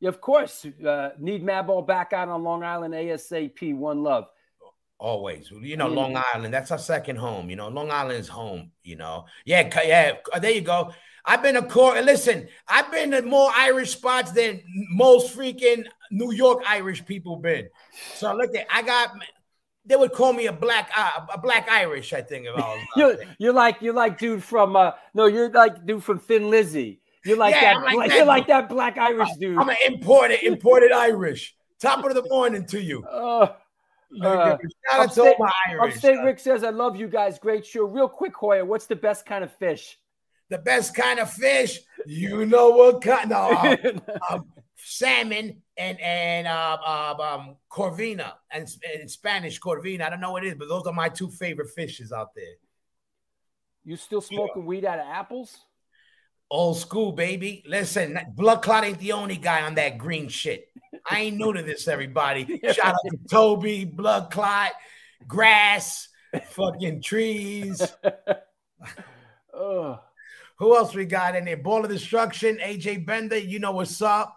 [0.00, 0.64] yeah, of course.
[0.64, 3.74] Uh, need Madball back out on Long Island ASAP.
[3.74, 4.26] One love.
[4.98, 5.94] Always, you know, Yeah.
[5.96, 6.54] Long Island.
[6.54, 7.50] That's our second home.
[7.50, 8.70] You know, Long Island's home.
[8.82, 10.12] You know, yeah, yeah.
[10.32, 10.92] uh, There you go.
[11.26, 12.00] I've been a core.
[12.02, 17.68] Listen, I've been to more Irish spots than most freaking New York Irish people been.
[18.14, 19.10] So look at, I got.
[19.86, 22.12] They would call me a black, uh, a black Irish.
[22.12, 22.80] I think if I was.
[22.96, 27.00] You're, you're like you're like dude from uh no you're like dude from Thin Lizzy.
[27.24, 27.82] You're like Yeah, that.
[27.84, 29.58] Like black- that you're like that black Irish dude.
[29.58, 31.54] I'm an imported, imported Irish.
[31.80, 33.04] Top of the morning to you.
[33.04, 33.52] Uh,
[34.16, 34.56] Shout uh,
[34.92, 35.94] out to all my Irish.
[35.96, 37.38] upstate Rick says, "I love you guys.
[37.38, 37.84] Great show.
[37.84, 39.98] Real quick, Hoya, what's the best kind of fish?"
[40.50, 41.80] the best kind of fish.
[42.06, 43.30] You know what kind?
[43.30, 43.76] No, uh,
[44.30, 44.44] um,
[44.76, 48.68] salmon and and uh, uh, um, corvina and
[49.00, 50.02] in Spanish corvina.
[50.02, 52.54] I don't know what it is, but those are my two favorite fishes out there.
[53.84, 55.58] You still smoking weed out of apples?
[56.50, 57.64] Old school, baby.
[57.66, 60.68] Listen, blood clot ain't the only guy on that green shit.
[61.10, 62.60] I ain't new to this, everybody.
[62.72, 64.70] Shout out to Toby, blood clot,
[65.26, 66.08] grass,
[66.50, 67.82] fucking trees.
[70.56, 71.56] Who else we got in there?
[71.56, 73.36] Ball of Destruction, AJ Bender.
[73.36, 74.36] You know what's up.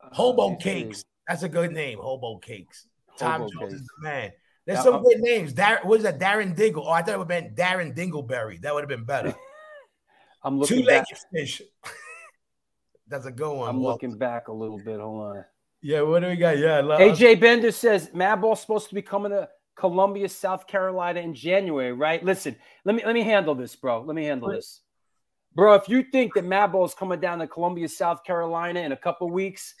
[0.00, 0.60] Hobo AJ.
[0.60, 1.04] Cakes.
[1.26, 1.98] That's a good name.
[2.00, 2.86] Hobo Cakes.
[3.18, 4.30] Tom Hobo Jones is the man.
[4.66, 5.52] There's some uh, good names.
[5.54, 6.18] Dar- what is that?
[6.18, 6.86] Darren Dingle.
[6.86, 8.60] Oh, I thought it would have been Darren Dingleberry.
[8.60, 9.34] That would have been better.
[10.42, 11.06] I'm looking Two back.
[11.32, 11.62] fish.
[13.08, 13.68] That's a good one.
[13.70, 13.94] I'm Walt.
[13.94, 15.00] looking back a little bit.
[15.00, 15.44] Hold on.
[15.80, 16.58] Yeah, what do we got?
[16.58, 21.32] Yeah, love- AJ Bender says Madball's supposed to be coming to Columbia, South Carolina in
[21.34, 22.22] January, right?
[22.22, 22.54] Listen,
[22.84, 24.02] let me let me handle this, bro.
[24.02, 24.82] Let me handle this.
[25.54, 29.30] Bro, if you think that Madball's coming down to Columbia, South Carolina in a couple
[29.30, 29.74] weeks,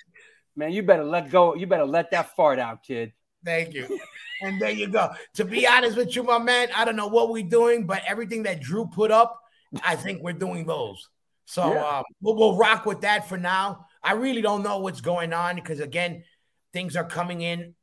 [0.58, 1.54] man, you better let go.
[1.54, 3.12] You better let that fart out, kid.
[3.44, 3.98] Thank you.
[4.42, 5.10] And there you go.
[5.34, 8.42] To be honest with you, my man, I don't know what we're doing, but everything
[8.42, 9.40] that Drew put up,
[9.84, 11.08] I think we're doing those.
[11.46, 11.98] So Yeah.
[11.98, 13.86] um, we'll, we'll rock with that for now.
[14.02, 16.24] I really don't know what's going on because again,
[16.72, 17.74] things are coming in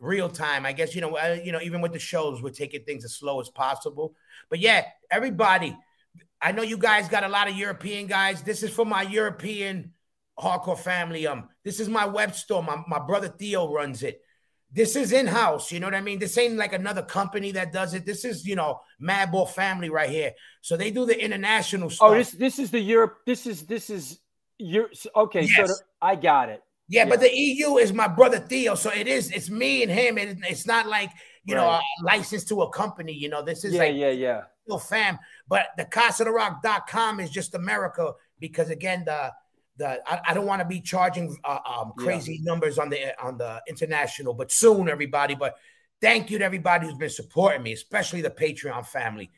[0.00, 0.66] real time.
[0.66, 3.14] I guess you know, uh, you know, even with the shows, we're taking things as
[3.14, 4.14] slow as possible.
[4.50, 5.76] But yeah, everybody,
[6.40, 8.42] I know you guys got a lot of European guys.
[8.42, 9.92] This is for my European
[10.38, 11.26] hardcore family.
[11.26, 12.62] Um, this is my web store.
[12.62, 14.20] My, my brother Theo runs it.
[14.70, 16.18] This is in-house, you know what I mean?
[16.18, 18.04] This ain't like another company that does it.
[18.04, 20.32] This is, you know, Madball family right here.
[20.60, 22.10] So they do the international stuff.
[22.10, 23.20] Oh, this this is the Europe.
[23.24, 24.18] This is this is
[24.58, 24.92] Europe.
[25.16, 26.62] Okay, so the- I got it.
[26.90, 29.30] Yeah, but the EU is my brother Theo, so it is.
[29.30, 30.16] It's me and him.
[30.18, 31.10] It, it's not like
[31.44, 31.82] you know Right.
[32.00, 33.12] a license to a company.
[33.12, 34.42] You know, this is Yeah, like yeah, yeah.
[34.78, 35.18] fam.
[35.48, 39.32] But the CasaDeRoc.com is just America because again, the
[39.78, 42.04] the I, I don't want to be charging uh, um, Yeah.
[42.04, 45.34] crazy numbers on the on the international, but soon, everybody.
[45.34, 45.56] But
[46.00, 49.30] thank you to everybody who's been supporting me, especially the Patreon family.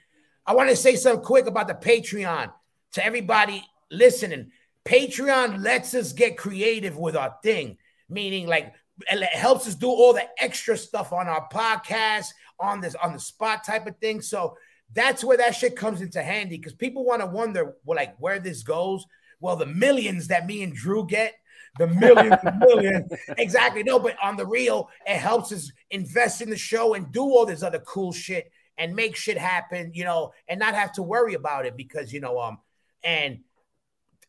[0.47, 2.53] I want to say something quick about the Patreon
[2.93, 4.51] to everybody listening.
[4.85, 7.77] Patreon lets us get creative with our thing,
[8.09, 8.75] meaning like
[9.11, 12.29] it helps us do all the extra stuff on our podcast,
[12.59, 14.21] on this on the spot type of thing.
[14.21, 14.57] So
[14.93, 18.39] that's where that shit comes into handy because people want to wonder, well, like where
[18.39, 19.05] this goes.
[19.41, 21.35] Well, the millions that me and Drew get,
[21.79, 23.83] the millions, the millions, exactly.
[23.83, 27.47] No, but on the real, it helps us invest in the show and do all
[27.47, 31.35] this other cool shit and make shit happen, you know, and not have to worry
[31.35, 32.59] about it because you know, um,
[33.05, 33.41] and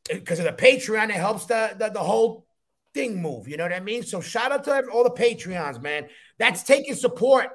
[0.09, 2.45] because of the Patreon, it helps the, the the whole
[2.93, 3.47] thing move.
[3.47, 4.03] You know what I mean?
[4.03, 6.07] So shout out to all the Patreons, man.
[6.37, 7.49] That's taking support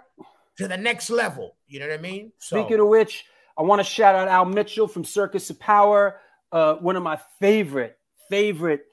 [0.59, 1.57] to the next level.
[1.69, 2.33] You know what I mean?
[2.39, 3.25] So Speaking of which,
[3.59, 6.21] I want to shout out Al Mitchell from Circus of Power,
[6.53, 8.85] uh, one of my favorite, favorite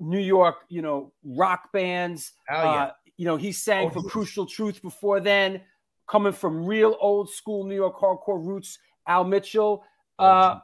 [0.00, 2.32] New York, you know, rock bands.
[2.46, 2.70] Hell yeah.
[2.70, 4.10] Uh, you know, he sang for OGs.
[4.10, 5.60] Crucial Truth before then,
[6.08, 8.78] coming from real old school New York hardcore roots.
[9.06, 9.84] Al Mitchell.
[10.18, 10.60] Uh,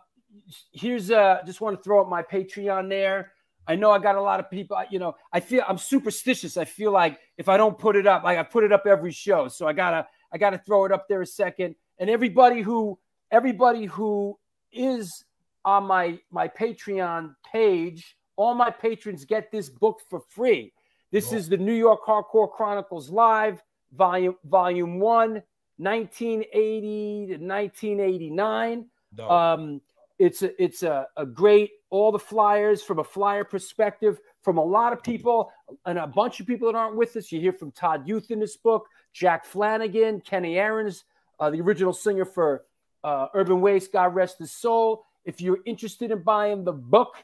[0.73, 3.33] here's uh, just want to throw up my Patreon there.
[3.67, 4.83] I know I got a lot of people.
[4.91, 6.57] You know, I feel I'm superstitious.
[6.57, 9.13] I feel like if I don't put it up, like I put it up every
[9.13, 11.75] show, so I gotta I gotta throw it up there a second.
[11.99, 12.99] And everybody who
[13.31, 14.39] everybody who
[14.73, 15.25] is
[15.69, 20.73] on my my Patreon page, all my patrons get this book for free.
[21.13, 23.63] This is the New York Hardcore Chronicles Live,
[23.95, 25.43] volume volume one,
[25.77, 28.87] 1980 to 1989.
[29.15, 29.31] Dope.
[29.31, 29.81] Um,
[30.19, 34.65] it's a, it's a, a great all the flyers from a flyer perspective from a
[34.65, 35.53] lot of people
[35.87, 37.31] and a bunch of people that aren't with us.
[37.31, 41.05] You hear from Todd Youth in this book, Jack Flanagan, Kenny Ahrens,
[41.39, 42.65] uh, the original singer for
[43.05, 45.05] uh, Urban Waste, God rest his soul.
[45.29, 47.15] If you're interested in buying the book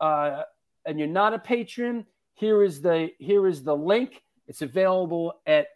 [0.00, 0.44] uh,
[0.86, 4.22] and you're not a patron, here is the here is the link.
[4.46, 5.66] It's available at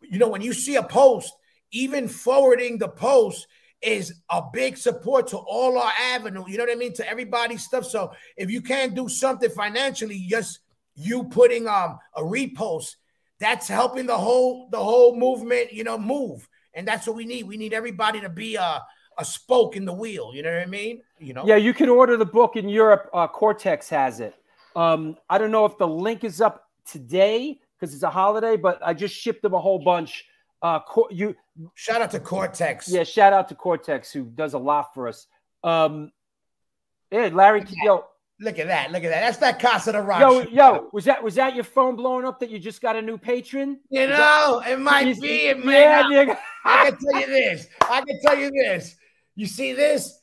[0.00, 1.32] you know when you see a post,
[1.72, 3.46] even forwarding the post
[3.82, 6.44] is a big support to all our avenue.
[6.48, 6.94] You know what I mean?
[6.94, 7.84] To everybody's stuff.
[7.84, 10.60] So if you can't do something financially, just
[10.94, 12.96] you putting um a repost,
[13.40, 16.48] that's helping the whole the whole movement, you know, move.
[16.74, 17.46] And that's what we need.
[17.46, 18.82] We need everybody to be a
[19.18, 20.32] a spoke in the wheel.
[20.34, 21.02] You know what I mean?
[21.18, 21.44] You know.
[21.46, 23.08] Yeah, you can order the book in Europe.
[23.12, 24.34] Uh, Cortex has it.
[24.74, 28.78] Um, I don't know if the link is up today because it's a holiday, but
[28.84, 30.26] I just shipped them a whole bunch.
[30.62, 31.34] Uh, Cor- you
[31.74, 32.88] shout out to Cortex.
[32.88, 35.26] Yeah, shout out to Cortex who does a lot for us.
[35.64, 36.12] Um,
[37.10, 38.04] yeah, Larry, yo,
[38.38, 38.92] Look at that.
[38.92, 39.20] Look at that.
[39.20, 40.20] That's that Casa de Roc.
[40.20, 43.00] yo, yo, was that was that your phone blowing up that you just got a
[43.00, 43.80] new patron?
[43.88, 45.46] You know, that- it might be.
[45.46, 46.36] It yeah, might yeah.
[46.64, 47.66] I can tell you this.
[47.80, 48.96] I can tell you this.
[49.36, 50.18] You see this?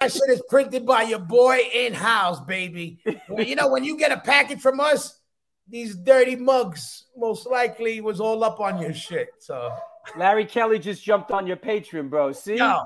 [0.00, 3.00] That shit is printed by your boy in house, baby.
[3.28, 5.20] Well, you know, when you get a package from us,
[5.68, 9.28] these dirty mugs most likely was all up on your shit.
[9.38, 9.72] So,
[10.18, 12.32] Larry Kelly just jumped on your Patreon, bro.
[12.32, 12.56] See?
[12.56, 12.80] yo,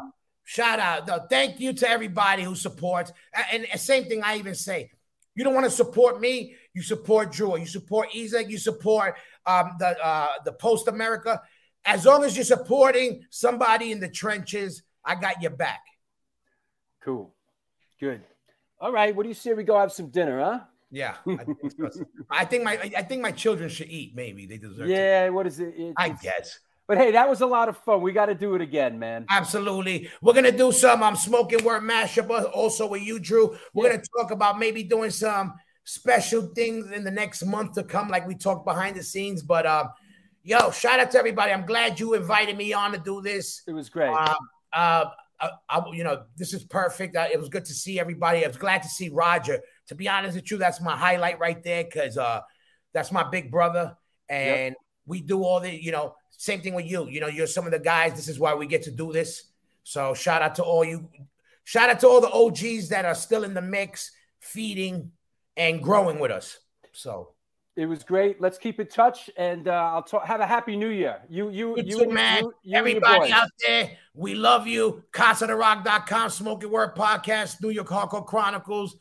[0.45, 1.07] shout out.
[1.07, 3.11] No, thank you to everybody who supports.
[3.51, 4.91] And, and same thing I even say.
[5.35, 9.73] You don't want to support me, you support Drew, you support Isaac, you support um,
[9.79, 11.41] the uh, the Post America.
[11.85, 15.81] As long as you're supporting somebody in the trenches, I got your back.
[17.03, 17.35] Cool.
[18.01, 18.23] Good.
[18.81, 19.15] All right.
[19.15, 20.61] What do you say we go have some dinner, huh?
[20.91, 22.05] Yeah, I think, so.
[22.31, 24.15] I think my I think my children should eat.
[24.15, 24.87] Maybe they deserve.
[24.87, 24.93] to.
[24.93, 25.29] Yeah.
[25.31, 25.75] What is it?
[25.77, 26.59] It- I guess.
[26.87, 28.03] But hey, that was a lot of fun.
[28.03, 29.25] We got to do it again, man.
[29.31, 30.11] Absolutely.
[30.21, 33.57] We're gonna do some um Smokin Word mashup also with you, Drew.
[33.73, 38.09] We're gonna talk about maybe doing some special things in the next month to come,
[38.09, 39.43] like we talked behind the scenes.
[39.43, 39.89] But um,
[40.43, 41.53] yo, shout out to everybody.
[41.53, 43.63] I'm glad you invited me on to do this.
[43.67, 44.13] It was great.
[44.13, 44.37] Um,
[44.75, 45.07] uh,
[45.41, 47.17] I, I- you know, this is perfect.
[47.17, 48.45] Uh, it was good to see everybody.
[48.45, 49.61] I was glad to see Roger.
[49.89, 52.41] To be honest with you, that's my highlight right there because uh,
[52.93, 53.97] that's my big brother,
[54.29, 54.75] and
[55.07, 57.07] we do all the, you know, same thing with you.
[57.09, 58.15] You know, you're some of the guys.
[58.15, 59.45] This is why we get to do this.
[59.83, 61.09] So shout out to all you.
[61.65, 65.13] Shout out to all the OGs that are still in the mix, feeding
[65.57, 66.59] and growing with us.
[66.93, 67.34] So
[67.77, 68.41] It was great.
[68.41, 70.25] Let's keep in touch, and uh, I'll talk.
[70.27, 71.21] Have a happy New Year.
[71.29, 72.43] You, you, You you, too, and- man.
[72.45, 75.03] you- you Everybody out there, we love you.
[75.13, 78.97] CasaDeRoc.com, Smokin Word Podcast, New York Hardcore Chronicles.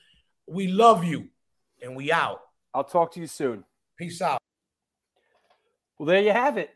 [0.48, 1.30] We love you.
[1.84, 2.40] And we out.
[2.74, 3.64] I'll talk to you soon.
[3.98, 4.40] Peace out.
[6.00, 6.72] Well, there you have it.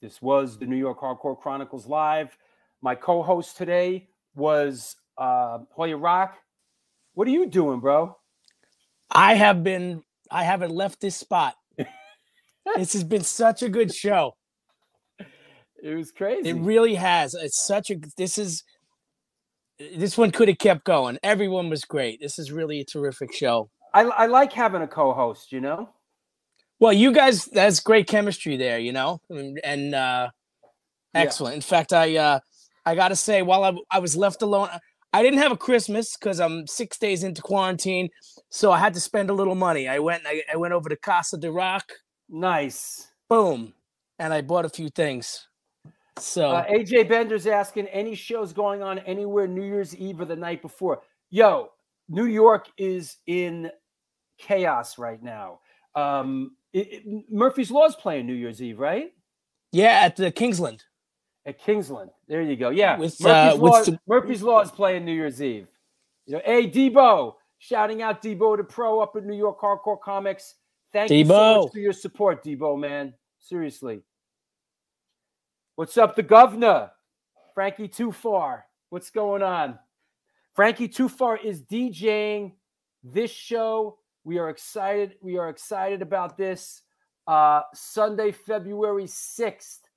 [0.00, 2.36] This was the New York Hardcore Chronicles Live.
[2.82, 6.36] My co host today was uh, Hoya Roc.
[7.14, 8.16] What are you doing, bro?
[9.10, 11.54] I have been I haven't left this spot.
[12.76, 14.34] this has been such a good show.
[15.82, 16.50] It was crazy.
[16.50, 17.34] It really has.
[17.34, 18.64] It's such a this is
[19.78, 21.18] this one could have kept going.
[21.22, 22.20] Everyone was great.
[22.20, 23.70] This is really a terrific show.
[23.94, 25.88] I, I like having a co host, you know?
[26.80, 30.30] Well, you guys, that's great chemistry there, you know, and, and uh,
[31.14, 31.20] Yeah.
[31.22, 31.56] excellent.
[31.56, 32.40] In fact, I uh,
[32.84, 34.68] I got to say, while I, I was left alone,
[35.12, 38.10] I didn't have a Christmas because I'm six days into quarantine,
[38.50, 39.88] so I had to spend a little money.
[39.88, 41.84] I went, I, I went over to Casa de Roc,
[42.28, 43.08] Nice.
[43.28, 43.72] boom,
[44.18, 45.46] and I bought a few things.
[46.18, 50.36] So Uh, AJ Bender's asking any shows going on anywhere New Year's Eve or the
[50.36, 51.00] night before.
[51.30, 51.70] Yo,
[52.08, 53.70] New York is in
[54.38, 55.60] chaos right now.
[55.94, 59.12] Um, it, it- Murphy's Law is playing New Year's Eve, right?
[59.72, 60.82] yeah, at the Kingsland.
[61.48, 62.10] At Kingsland.
[62.28, 62.68] There you go.
[62.68, 62.98] Yeah.
[62.98, 65.66] With, Murphy's, uh, Law, the- Murphy's Law is playing New Year's Eve.
[66.26, 70.56] You know, hey Debo, shouting out Debo to pro up at New York Hardcore Comics.
[70.92, 73.14] Thank you so much for your support, Debo, man.
[73.38, 74.02] Seriously.
[75.76, 76.90] What's up, the governor?
[77.54, 78.66] Frankie Too Far.
[78.90, 79.78] What's going on?
[80.54, 82.52] Frankie Too Far is DJing
[83.02, 83.98] this show.
[84.24, 85.14] We are excited.
[85.22, 86.82] We are excited about this.
[87.26, 89.87] Uh, Sunday, February 6th.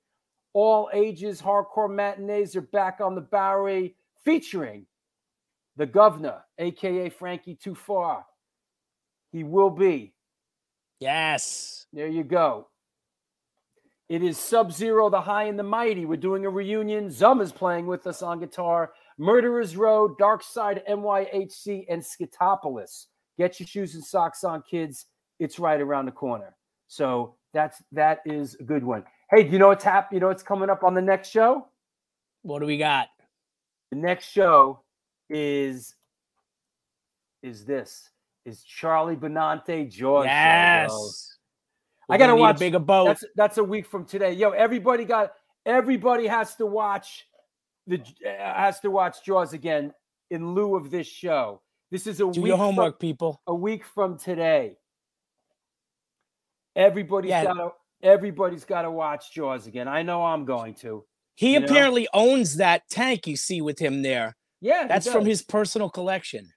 [0.54, 4.86] All ages hardcore matinees are back on the Bowery featuring
[5.76, 8.26] the governor, aka Frankie Too Far.
[9.32, 10.12] He will be.
[11.00, 11.86] Yes.
[11.92, 12.68] There you go.
[14.08, 16.04] It is Sub Zero, the High and the Mighty.
[16.04, 17.10] We're doing a reunion.
[17.10, 18.92] Zum is playing with us on guitar.
[19.16, 23.06] Murderers Road, Dark Side, NYHC, and Skitopolis.
[23.38, 25.06] Get your shoes and socks on, kids.
[25.38, 26.54] It's right around the corner.
[26.88, 29.04] So that's that is a good one.
[29.34, 31.66] Hey, do you know what's hap- You know what's coming up on the next show?
[32.42, 33.08] What do we got?
[33.90, 34.80] The next show
[35.30, 35.94] is
[37.42, 38.10] is this
[38.44, 40.26] is Charlie Benante Jaws.
[40.26, 41.38] Yes.
[42.10, 43.06] I gotta need a watch bigger boat.
[43.06, 44.32] That's that's a week from today.
[44.32, 45.32] Yo, everybody got
[45.64, 47.26] everybody has to watch
[47.86, 49.92] the uh, has to watch Jaws again
[50.30, 51.62] in lieu of this show.
[51.90, 53.40] This is a Do week your from- homework, people.
[53.46, 54.76] a week from today.
[56.76, 57.44] Everybody's Yeah.
[57.44, 59.88] got everybody's got to watch Jaws again.
[59.88, 61.04] I know I'm going to.
[61.34, 61.66] He you know?
[61.66, 64.36] apparently owns that tank you see with him there.
[64.60, 66.52] Yeah, That's from his personal collection.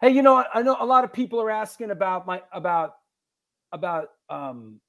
[0.00, 2.94] Hey, you know, I know a lot of people are asking about my about
[3.72, 4.80] about um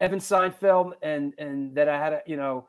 [0.00, 2.68] Evan Seinfeld and and that I had a you know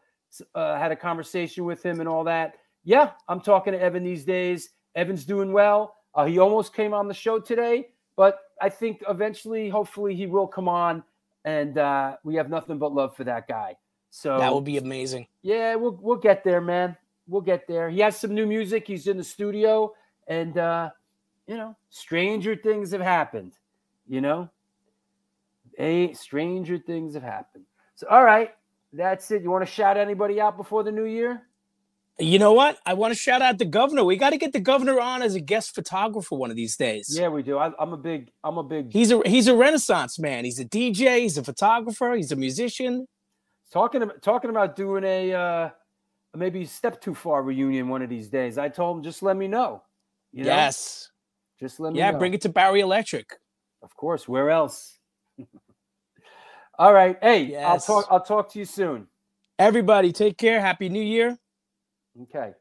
[0.53, 2.56] uh, had a conversation with him and all that.
[2.84, 4.69] Yeah, I'm talking to Evan these days.
[4.95, 5.95] Evan's doing well.
[6.14, 10.48] Uh, he almost came on the show today, but I think eventually, hopefully, he will
[10.48, 11.03] come on,
[11.45, 13.75] and uh, we have nothing but love for that guy.
[14.09, 15.27] So That would be amazing.
[15.41, 16.95] yeah, we'll we'll get there, man.
[17.27, 17.90] We'll get there.
[17.90, 18.88] He has some new music.
[18.88, 19.93] He's in the studio,
[20.27, 20.90] and uh,
[21.45, 23.53] you know, stranger things have happened.
[24.07, 24.49] You know,
[25.77, 27.66] a stranger things have happened.
[27.95, 28.51] So, all right,
[28.93, 29.43] that's it.
[29.43, 31.47] You want to shout anybody out before the new year?
[32.20, 32.80] You know what?
[32.86, 34.04] I want to shout out the governor.
[34.04, 37.16] We got to get the governor on as a guest photographer one of these days.
[37.16, 37.60] Yeah, we do.
[37.60, 38.32] I, I'm a big.
[38.44, 38.92] I'm a big.
[38.92, 40.44] He's a he's a renaissance man.
[40.44, 41.20] He's a DJ.
[41.20, 42.14] He's a photographer.
[42.16, 43.06] He's a musician.
[43.72, 45.70] talking about talking about doing a uh,
[46.36, 48.58] maybe step too far reunion one of these days.
[48.58, 49.84] I told him just let me know.
[50.34, 50.50] You know?
[50.50, 51.12] Yes.
[51.60, 52.12] just let me Yeah.
[52.12, 52.18] know.
[52.18, 53.30] Bring it to Bowery Electric.
[53.84, 54.28] Of course.
[54.28, 54.98] Where else?
[56.80, 57.18] All right.
[57.22, 58.08] Hey, I'll talk.
[58.10, 59.08] I'll talk to you soon.
[59.60, 60.60] Everybody, take care.
[60.60, 61.38] Happy New Year.
[62.24, 62.54] Okay.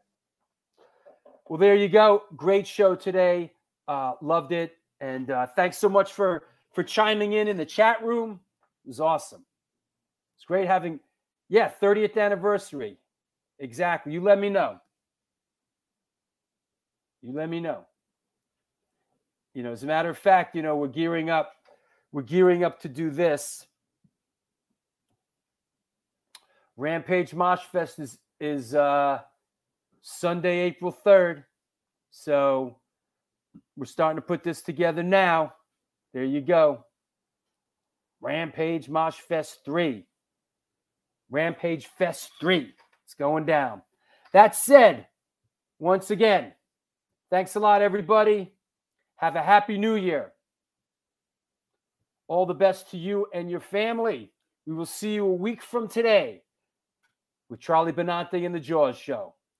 [1.48, 2.24] Well, there you go.
[2.36, 3.52] Great show today.
[3.88, 6.44] Uh, loved it, and uh, thanks so much for
[6.74, 8.40] for chiming in in the chat room.
[8.84, 9.44] It was awesome.
[10.36, 11.00] It's great having,
[11.48, 12.98] yeah, 30th anniversary.
[13.58, 14.12] Exactly.
[14.12, 14.78] You let me know.
[17.22, 17.86] You let me know.
[19.54, 21.52] You know, as a matter of fact, you know, we're gearing up.
[22.12, 23.66] We're gearing up to do this.
[26.76, 29.20] Rampage Mosh Fest is is uh
[30.08, 31.42] Sunday, April 3rd.
[32.12, 32.76] So
[33.76, 35.52] we're starting to put this together now.
[36.14, 36.84] There you go.
[38.20, 40.06] Rampage Mosh Fest 3.
[41.28, 42.72] Rampage Fest 3.
[43.04, 43.82] It's going down.
[44.32, 45.08] That said,
[45.80, 46.52] once again,
[47.28, 48.52] thanks a lot, everybody.
[49.16, 50.32] Have a happy new year.
[52.28, 54.30] All the best to you and your family.
[54.66, 56.42] We will see you a week from today
[57.48, 59.35] with Charlie Benante and the Jaws Show.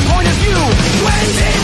[0.00, 0.58] the point of view.
[1.04, 1.57] When did